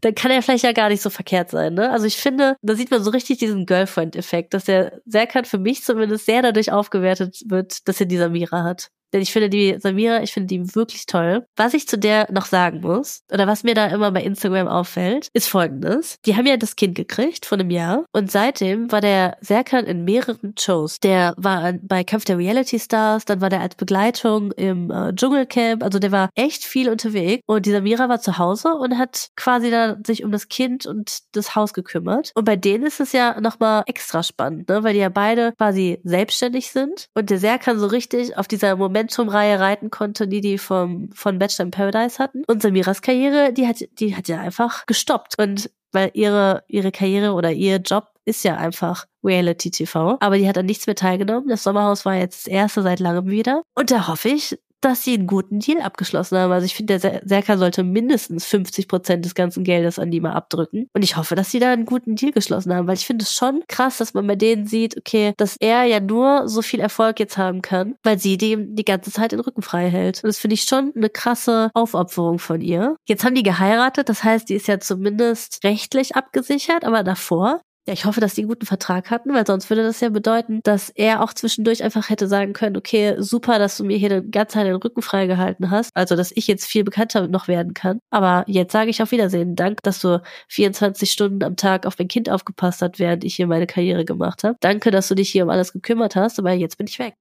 dann 0.03 0.15
kann 0.15 0.31
er 0.31 0.43
vielleicht 0.43 0.65
ja 0.65 0.73
gar 0.73 0.91
nicht 0.91 1.01
so 1.01 1.09
verkehrt 1.09 1.51
sein, 1.51 1.73
ne? 1.73 1.91
Also 1.91 2.07
ich 2.07 2.17
finde, 2.17 2.57
da 2.61 2.75
sieht 2.75 2.91
man 2.91 3.03
so 3.03 3.11
richtig 3.11 3.39
diesen 3.39 3.65
Girlfriend-Effekt, 3.65 4.53
dass 4.53 4.65
der 4.65 5.01
Serkan 5.07 5.47
für 5.47 5.59
mich 5.59 5.83
zumindest 5.83 6.27
sehr 6.27 6.43
dadurch 6.43 6.71
aufgewertet 6.71 7.43
wird, 7.47 7.89
dass 7.89 8.01
er 8.01 8.07
die 8.07 8.19
Samira 8.19 8.65
hat. 8.65 8.91
Denn 9.15 9.23
ich 9.23 9.33
finde 9.33 9.49
die 9.49 9.77
Samira, 9.79 10.23
ich 10.23 10.33
finde 10.33 10.49
die 10.49 10.75
wirklich 10.75 11.07
toll. 11.07 11.47
Was 11.57 11.73
ich 11.73 11.87
zu 11.87 11.97
der 11.97 12.27
noch 12.33 12.47
sagen 12.47 12.81
muss, 12.81 13.23
oder 13.33 13.47
was 13.47 13.63
mir 13.63 13.75
da 13.75 13.87
immer 13.87 14.11
bei 14.11 14.23
Instagram 14.23 14.67
auffällt, 14.67 15.29
ist 15.33 15.49
folgendes. 15.49 16.19
Die 16.27 16.37
haben 16.37 16.47
ja 16.47 16.57
das 16.57 16.75
Kind 16.75 16.97
gekriegt 16.97 17.47
von 17.47 17.61
einem 17.61 17.71
Jahr 17.71 18.05
und 18.11 18.33
seitdem 18.33 18.91
war 18.91 19.01
der 19.01 19.37
Serkan 19.41 19.87
in 19.87 20.05
mehreren 20.05 20.55
Shows. 20.59 20.99
Der 20.99 21.35
war 21.37 21.75
bei 21.81 22.03
Kampf 22.03 22.25
der 22.25 22.39
Reality 22.39 22.81
Stars, 22.81 23.25
dann 23.25 23.41
war 23.41 23.51
der 23.51 23.61
als 23.61 23.77
Begleitung 23.77 24.51
im 24.53 24.91
äh, 24.91 25.15
Dschungelcamp, 25.15 25.85
also 25.85 26.01
der 26.01 26.11
war 26.11 26.31
echt 26.35 26.65
viel 26.65 26.91
unterwegs 26.91 27.45
und 27.47 27.67
die 27.67 27.71
Samira 27.71 28.09
war 28.09 28.21
zu 28.21 28.39
Hause 28.39 28.75
und 28.75 28.99
hat 28.99 29.29
quasi 29.37 29.71
da 29.71 29.97
sich 30.05 30.25
um 30.25 30.33
das 30.33 30.49
Kind 30.49 30.87
und 30.87 31.21
das 31.37 31.55
Haus 31.55 31.73
gekümmert. 31.73 32.33
Und 32.35 32.47
bei 32.47 32.57
denen 32.57 32.85
ist 32.85 32.99
es 32.99 33.13
ja 33.13 33.41
nochmal 33.41 33.85
extra 33.87 34.25
spannend, 34.25 34.69
ne? 34.69 34.83
weil 34.83 34.95
die 34.95 35.01
ja 35.01 35.09
beide 35.09 35.53
quasi 35.57 36.01
selbstständig 36.03 36.73
sind 36.73 37.07
und 37.15 37.31
der 37.31 37.39
Serkan 37.39 37.79
so 37.79 37.87
richtig 37.87 38.37
auf 38.37 38.49
dieser 38.49 38.75
Moment 38.75 39.04
Momentum-Reihe 39.05 39.61
reiten 39.61 39.91
konnte, 39.91 40.27
die 40.27 40.41
die 40.41 40.59
vom, 40.59 41.11
von 41.13 41.39
Bachelor 41.39 41.67
in 41.67 41.71
Paradise 41.71 42.19
hatten. 42.19 42.45
Und 42.47 42.63
Samiras 42.63 43.03
Karriere, 43.03 43.53
die 43.53 43.67
hat, 43.67 43.77
die 43.99 44.17
hat 44.17 44.29
ja 44.29 44.41
einfach 44.41 44.87
gestoppt. 44.87 45.39
Und 45.39 45.71
weil 45.93 46.11
ihre, 46.15 46.65
ihre 46.69 46.91
Karriere 46.91 47.33
oder 47.33 47.53
ihr 47.53 47.77
Job 47.77 48.09
ist 48.25 48.43
ja 48.45 48.57
einfach 48.57 49.07
Reality 49.23 49.71
TV. 49.71 50.17
Aber 50.21 50.39
die 50.39 50.49
hat 50.49 50.59
an 50.59 50.67
nichts 50.67 50.87
mehr 50.87 50.97
teilgenommen. 50.97 51.49
Das 51.49 51.63
Sommerhaus 51.63 52.05
war 52.05 52.15
jetzt 52.15 52.47
das 52.47 52.53
erste 52.53 52.83
seit 52.83 53.01
langem 53.01 53.29
wieder. 53.29 53.63
Und 53.75 53.91
da 53.91 54.09
hoffe 54.09 54.31
ich, 54.31 54.59
dass 54.85 55.03
sie 55.03 55.15
einen 55.15 55.27
guten 55.27 55.61
Deal 55.61 55.81
abgeschlossen 55.81 56.39
haben. 56.39 56.53
Also 56.53 56.67
ich 56.67 56.75
finde, 56.75 56.99
der 56.99 57.23
Serkan 57.25 57.59
sollte 57.59 57.83
mindestens 57.83 58.45
50 58.47 58.89
Prozent 58.89 59.25
des 59.25 59.35
ganzen 59.35 59.65
Geldes 59.65 59.99
an 59.99 60.11
die 60.11 60.21
mal 60.21 60.33
abdrücken. 60.33 60.89
Und 60.93 61.03
ich 61.03 61.17
hoffe, 61.17 61.35
dass 61.35 61.51
sie 61.51 61.59
da 61.59 61.73
einen 61.73 61.87
guten 61.87 62.17
Deal 62.17 62.33
geschlossen 62.33 62.75
haben, 62.75 62.87
weil 62.87 62.97
ich 62.97 63.07
finde 63.07 63.23
es 63.23 63.33
schon 63.33 63.63
krass, 63.69 63.99
dass 63.99 64.15
man 64.15 64.27
bei 64.27 64.37
denen 64.37 64.67
sieht, 64.67 64.97
okay, 64.97 65.33
dass 65.37 65.57
er 65.57 65.85
ja 65.85 66.01
nur 66.01 66.49
so 66.49 66.63
viel 66.63 66.81
Erfolg 66.81 67.19
jetzt 67.19 67.39
haben 67.39 67.63
kann, 67.63 67.95
weil 68.03 68.19
sie 68.19 68.37
dem 68.37 68.77
die 68.77 68.85
ganze 68.85 69.11
Zeit 69.11 69.33
den 69.33 69.41
Rücken 69.41 69.63
frei 69.63 69.89
hält. 69.89 70.23
Und 70.23 70.29
das 70.29 70.39
finde 70.39 70.55
ich 70.55 70.65
schon 70.65 70.93
eine 70.95 71.09
krasse 71.09 71.71
Aufopferung 71.75 72.39
von 72.39 72.61
ihr. 72.61 72.97
Jetzt 73.07 73.25
haben 73.25 73.35
die 73.35 73.43
geheiratet, 73.43 74.09
das 74.09 74.23
heißt, 74.23 74.49
die 74.49 74.55
ist 74.55 74.69
ja 74.69 74.81
zumindest 74.81 75.65
rechtlich 75.65 76.17
abgesichert, 76.17 76.85
aber 76.85 77.03
davor 77.03 77.61
ja, 77.87 77.93
ich 77.93 78.07
hoffe, 78.07 78.21
dass 78.21 78.35
die 78.35 78.41
einen 78.41 78.49
guten 78.49 78.65
Vertrag 78.65 79.11
hatten, 79.11 79.35
weil 79.35 79.47
sonst 79.47 79.69
würde 79.69 79.83
das 79.83 80.01
ja 80.01 80.09
bedeuten, 80.09 80.61
dass 80.63 80.89
er 80.89 81.23
auch 81.23 81.35
zwischendurch 81.35 81.83
einfach 81.83 82.09
hätte 82.09 82.29
sagen 82.29 82.55
können, 82.55 82.79
okay, 82.79 83.17
super, 83.19 83.59
dass 83.59 83.77
du 83.77 83.85
mir 83.85 83.99
hier 83.99 84.23
die 84.23 84.31
ganze 84.31 84.55
Zeit 84.55 84.67
den 84.67 84.77
Rücken 84.77 85.03
freigehalten 85.03 85.71
hast, 85.71 85.91
also 85.95 86.17
dass 86.17 86.33
ich 86.35 86.47
jetzt 86.47 86.65
viel 86.65 86.83
bekannter 86.83 87.29
noch 87.29 87.47
werden 87.47 87.75
kann. 87.75 87.99
Aber 88.11 88.45
jetzt 88.47 88.73
sage 88.73 88.89
ich 88.89 89.03
auf 89.03 89.11
Wiedersehen. 89.11 89.55
Dank, 89.55 89.83
dass 89.83 90.01
du 90.01 90.23
24 90.49 91.11
Stunden 91.11 91.45
am 91.45 91.57
Tag 91.57 91.85
auf 91.85 91.99
mein 91.99 92.09
Kind 92.09 92.31
aufgepasst 92.31 92.81
hast, 92.81 92.99
während 92.99 93.23
ich 93.23 93.37
hier 93.37 93.47
meine 93.47 93.67
Karriere 93.67 94.07
gemacht 94.07 94.45
habe. 94.45 94.57
Danke, 94.61 94.91
dass 94.91 95.09
du 95.09 95.15
dich 95.15 95.31
hier 95.31 95.45
um 95.45 95.51
alles 95.51 95.75
gekümmert 95.75 96.17
hast, 96.17 96.39
aber 96.39 96.53
jetzt 96.53 96.79
bin 96.79 96.87
ich 96.87 96.99
weg. 96.99 97.15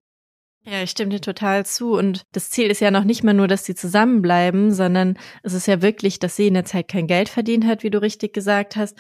Ja, 0.66 0.82
ich 0.82 0.92
stimme 0.92 1.10
dir 1.10 1.20
total 1.20 1.66
zu. 1.66 1.92
Und 1.92 2.24
das 2.32 2.50
Ziel 2.50 2.72
ist 2.72 2.80
ja 2.80 2.90
noch 2.90 3.04
nicht 3.04 3.22
mal 3.22 3.34
nur, 3.34 3.50
dass 3.50 3.66
sie 3.66 3.76
zusammenbleiben, 3.76 4.72
sondern 4.72 5.18
es 5.42 5.54
ist 5.54 5.68
ja 5.68 5.82
wirklich, 5.82 6.20
dass 6.20 6.38
sie 6.38 6.48
in 6.48 6.54
der 6.54 6.64
Zeit 6.64 6.88
kein 6.88 7.08
Geld 7.08 7.28
verdient 7.28 7.66
hat, 7.66 7.84
wie 7.84 7.90
du 7.90 8.02
richtig 8.02 8.32
gesagt 8.32 8.78
hast, 8.78 8.98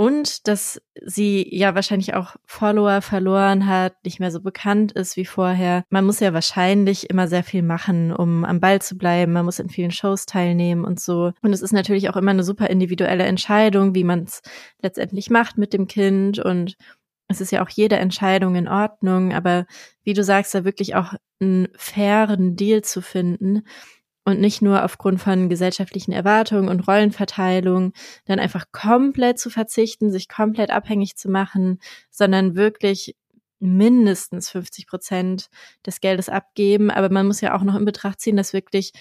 und 0.00 0.48
dass 0.48 0.80
sie 1.04 1.46
ja 1.54 1.74
wahrscheinlich 1.74 2.14
auch 2.14 2.36
Follower 2.46 3.02
verloren 3.02 3.66
hat, 3.66 4.02
nicht 4.02 4.18
mehr 4.18 4.30
so 4.30 4.40
bekannt 4.40 4.92
ist 4.92 5.18
wie 5.18 5.26
vorher. 5.26 5.84
Man 5.90 6.06
muss 6.06 6.20
ja 6.20 6.32
wahrscheinlich 6.32 7.10
immer 7.10 7.28
sehr 7.28 7.44
viel 7.44 7.60
machen, 7.60 8.10
um 8.10 8.46
am 8.46 8.60
Ball 8.60 8.80
zu 8.80 8.96
bleiben. 8.96 9.34
Man 9.34 9.44
muss 9.44 9.58
in 9.58 9.68
vielen 9.68 9.90
Shows 9.90 10.24
teilnehmen 10.24 10.86
und 10.86 11.00
so. 11.00 11.32
Und 11.42 11.52
es 11.52 11.60
ist 11.60 11.74
natürlich 11.74 12.08
auch 12.08 12.16
immer 12.16 12.30
eine 12.30 12.44
super 12.44 12.70
individuelle 12.70 13.24
Entscheidung, 13.24 13.94
wie 13.94 14.04
man 14.04 14.22
es 14.22 14.40
letztendlich 14.80 15.28
macht 15.28 15.58
mit 15.58 15.74
dem 15.74 15.86
Kind. 15.86 16.38
Und 16.38 16.76
es 17.28 17.42
ist 17.42 17.52
ja 17.52 17.62
auch 17.62 17.68
jede 17.68 17.96
Entscheidung 17.96 18.54
in 18.54 18.68
Ordnung. 18.68 19.34
Aber 19.34 19.66
wie 20.02 20.14
du 20.14 20.24
sagst, 20.24 20.54
da 20.54 20.64
wirklich 20.64 20.94
auch 20.94 21.12
einen 21.42 21.68
fairen 21.76 22.56
Deal 22.56 22.80
zu 22.80 23.02
finden 23.02 23.64
und 24.24 24.40
nicht 24.40 24.62
nur 24.62 24.84
aufgrund 24.84 25.20
von 25.20 25.48
gesellschaftlichen 25.48 26.12
Erwartungen 26.12 26.68
und 26.68 26.86
Rollenverteilung 26.86 27.92
dann 28.26 28.38
einfach 28.38 28.66
komplett 28.72 29.38
zu 29.38 29.50
verzichten, 29.50 30.10
sich 30.10 30.28
komplett 30.28 30.70
abhängig 30.70 31.16
zu 31.16 31.30
machen, 31.30 31.78
sondern 32.10 32.54
wirklich 32.54 33.16
mindestens 33.60 34.50
50 34.50 34.86
Prozent 34.86 35.48
des 35.86 36.00
Geldes 36.00 36.28
abgeben. 36.28 36.90
Aber 36.90 37.10
man 37.10 37.26
muss 37.26 37.40
ja 37.40 37.54
auch 37.54 37.62
noch 37.62 37.76
in 37.76 37.84
Betracht 37.84 38.20
ziehen, 38.20 38.36
dass 38.36 38.52
wirklich 38.52 38.92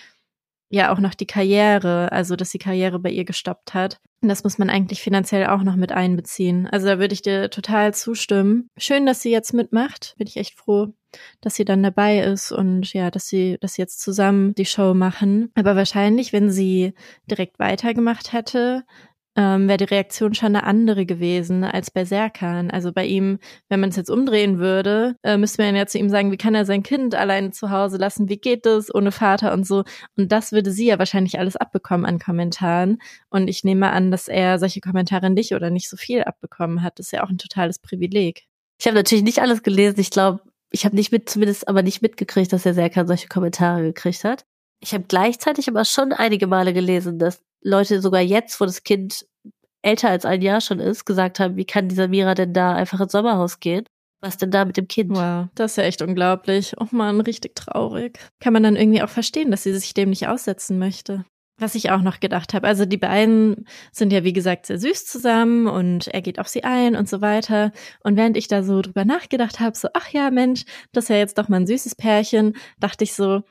ja 0.70 0.94
auch 0.94 1.00
noch 1.00 1.16
die 1.16 1.26
Karriere, 1.26 2.12
also 2.12 2.36
dass 2.36 2.52
die 2.52 2.60
Karriere 2.60 3.00
bei 3.00 3.10
ihr 3.10 3.26
gestoppt 3.26 3.74
hat. 3.74 4.00
Und 4.22 4.30
das 4.30 4.44
muss 4.44 4.58
man 4.58 4.70
eigentlich 4.70 5.02
finanziell 5.02 5.48
auch 5.48 5.64
noch 5.64 5.76
mit 5.76 5.92
einbeziehen. 5.92 6.68
Also 6.68 6.88
da 6.88 7.00
würde 7.00 7.14
ich 7.14 7.22
dir 7.22 7.50
total 7.50 7.94
zustimmen. 7.94 8.70
Schön, 8.78 9.06
dass 9.06 9.22
sie 9.22 9.32
jetzt 9.32 9.54
mitmacht. 9.54 10.14
Bin 10.18 10.28
ich 10.28 10.38
echt 10.38 10.56
froh, 10.56 10.94
dass 11.42 11.56
sie 11.56 11.66
dann 11.66 11.84
dabei 11.84 12.20
ist 12.20 12.52
und 12.52 12.94
ja, 12.94 13.12
dass 13.12 13.28
sie 13.28 13.58
das 13.62 13.78
jetzt 13.78 14.02
zusammen 14.02 14.54
die 14.56 14.66
Show 14.66 14.94
machen. 14.94 15.52
Aber 15.56 15.76
wahrscheinlich, 15.76 16.34
wenn 16.34 16.50
sie 16.50 16.94
direkt 17.28 17.60
weitergemacht 17.60 18.34
hätte, 18.34 18.84
ähm, 19.40 19.68
wäre 19.70 19.78
die 19.78 19.86
Reaktion 19.86 20.34
schon 20.34 20.56
eine 20.56 20.64
andere 20.66 21.06
gewesen 21.06 21.64
als 21.64 21.92
bei 21.92 22.04
Serkan. 22.04 22.72
Also 22.72 22.92
bei 22.92 23.06
ihm, 23.06 23.40
wenn 23.70 23.80
man 23.80 23.90
es 23.90 23.96
jetzt 23.96 24.10
umdrehen 24.10 24.60
würde, 24.60 25.16
äh, 25.24 25.38
müsste 25.38 25.64
man 25.64 25.76
ja 25.78 25.86
zu 25.86 25.98
ihm 25.98 26.10
sagen, 26.10 26.32
wie 26.32 26.38
kann 26.38 26.56
er 26.56 26.66
sein 26.66 26.84
Kind 26.84 27.16
alleine 27.16 27.52
zu 27.52 27.70
Hause 27.70 27.98
lassen? 27.98 28.28
Wie 28.28 28.38
geht 28.38 28.66
das 28.66 28.94
ohne 28.94 29.14
Vater 29.14 29.54
und 29.54 29.66
so? 29.66 29.84
Und 30.18 30.32
das 30.32 30.52
würde 30.52 30.72
sie 30.72 30.88
ja 30.88 31.00
wahrscheinlich 31.00 31.40
alles 31.40 31.56
abbekommen 31.56 32.06
an 32.06 32.20
Kommentaren. 32.20 33.02
Und 33.30 33.48
ich 33.48 33.64
nehme 33.64 33.92
an, 33.92 34.12
dass 34.12 34.28
er 34.28 34.60
solche 34.60 34.82
Kommentare 34.82 35.30
nicht 35.30 35.54
oder 35.54 35.70
nicht 35.70 35.90
so 35.90 35.96
viel 35.96 36.24
abbekommen 36.24 36.84
hat. 36.84 37.00
Das 37.00 37.08
ist 37.08 37.12
ja 37.14 37.24
auch 37.24 37.30
ein 37.30 37.38
totales 37.38 37.80
Privileg. 37.80 38.44
Ich 38.78 38.88
habe 38.88 38.96
natürlich 38.96 39.24
nicht 39.24 39.40
alles 39.40 39.64
gelesen. 39.64 40.00
Ich 40.00 40.10
glaube, 40.10 40.42
ich 40.72 40.86
habe 40.86 40.96
nicht 40.96 41.12
mit, 41.12 41.30
zumindest 41.30 41.68
aber 41.68 41.82
nicht 41.84 42.02
mitgekriegt, 42.02 42.54
dass 42.54 42.64
der 42.64 42.74
Serkan 42.74 43.08
solche 43.08 43.28
Kommentare 43.28 43.82
gekriegt 43.84 44.24
hat. 44.24 44.46
Ich 44.82 44.94
habe 44.94 45.06
gleichzeitig 45.08 45.68
aber 45.68 45.86
schon 45.86 46.14
einige 46.14 46.48
Male 46.48 46.74
gelesen, 46.74 47.20
dass 47.20 47.42
Leute 47.62 48.02
sogar 48.02 48.22
jetzt, 48.22 48.60
wo 48.62 48.66
das 48.66 48.84
Kind 48.84 49.26
älter 49.82 50.10
als 50.10 50.26
ein 50.26 50.42
Jahr 50.42 50.62
schon 50.62 50.80
ist, 50.80 51.06
gesagt 51.06 51.40
haben, 51.40 51.56
wie 51.56 51.66
kann 51.66 51.90
dieser 51.90 52.08
Mira 52.08 52.36
denn 52.36 52.54
da 52.54 52.76
einfach 52.76 53.00
ins 53.00 53.12
Sommerhaus 53.12 53.60
gehen? 53.60 53.86
Was 54.22 54.38
denn 54.38 54.52
da 54.52 54.66
mit 54.66 54.76
dem 54.76 54.88
Kind? 54.88 55.12
Wow, 55.12 55.48
das 55.56 55.72
ist 55.72 55.78
ja 55.78 55.84
echt 55.84 56.02
unglaublich. 56.02 56.74
Oh 56.80 56.88
man, 56.92 57.22
richtig 57.22 57.56
traurig. 57.56 58.20
Kann 58.42 58.54
man 58.54 58.64
dann 58.64 58.76
irgendwie 58.76 59.02
auch 59.02 59.10
verstehen, 59.10 59.52
dass 59.52 59.64
sie 59.64 59.74
sich 59.74 59.94
dem 59.94 60.10
nicht 60.10 60.28
aussetzen 60.28 60.78
möchte. 60.78 61.26
Was 61.60 61.76
ich 61.76 61.92
auch 61.92 62.02
noch 62.02 62.20
gedacht 62.20 62.54
habe, 62.54 62.68
also 62.68 62.86
die 62.86 62.98
beiden 62.98 63.66
sind 63.92 64.14
ja 64.14 64.24
wie 64.24 64.34
gesagt 64.34 64.66
sehr 64.66 64.80
süß 64.80 65.06
zusammen 65.06 65.68
und 65.68 66.08
er 66.08 66.22
geht 66.22 66.40
auf 66.40 66.48
sie 66.48 66.64
ein 66.64 66.96
und 66.96 67.10
so 67.10 67.22
weiter. 67.22 67.72
Und 68.02 68.16
während 68.16 68.38
ich 68.38 68.48
da 68.48 68.64
so 68.64 68.82
drüber 68.82 69.06
nachgedacht 69.06 69.60
habe, 69.60 69.78
so, 69.78 69.90
ach 69.94 70.10
ja, 70.10 70.32
Mensch, 70.32 70.64
das 70.94 71.06
ist 71.06 71.10
ja 71.10 71.18
jetzt 71.18 71.38
doch 71.38 71.50
mal 71.50 71.58
ein 71.58 71.68
süßes 71.68 71.96
Pärchen, 71.96 72.56
dachte 72.80 73.04
ich 73.04 73.14
so, 73.14 73.44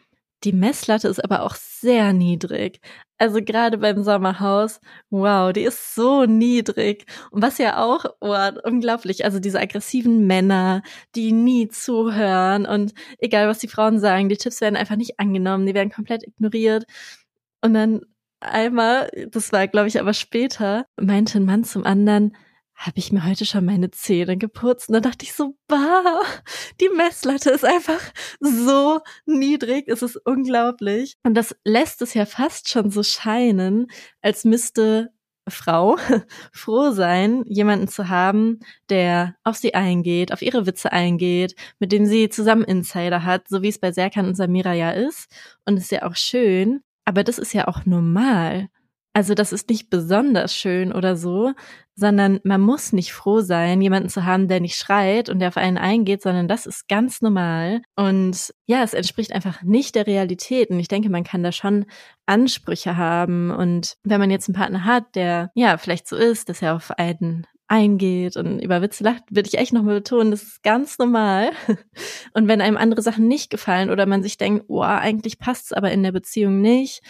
die 0.44 0.52
Messlatte 0.52 1.08
ist 1.08 1.22
aber 1.22 1.42
auch 1.42 1.56
sehr 1.56 2.12
niedrig. 2.12 2.80
Also 3.18 3.42
gerade 3.42 3.78
beim 3.78 4.04
Sommerhaus, 4.04 4.80
wow, 5.10 5.52
die 5.52 5.62
ist 5.62 5.96
so 5.96 6.24
niedrig. 6.24 7.06
Und 7.32 7.42
was 7.42 7.58
ja 7.58 7.82
auch, 7.84 8.04
wow, 8.20 8.52
unglaublich, 8.62 9.24
also 9.24 9.40
diese 9.40 9.58
aggressiven 9.58 10.26
Männer, 10.28 10.82
die 11.16 11.32
nie 11.32 11.68
zuhören 11.68 12.66
und 12.66 12.94
egal 13.18 13.48
was 13.48 13.58
die 13.58 13.68
Frauen 13.68 13.98
sagen, 13.98 14.28
die 14.28 14.36
Tipps 14.36 14.60
werden 14.60 14.76
einfach 14.76 14.96
nicht 14.96 15.18
angenommen, 15.18 15.66
die 15.66 15.74
werden 15.74 15.90
komplett 15.90 16.22
ignoriert. 16.24 16.84
Und 17.60 17.74
dann 17.74 18.02
einmal, 18.40 19.10
das 19.30 19.52
war 19.52 19.66
glaube 19.68 19.88
ich 19.88 20.00
aber 20.00 20.14
später, 20.14 20.86
meinte 21.00 21.38
ein 21.38 21.44
Mann 21.44 21.64
zum 21.64 21.84
anderen, 21.84 22.36
habe 22.78 22.98
ich 22.98 23.10
mir 23.10 23.24
heute 23.26 23.44
schon 23.44 23.64
meine 23.64 23.90
Zähne 23.90 24.36
geputzt? 24.36 24.88
Und 24.88 24.92
dann 24.92 25.02
dachte 25.02 25.24
ich 25.24 25.32
so, 25.32 25.56
bah, 25.66 26.22
die 26.80 26.88
Messlatte 26.88 27.50
ist 27.50 27.64
einfach 27.64 28.00
so 28.38 29.00
niedrig, 29.26 29.88
es 29.88 30.02
ist 30.02 30.16
unglaublich. 30.24 31.16
Und 31.24 31.34
das 31.34 31.56
lässt 31.64 32.02
es 32.02 32.14
ja 32.14 32.24
fast 32.24 32.68
schon 32.68 32.92
so 32.92 33.02
scheinen, 33.02 33.88
als 34.22 34.44
müsste 34.44 35.10
Frau 35.50 35.96
froh 36.52 36.92
sein, 36.92 37.42
jemanden 37.46 37.88
zu 37.88 38.08
haben, 38.08 38.60
der 38.90 39.34
auf 39.42 39.56
sie 39.56 39.74
eingeht, 39.74 40.32
auf 40.32 40.42
ihre 40.42 40.66
Witze 40.66 40.92
eingeht, 40.92 41.54
mit 41.80 41.90
dem 41.90 42.06
sie 42.06 42.28
zusammen 42.28 42.64
Insider 42.64 43.24
hat, 43.24 43.48
so 43.48 43.62
wie 43.62 43.68
es 43.68 43.80
bei 43.80 43.90
Serkan 43.90 44.26
und 44.26 44.36
Samira 44.36 44.74
ja 44.74 44.92
ist. 44.92 45.26
Und 45.64 45.78
ist 45.78 45.90
ja 45.90 46.04
auch 46.04 46.16
schön. 46.16 46.82
Aber 47.08 47.24
das 47.24 47.38
ist 47.38 47.54
ja 47.54 47.66
auch 47.68 47.86
normal. 47.86 48.68
Also 49.14 49.32
das 49.32 49.54
ist 49.54 49.70
nicht 49.70 49.88
besonders 49.88 50.54
schön 50.54 50.92
oder 50.92 51.16
so, 51.16 51.54
sondern 51.94 52.38
man 52.44 52.60
muss 52.60 52.92
nicht 52.92 53.14
froh 53.14 53.40
sein, 53.40 53.80
jemanden 53.80 54.10
zu 54.10 54.26
haben, 54.26 54.46
der 54.46 54.60
nicht 54.60 54.76
schreit 54.76 55.30
und 55.30 55.38
der 55.38 55.48
auf 55.48 55.56
einen 55.56 55.78
eingeht, 55.78 56.20
sondern 56.20 56.48
das 56.48 56.66
ist 56.66 56.86
ganz 56.86 57.22
normal. 57.22 57.80
Und 57.96 58.52
ja, 58.66 58.82
es 58.82 58.92
entspricht 58.92 59.32
einfach 59.32 59.62
nicht 59.62 59.94
der 59.94 60.06
Realität. 60.06 60.68
Und 60.68 60.80
ich 60.80 60.88
denke, 60.88 61.08
man 61.08 61.24
kann 61.24 61.42
da 61.42 61.50
schon 61.50 61.86
Ansprüche 62.26 62.98
haben. 62.98 63.52
Und 63.52 63.96
wenn 64.04 64.20
man 64.20 64.30
jetzt 64.30 64.46
einen 64.50 64.56
Partner 64.56 64.84
hat, 64.84 65.14
der 65.14 65.50
ja 65.54 65.78
vielleicht 65.78 66.06
so 66.08 66.14
ist, 66.14 66.50
dass 66.50 66.60
er 66.60 66.76
auf 66.76 66.90
einen 66.98 67.46
eingeht 67.68 68.36
und 68.36 68.60
über 68.60 68.82
Witze 68.82 69.04
lacht, 69.04 69.24
würde 69.30 69.46
ich 69.46 69.58
echt 69.58 69.74
nochmal 69.74 69.96
betonen, 69.96 70.30
das 70.30 70.42
ist 70.42 70.62
ganz 70.62 70.98
normal. 70.98 71.50
Und 72.32 72.48
wenn 72.48 72.62
einem 72.62 72.78
andere 72.78 73.02
Sachen 73.02 73.28
nicht 73.28 73.50
gefallen 73.50 73.90
oder 73.90 74.06
man 74.06 74.22
sich 74.22 74.38
denkt, 74.38 74.64
oh, 74.68 74.80
eigentlich 74.80 75.38
passt 75.38 75.66
es 75.66 75.72
aber 75.72 75.92
in 75.92 76.02
der 76.02 76.12
Beziehung 76.12 76.60
nicht 76.62 77.02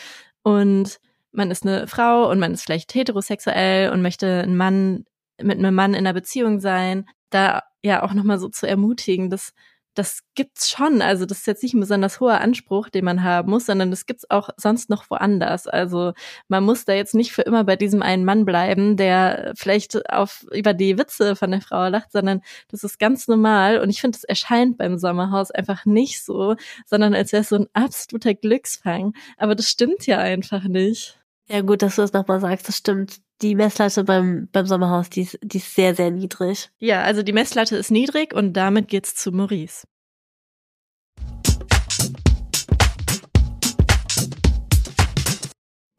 und 0.42 0.98
man 1.30 1.50
ist 1.50 1.64
eine 1.64 1.86
Frau 1.86 2.28
und 2.28 2.40
man 2.40 2.52
ist 2.52 2.64
vielleicht 2.64 2.94
heterosexuell 2.94 3.90
und 3.90 4.02
möchte 4.02 4.42
einen 4.42 4.56
Mann 4.56 5.04
mit 5.40 5.58
einem 5.58 5.74
Mann 5.74 5.92
in 5.92 5.98
einer 5.98 6.14
Beziehung 6.14 6.58
sein, 6.58 7.06
da 7.30 7.62
ja 7.82 8.02
auch 8.02 8.12
nochmal 8.12 8.38
so 8.38 8.48
zu 8.48 8.66
ermutigen, 8.66 9.30
dass 9.30 9.52
das 9.98 10.20
gibt's 10.36 10.70
schon. 10.70 11.02
Also 11.02 11.26
das 11.26 11.38
ist 11.38 11.46
jetzt 11.48 11.62
nicht 11.64 11.74
ein 11.74 11.80
besonders 11.80 12.20
hoher 12.20 12.40
Anspruch, 12.40 12.88
den 12.88 13.04
man 13.04 13.24
haben 13.24 13.50
muss, 13.50 13.66
sondern 13.66 13.90
das 13.90 14.06
gibt's 14.06 14.30
auch 14.30 14.50
sonst 14.56 14.88
noch 14.90 15.10
woanders. 15.10 15.66
Also 15.66 16.12
man 16.46 16.62
muss 16.62 16.84
da 16.84 16.92
jetzt 16.92 17.16
nicht 17.16 17.32
für 17.32 17.42
immer 17.42 17.64
bei 17.64 17.74
diesem 17.74 18.00
einen 18.00 18.24
Mann 18.24 18.44
bleiben, 18.44 18.96
der 18.96 19.52
vielleicht 19.56 20.08
auf 20.10 20.46
über 20.52 20.72
die 20.72 20.98
Witze 20.98 21.34
von 21.34 21.50
der 21.50 21.60
Frau 21.60 21.88
lacht, 21.88 22.12
sondern 22.12 22.42
das 22.68 22.84
ist 22.84 23.00
ganz 23.00 23.26
normal. 23.26 23.80
Und 23.80 23.90
ich 23.90 24.00
finde, 24.00 24.16
es 24.16 24.24
erscheint 24.24 24.78
beim 24.78 24.98
Sommerhaus 24.98 25.50
einfach 25.50 25.84
nicht 25.84 26.24
so, 26.24 26.54
sondern 26.86 27.14
als 27.14 27.32
wäre 27.32 27.42
es 27.42 27.48
so 27.48 27.56
ein 27.56 27.66
absoluter 27.72 28.34
Glücksfang. 28.34 29.14
Aber 29.36 29.56
das 29.56 29.68
stimmt 29.68 30.06
ja 30.06 30.18
einfach 30.18 30.62
nicht. 30.64 31.17
Ja, 31.50 31.62
gut, 31.62 31.80
dass 31.80 31.96
du 31.96 32.02
das 32.02 32.12
nochmal 32.12 32.40
sagst, 32.40 32.68
das 32.68 32.76
stimmt. 32.76 33.20
Die 33.40 33.54
Messlatte 33.54 34.04
beim, 34.04 34.48
beim 34.52 34.66
Sommerhaus, 34.66 35.08
die 35.08 35.22
ist, 35.22 35.38
die 35.42 35.56
ist 35.56 35.74
sehr, 35.74 35.94
sehr 35.94 36.10
niedrig. 36.10 36.70
Ja, 36.78 37.00
also 37.00 37.22
die 37.22 37.32
Messlatte 37.32 37.74
ist 37.76 37.90
niedrig 37.90 38.34
und 38.34 38.52
damit 38.52 38.88
geht's 38.88 39.14
zu 39.14 39.32
Maurice. 39.32 39.86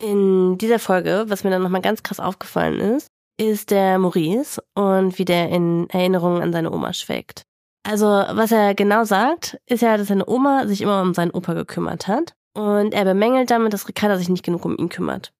In 0.04 0.60
dieser 0.60 0.78
Folge, 0.78 1.26
was 1.28 1.44
mir 1.44 1.50
dann 1.50 1.64
nochmal 1.64 1.82
ganz 1.82 2.04
krass 2.04 2.20
aufgefallen 2.20 2.80
ist, 2.80 3.08
ist 3.40 3.72
der 3.72 3.98
Maurice 3.98 4.62
und 4.76 5.18
wie 5.18 5.26
der 5.26 5.50
in 5.50 5.90
Erinnerungen 5.90 6.44
an 6.44 6.54
seine 6.54 6.72
Oma 6.72 6.94
schwelgt. 6.94 7.42
Also, 7.84 8.06
was 8.06 8.52
er 8.52 8.76
genau 8.76 9.04
sagt, 9.04 9.58
ist 9.66 9.82
ja, 9.82 9.98
dass 9.98 10.10
seine 10.10 10.30
Oma 10.30 10.68
sich 10.68 10.82
immer 10.82 11.02
um 11.02 11.16
seinen 11.16 11.32
Opa 11.32 11.54
gekümmert 11.54 12.08
hat. 12.08 12.34
Und 12.56 12.94
er 12.94 13.06
bemängelt 13.06 13.50
damit, 13.50 13.74
dass 13.74 13.88
Ricarda 13.88 14.18
sich 14.18 14.30
nicht 14.30 14.44
genug 14.44 14.66
um 14.66 14.78
ihn 14.78 14.90
kümmert. 14.90 15.32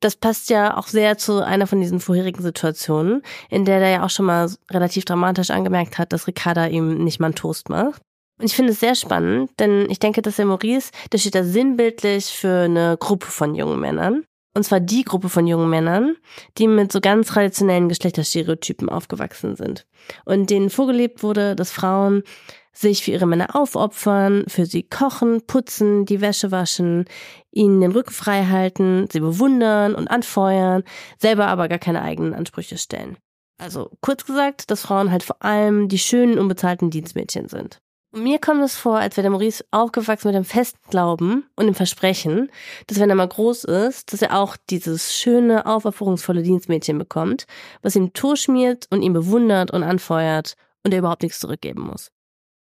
Das 0.00 0.16
passt 0.16 0.48
ja 0.48 0.76
auch 0.76 0.86
sehr 0.86 1.18
zu 1.18 1.44
einer 1.44 1.66
von 1.66 1.80
diesen 1.80 2.00
vorherigen 2.00 2.42
Situationen, 2.42 3.22
in 3.50 3.66
der 3.66 3.80
er 3.80 3.90
ja 3.90 4.04
auch 4.04 4.10
schon 4.10 4.26
mal 4.26 4.50
relativ 4.70 5.04
dramatisch 5.04 5.50
angemerkt 5.50 5.98
hat, 5.98 6.12
dass 6.12 6.26
Ricarda 6.26 6.66
ihm 6.66 7.04
nicht 7.04 7.20
mal 7.20 7.26
einen 7.26 7.34
Toast 7.34 7.68
macht. 7.68 8.00
Und 8.38 8.46
ich 8.46 8.56
finde 8.56 8.72
es 8.72 8.80
sehr 8.80 8.94
spannend, 8.94 9.50
denn 9.58 9.90
ich 9.90 9.98
denke, 9.98 10.22
dass 10.22 10.36
der 10.36 10.46
Maurice, 10.46 10.90
der 11.12 11.18
steht 11.18 11.34
da 11.34 11.44
sinnbildlich 11.44 12.26
für 12.26 12.64
eine 12.64 12.96
Gruppe 12.98 13.26
von 13.26 13.54
jungen 13.54 13.78
Männern. 13.78 14.24
Und 14.56 14.64
zwar 14.64 14.80
die 14.80 15.04
Gruppe 15.04 15.28
von 15.28 15.46
jungen 15.46 15.70
Männern, 15.70 16.16
die 16.58 16.66
mit 16.66 16.90
so 16.90 17.00
ganz 17.00 17.28
traditionellen 17.28 17.88
Geschlechterstereotypen 17.88 18.88
aufgewachsen 18.88 19.54
sind. 19.54 19.86
Und 20.24 20.50
denen 20.50 20.70
vorgelebt 20.70 21.22
wurde, 21.22 21.54
dass 21.54 21.70
Frauen 21.70 22.24
sich 22.72 23.04
für 23.04 23.10
ihre 23.10 23.26
Männer 23.26 23.54
aufopfern, 23.54 24.44
für 24.48 24.66
sie 24.66 24.82
kochen, 24.82 25.42
putzen, 25.46 26.04
die 26.06 26.20
Wäsche 26.20 26.50
waschen, 26.50 27.04
ihnen 27.52 27.80
den 27.80 27.92
Rücken 27.92 28.12
frei 28.12 28.46
halten, 28.46 29.08
sie 29.10 29.20
bewundern 29.20 29.94
und 29.94 30.08
anfeuern, 30.08 30.84
selber 31.18 31.46
aber 31.46 31.68
gar 31.68 31.78
keine 31.78 32.02
eigenen 32.02 32.34
Ansprüche 32.34 32.78
stellen. 32.78 33.16
Also 33.58 33.90
kurz 34.00 34.24
gesagt, 34.24 34.70
dass 34.70 34.82
Frauen 34.82 35.10
halt 35.10 35.22
vor 35.22 35.42
allem 35.42 35.88
die 35.88 35.98
schönen, 35.98 36.38
unbezahlten 36.38 36.90
Dienstmädchen 36.90 37.48
sind. 37.48 37.80
Und 38.12 38.24
mir 38.24 38.40
kommt 38.40 38.62
es 38.62 38.76
vor, 38.76 38.98
als 38.98 39.16
wäre 39.16 39.24
der 39.24 39.30
Maurice 39.30 39.64
aufgewachsen 39.70 40.28
mit 40.28 40.34
dem 40.34 40.44
festen 40.44 40.80
Glauben 40.90 41.44
und 41.54 41.66
dem 41.66 41.74
Versprechen, 41.74 42.50
dass 42.88 42.98
wenn 42.98 43.10
er 43.10 43.14
mal 43.14 43.28
groß 43.28 43.64
ist, 43.64 44.12
dass 44.12 44.22
er 44.22 44.36
auch 44.36 44.56
dieses 44.68 45.14
schöne, 45.14 45.64
aufopferungsvolle 45.66 46.42
Dienstmädchen 46.42 46.98
bekommt, 46.98 47.46
was 47.82 47.94
ihm 47.94 48.12
Tor 48.12 48.36
schmiert 48.36 48.86
und 48.90 49.02
ihn 49.02 49.12
bewundert 49.12 49.70
und 49.70 49.84
anfeuert 49.84 50.54
und 50.82 50.92
er 50.92 50.98
überhaupt 50.98 51.22
nichts 51.22 51.38
zurückgeben 51.38 51.82
muss. 51.82 52.10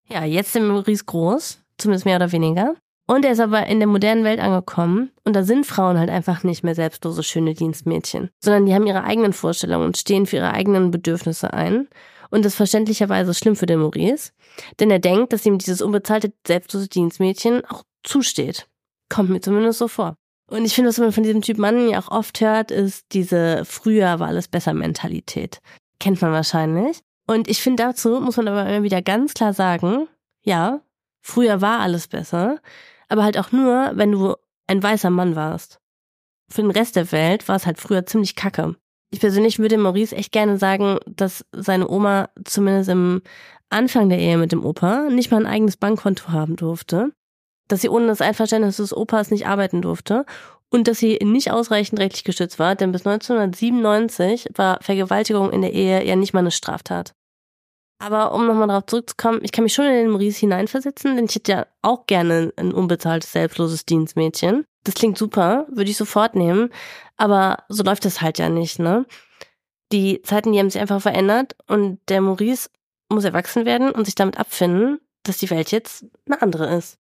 Ja, 0.08 0.24
jetzt 0.24 0.48
ist 0.48 0.54
der 0.56 0.62
Maurice 0.62 1.04
groß, 1.04 1.58
zumindest 1.76 2.04
mehr 2.04 2.16
oder 2.16 2.30
weniger. 2.30 2.76
Und 3.12 3.26
er 3.26 3.32
ist 3.32 3.40
aber 3.40 3.66
in 3.66 3.78
der 3.78 3.88
modernen 3.88 4.24
Welt 4.24 4.40
angekommen 4.40 5.10
und 5.24 5.36
da 5.36 5.42
sind 5.42 5.66
Frauen 5.66 5.98
halt 5.98 6.08
einfach 6.08 6.44
nicht 6.44 6.64
mehr 6.64 6.74
selbstlose, 6.74 7.22
schöne 7.22 7.52
Dienstmädchen, 7.52 8.30
sondern 8.42 8.64
die 8.64 8.74
haben 8.74 8.86
ihre 8.86 9.04
eigenen 9.04 9.34
Vorstellungen 9.34 9.84
und 9.88 9.98
stehen 9.98 10.24
für 10.24 10.36
ihre 10.36 10.54
eigenen 10.54 10.90
Bedürfnisse 10.90 11.52
ein 11.52 11.88
und 12.30 12.42
das 12.42 12.54
ist 12.54 12.56
verständlicherweise 12.56 13.34
schlimm 13.34 13.54
für 13.54 13.66
den 13.66 13.80
Maurice, 13.80 14.32
denn 14.80 14.90
er 14.90 14.98
denkt, 14.98 15.34
dass 15.34 15.44
ihm 15.44 15.58
dieses 15.58 15.82
unbezahlte, 15.82 16.32
selbstlose 16.46 16.88
Dienstmädchen 16.88 17.62
auch 17.66 17.82
zusteht. 18.02 18.66
Kommt 19.10 19.28
mir 19.28 19.42
zumindest 19.42 19.80
so 19.80 19.88
vor. 19.88 20.16
Und 20.50 20.64
ich 20.64 20.74
finde, 20.74 20.88
was 20.88 20.96
man 20.96 21.12
von 21.12 21.22
diesem 21.22 21.42
Typ 21.42 21.58
Mann 21.58 21.90
ja 21.90 21.98
auch 21.98 22.10
oft 22.10 22.40
hört, 22.40 22.70
ist 22.70 23.04
diese 23.12 23.66
früher 23.66 24.20
war 24.20 24.28
alles 24.28 24.48
besser 24.48 24.72
Mentalität. 24.72 25.60
Kennt 26.00 26.22
man 26.22 26.32
wahrscheinlich. 26.32 27.00
Und 27.26 27.46
ich 27.46 27.60
finde, 27.60 27.82
dazu 27.82 28.22
muss 28.22 28.38
man 28.38 28.48
aber 28.48 28.66
immer 28.66 28.82
wieder 28.82 29.02
ganz 29.02 29.34
klar 29.34 29.52
sagen, 29.52 30.08
ja, 30.40 30.80
früher 31.20 31.60
war 31.60 31.80
alles 31.80 32.08
besser, 32.08 32.58
aber 33.12 33.24
halt 33.24 33.38
auch 33.38 33.52
nur, 33.52 33.92
wenn 33.94 34.10
du 34.10 34.34
ein 34.66 34.82
weißer 34.82 35.10
Mann 35.10 35.36
warst. 35.36 35.78
Für 36.50 36.62
den 36.62 36.70
Rest 36.70 36.96
der 36.96 37.12
Welt 37.12 37.46
war 37.46 37.56
es 37.56 37.66
halt 37.66 37.78
früher 37.78 38.06
ziemlich 38.06 38.36
kacke. 38.36 38.74
Ich 39.10 39.20
persönlich 39.20 39.58
würde 39.58 39.76
Maurice 39.76 40.16
echt 40.16 40.32
gerne 40.32 40.56
sagen, 40.56 40.98
dass 41.06 41.44
seine 41.52 41.88
Oma 41.88 42.30
zumindest 42.44 42.88
im 42.88 43.22
Anfang 43.68 44.08
der 44.08 44.18
Ehe 44.18 44.38
mit 44.38 44.52
dem 44.52 44.64
Opa 44.64 45.08
nicht 45.10 45.30
mal 45.30 45.38
ein 45.38 45.46
eigenes 45.46 45.76
Bankkonto 45.76 46.28
haben 46.28 46.56
durfte, 46.56 47.12
dass 47.68 47.82
sie 47.82 47.90
ohne 47.90 48.06
das 48.06 48.22
Einverständnis 48.22 48.78
des 48.78 48.96
Opas 48.96 49.30
nicht 49.30 49.46
arbeiten 49.46 49.82
durfte 49.82 50.24
und 50.70 50.88
dass 50.88 50.98
sie 50.98 51.18
nicht 51.22 51.50
ausreichend 51.50 52.00
rechtlich 52.00 52.24
geschützt 52.24 52.58
war, 52.58 52.74
denn 52.74 52.92
bis 52.92 53.06
1997 53.06 54.48
war 54.54 54.78
Vergewaltigung 54.80 55.52
in 55.52 55.60
der 55.60 55.74
Ehe 55.74 56.06
ja 56.06 56.16
nicht 56.16 56.32
mal 56.32 56.40
eine 56.40 56.50
Straftat. 56.50 57.14
Aber 58.02 58.34
um 58.34 58.48
nochmal 58.48 58.66
darauf 58.66 58.86
zurückzukommen, 58.86 59.38
ich 59.44 59.52
kann 59.52 59.62
mich 59.62 59.74
schon 59.74 59.84
in 59.84 59.92
den 59.92 60.10
Maurice 60.10 60.40
hineinversetzen, 60.40 61.14
denn 61.14 61.26
ich 61.26 61.36
hätte 61.36 61.52
ja 61.52 61.66
auch 61.82 62.06
gerne 62.06 62.52
ein 62.56 62.74
unbezahltes, 62.74 63.30
selbstloses 63.30 63.86
Dienstmädchen. 63.86 64.64
Das 64.82 64.96
klingt 64.96 65.16
super, 65.16 65.66
würde 65.68 65.88
ich 65.88 65.96
sofort 65.96 66.34
nehmen. 66.34 66.70
Aber 67.16 67.58
so 67.68 67.84
läuft 67.84 68.04
das 68.04 68.20
halt 68.20 68.40
ja 68.40 68.48
nicht, 68.48 68.80
ne? 68.80 69.06
Die 69.92 70.20
Zeiten, 70.22 70.50
die 70.50 70.58
haben 70.58 70.68
sich 70.68 70.80
einfach 70.80 71.00
verändert 71.00 71.54
und 71.68 72.00
der 72.08 72.20
Maurice 72.20 72.70
muss 73.08 73.22
erwachsen 73.22 73.66
werden 73.66 73.92
und 73.92 74.04
sich 74.06 74.16
damit 74.16 74.36
abfinden, 74.36 74.98
dass 75.22 75.38
die 75.38 75.50
Welt 75.50 75.70
jetzt 75.70 76.04
eine 76.26 76.42
andere 76.42 76.74
ist. 76.74 76.98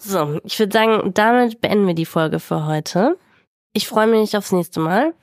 So, 0.00 0.38
ich 0.44 0.56
würde 0.60 0.72
sagen, 0.72 1.14
damit 1.14 1.60
beenden 1.60 1.88
wir 1.88 1.94
die 1.94 2.06
Folge 2.06 2.38
für 2.38 2.64
heute. 2.64 3.18
Ich 3.72 3.88
freue 3.88 4.06
mich 4.06 4.36
aufs 4.36 4.52
nächste 4.52 4.78
Mal. 4.78 5.14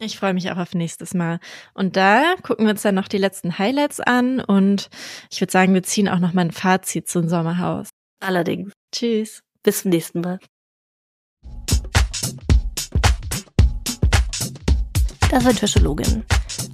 Ich 0.00 0.18
freue 0.18 0.34
mich 0.34 0.50
auch 0.50 0.56
auf 0.56 0.74
nächstes 0.74 1.14
Mal. 1.14 1.38
Und 1.72 1.96
da 1.96 2.34
gucken 2.42 2.66
wir 2.66 2.72
uns 2.72 2.82
dann 2.82 2.96
noch 2.96 3.06
die 3.06 3.18
letzten 3.18 3.58
Highlights 3.58 4.00
an 4.00 4.40
und 4.40 4.88
ich 5.30 5.40
würde 5.40 5.52
sagen, 5.52 5.72
wir 5.72 5.84
ziehen 5.84 6.08
auch 6.08 6.18
noch 6.18 6.32
mal 6.32 6.42
ein 6.42 6.50
Fazit 6.50 7.08
zum 7.08 7.28
Sommerhaus. 7.28 7.90
Allerdings. 8.20 8.72
Tschüss. 8.92 9.42
Bis 9.62 9.82
zum 9.82 9.90
nächsten 9.92 10.20
Mal. 10.20 10.40
Das 15.30 15.44
war 15.44 15.52
Trashologin. 15.52 16.24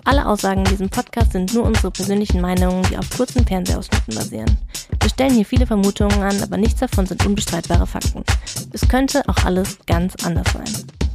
Alle 0.05 0.27
Aussagen 0.27 0.61
in 0.61 0.71
diesem 0.71 0.89
Podcast 0.89 1.33
sind 1.33 1.53
nur 1.55 1.65
unsere 1.65 1.91
persönlichen 1.91 2.41
Meinungen, 2.41 2.83
die 2.91 2.97
auf 2.97 3.09
kurzen 3.11 3.47
Fernsehausschnitten 3.47 4.15
basieren. 4.15 4.59
Wir 5.01 5.11
stellen 5.11 5.35
hier 5.35 5.47
viele 5.47 5.67
Vermutungen 5.67 6.21
an, 6.23 6.43
aber 6.43 6.57
nichts 6.57 6.81
davon 6.81 7.07
sind 7.07 7.25
unbestreitbare 7.25 7.87
Fakten. 7.87 8.25
Es 8.73 8.89
könnte 8.89 9.23
auch 9.29 9.45
alles 9.45 9.79
ganz 9.87 10.15
anders 10.25 10.53
sein. 10.53 11.10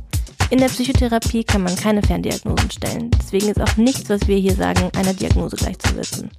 In 0.51 0.59
der 0.59 0.67
Psychotherapie 0.67 1.43
kann 1.43 1.63
man 1.63 1.75
keine 1.75 2.03
Ferndiagnosen 2.03 2.69
stellen. 2.69 3.09
Deswegen 3.19 3.49
ist 3.49 3.59
auch 3.59 3.77
nichts, 3.77 4.09
was 4.09 4.27
wir 4.27 4.37
hier 4.37 4.53
sagen, 4.53 4.91
einer 4.95 5.13
Diagnose 5.13 5.55
gleichzusetzen. 5.55 6.29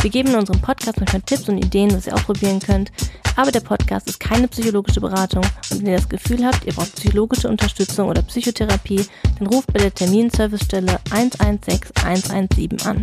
Wir 0.00 0.10
geben 0.10 0.30
in 0.30 0.36
unserem 0.36 0.60
Podcast 0.60 0.98
manchmal 0.98 1.22
Tipps 1.22 1.48
und 1.48 1.58
Ideen, 1.58 1.92
was 1.92 2.06
ihr 2.06 2.14
ausprobieren 2.14 2.60
könnt, 2.60 2.92
aber 3.36 3.50
der 3.50 3.60
Podcast 3.60 4.08
ist 4.08 4.20
keine 4.20 4.48
psychologische 4.48 5.00
Beratung 5.00 5.42
und 5.70 5.80
wenn 5.80 5.88
ihr 5.88 5.96
das 5.96 6.08
Gefühl 6.08 6.44
habt, 6.46 6.64
ihr 6.64 6.72
braucht 6.72 6.94
psychologische 6.94 7.48
Unterstützung 7.48 8.08
oder 8.08 8.22
Psychotherapie, 8.22 9.04
dann 9.38 9.48
ruft 9.48 9.72
bei 9.72 9.80
der 9.80 9.92
Terminservicestelle 9.92 10.98
116 11.10 11.92
117 12.04 12.80
an. 12.86 13.02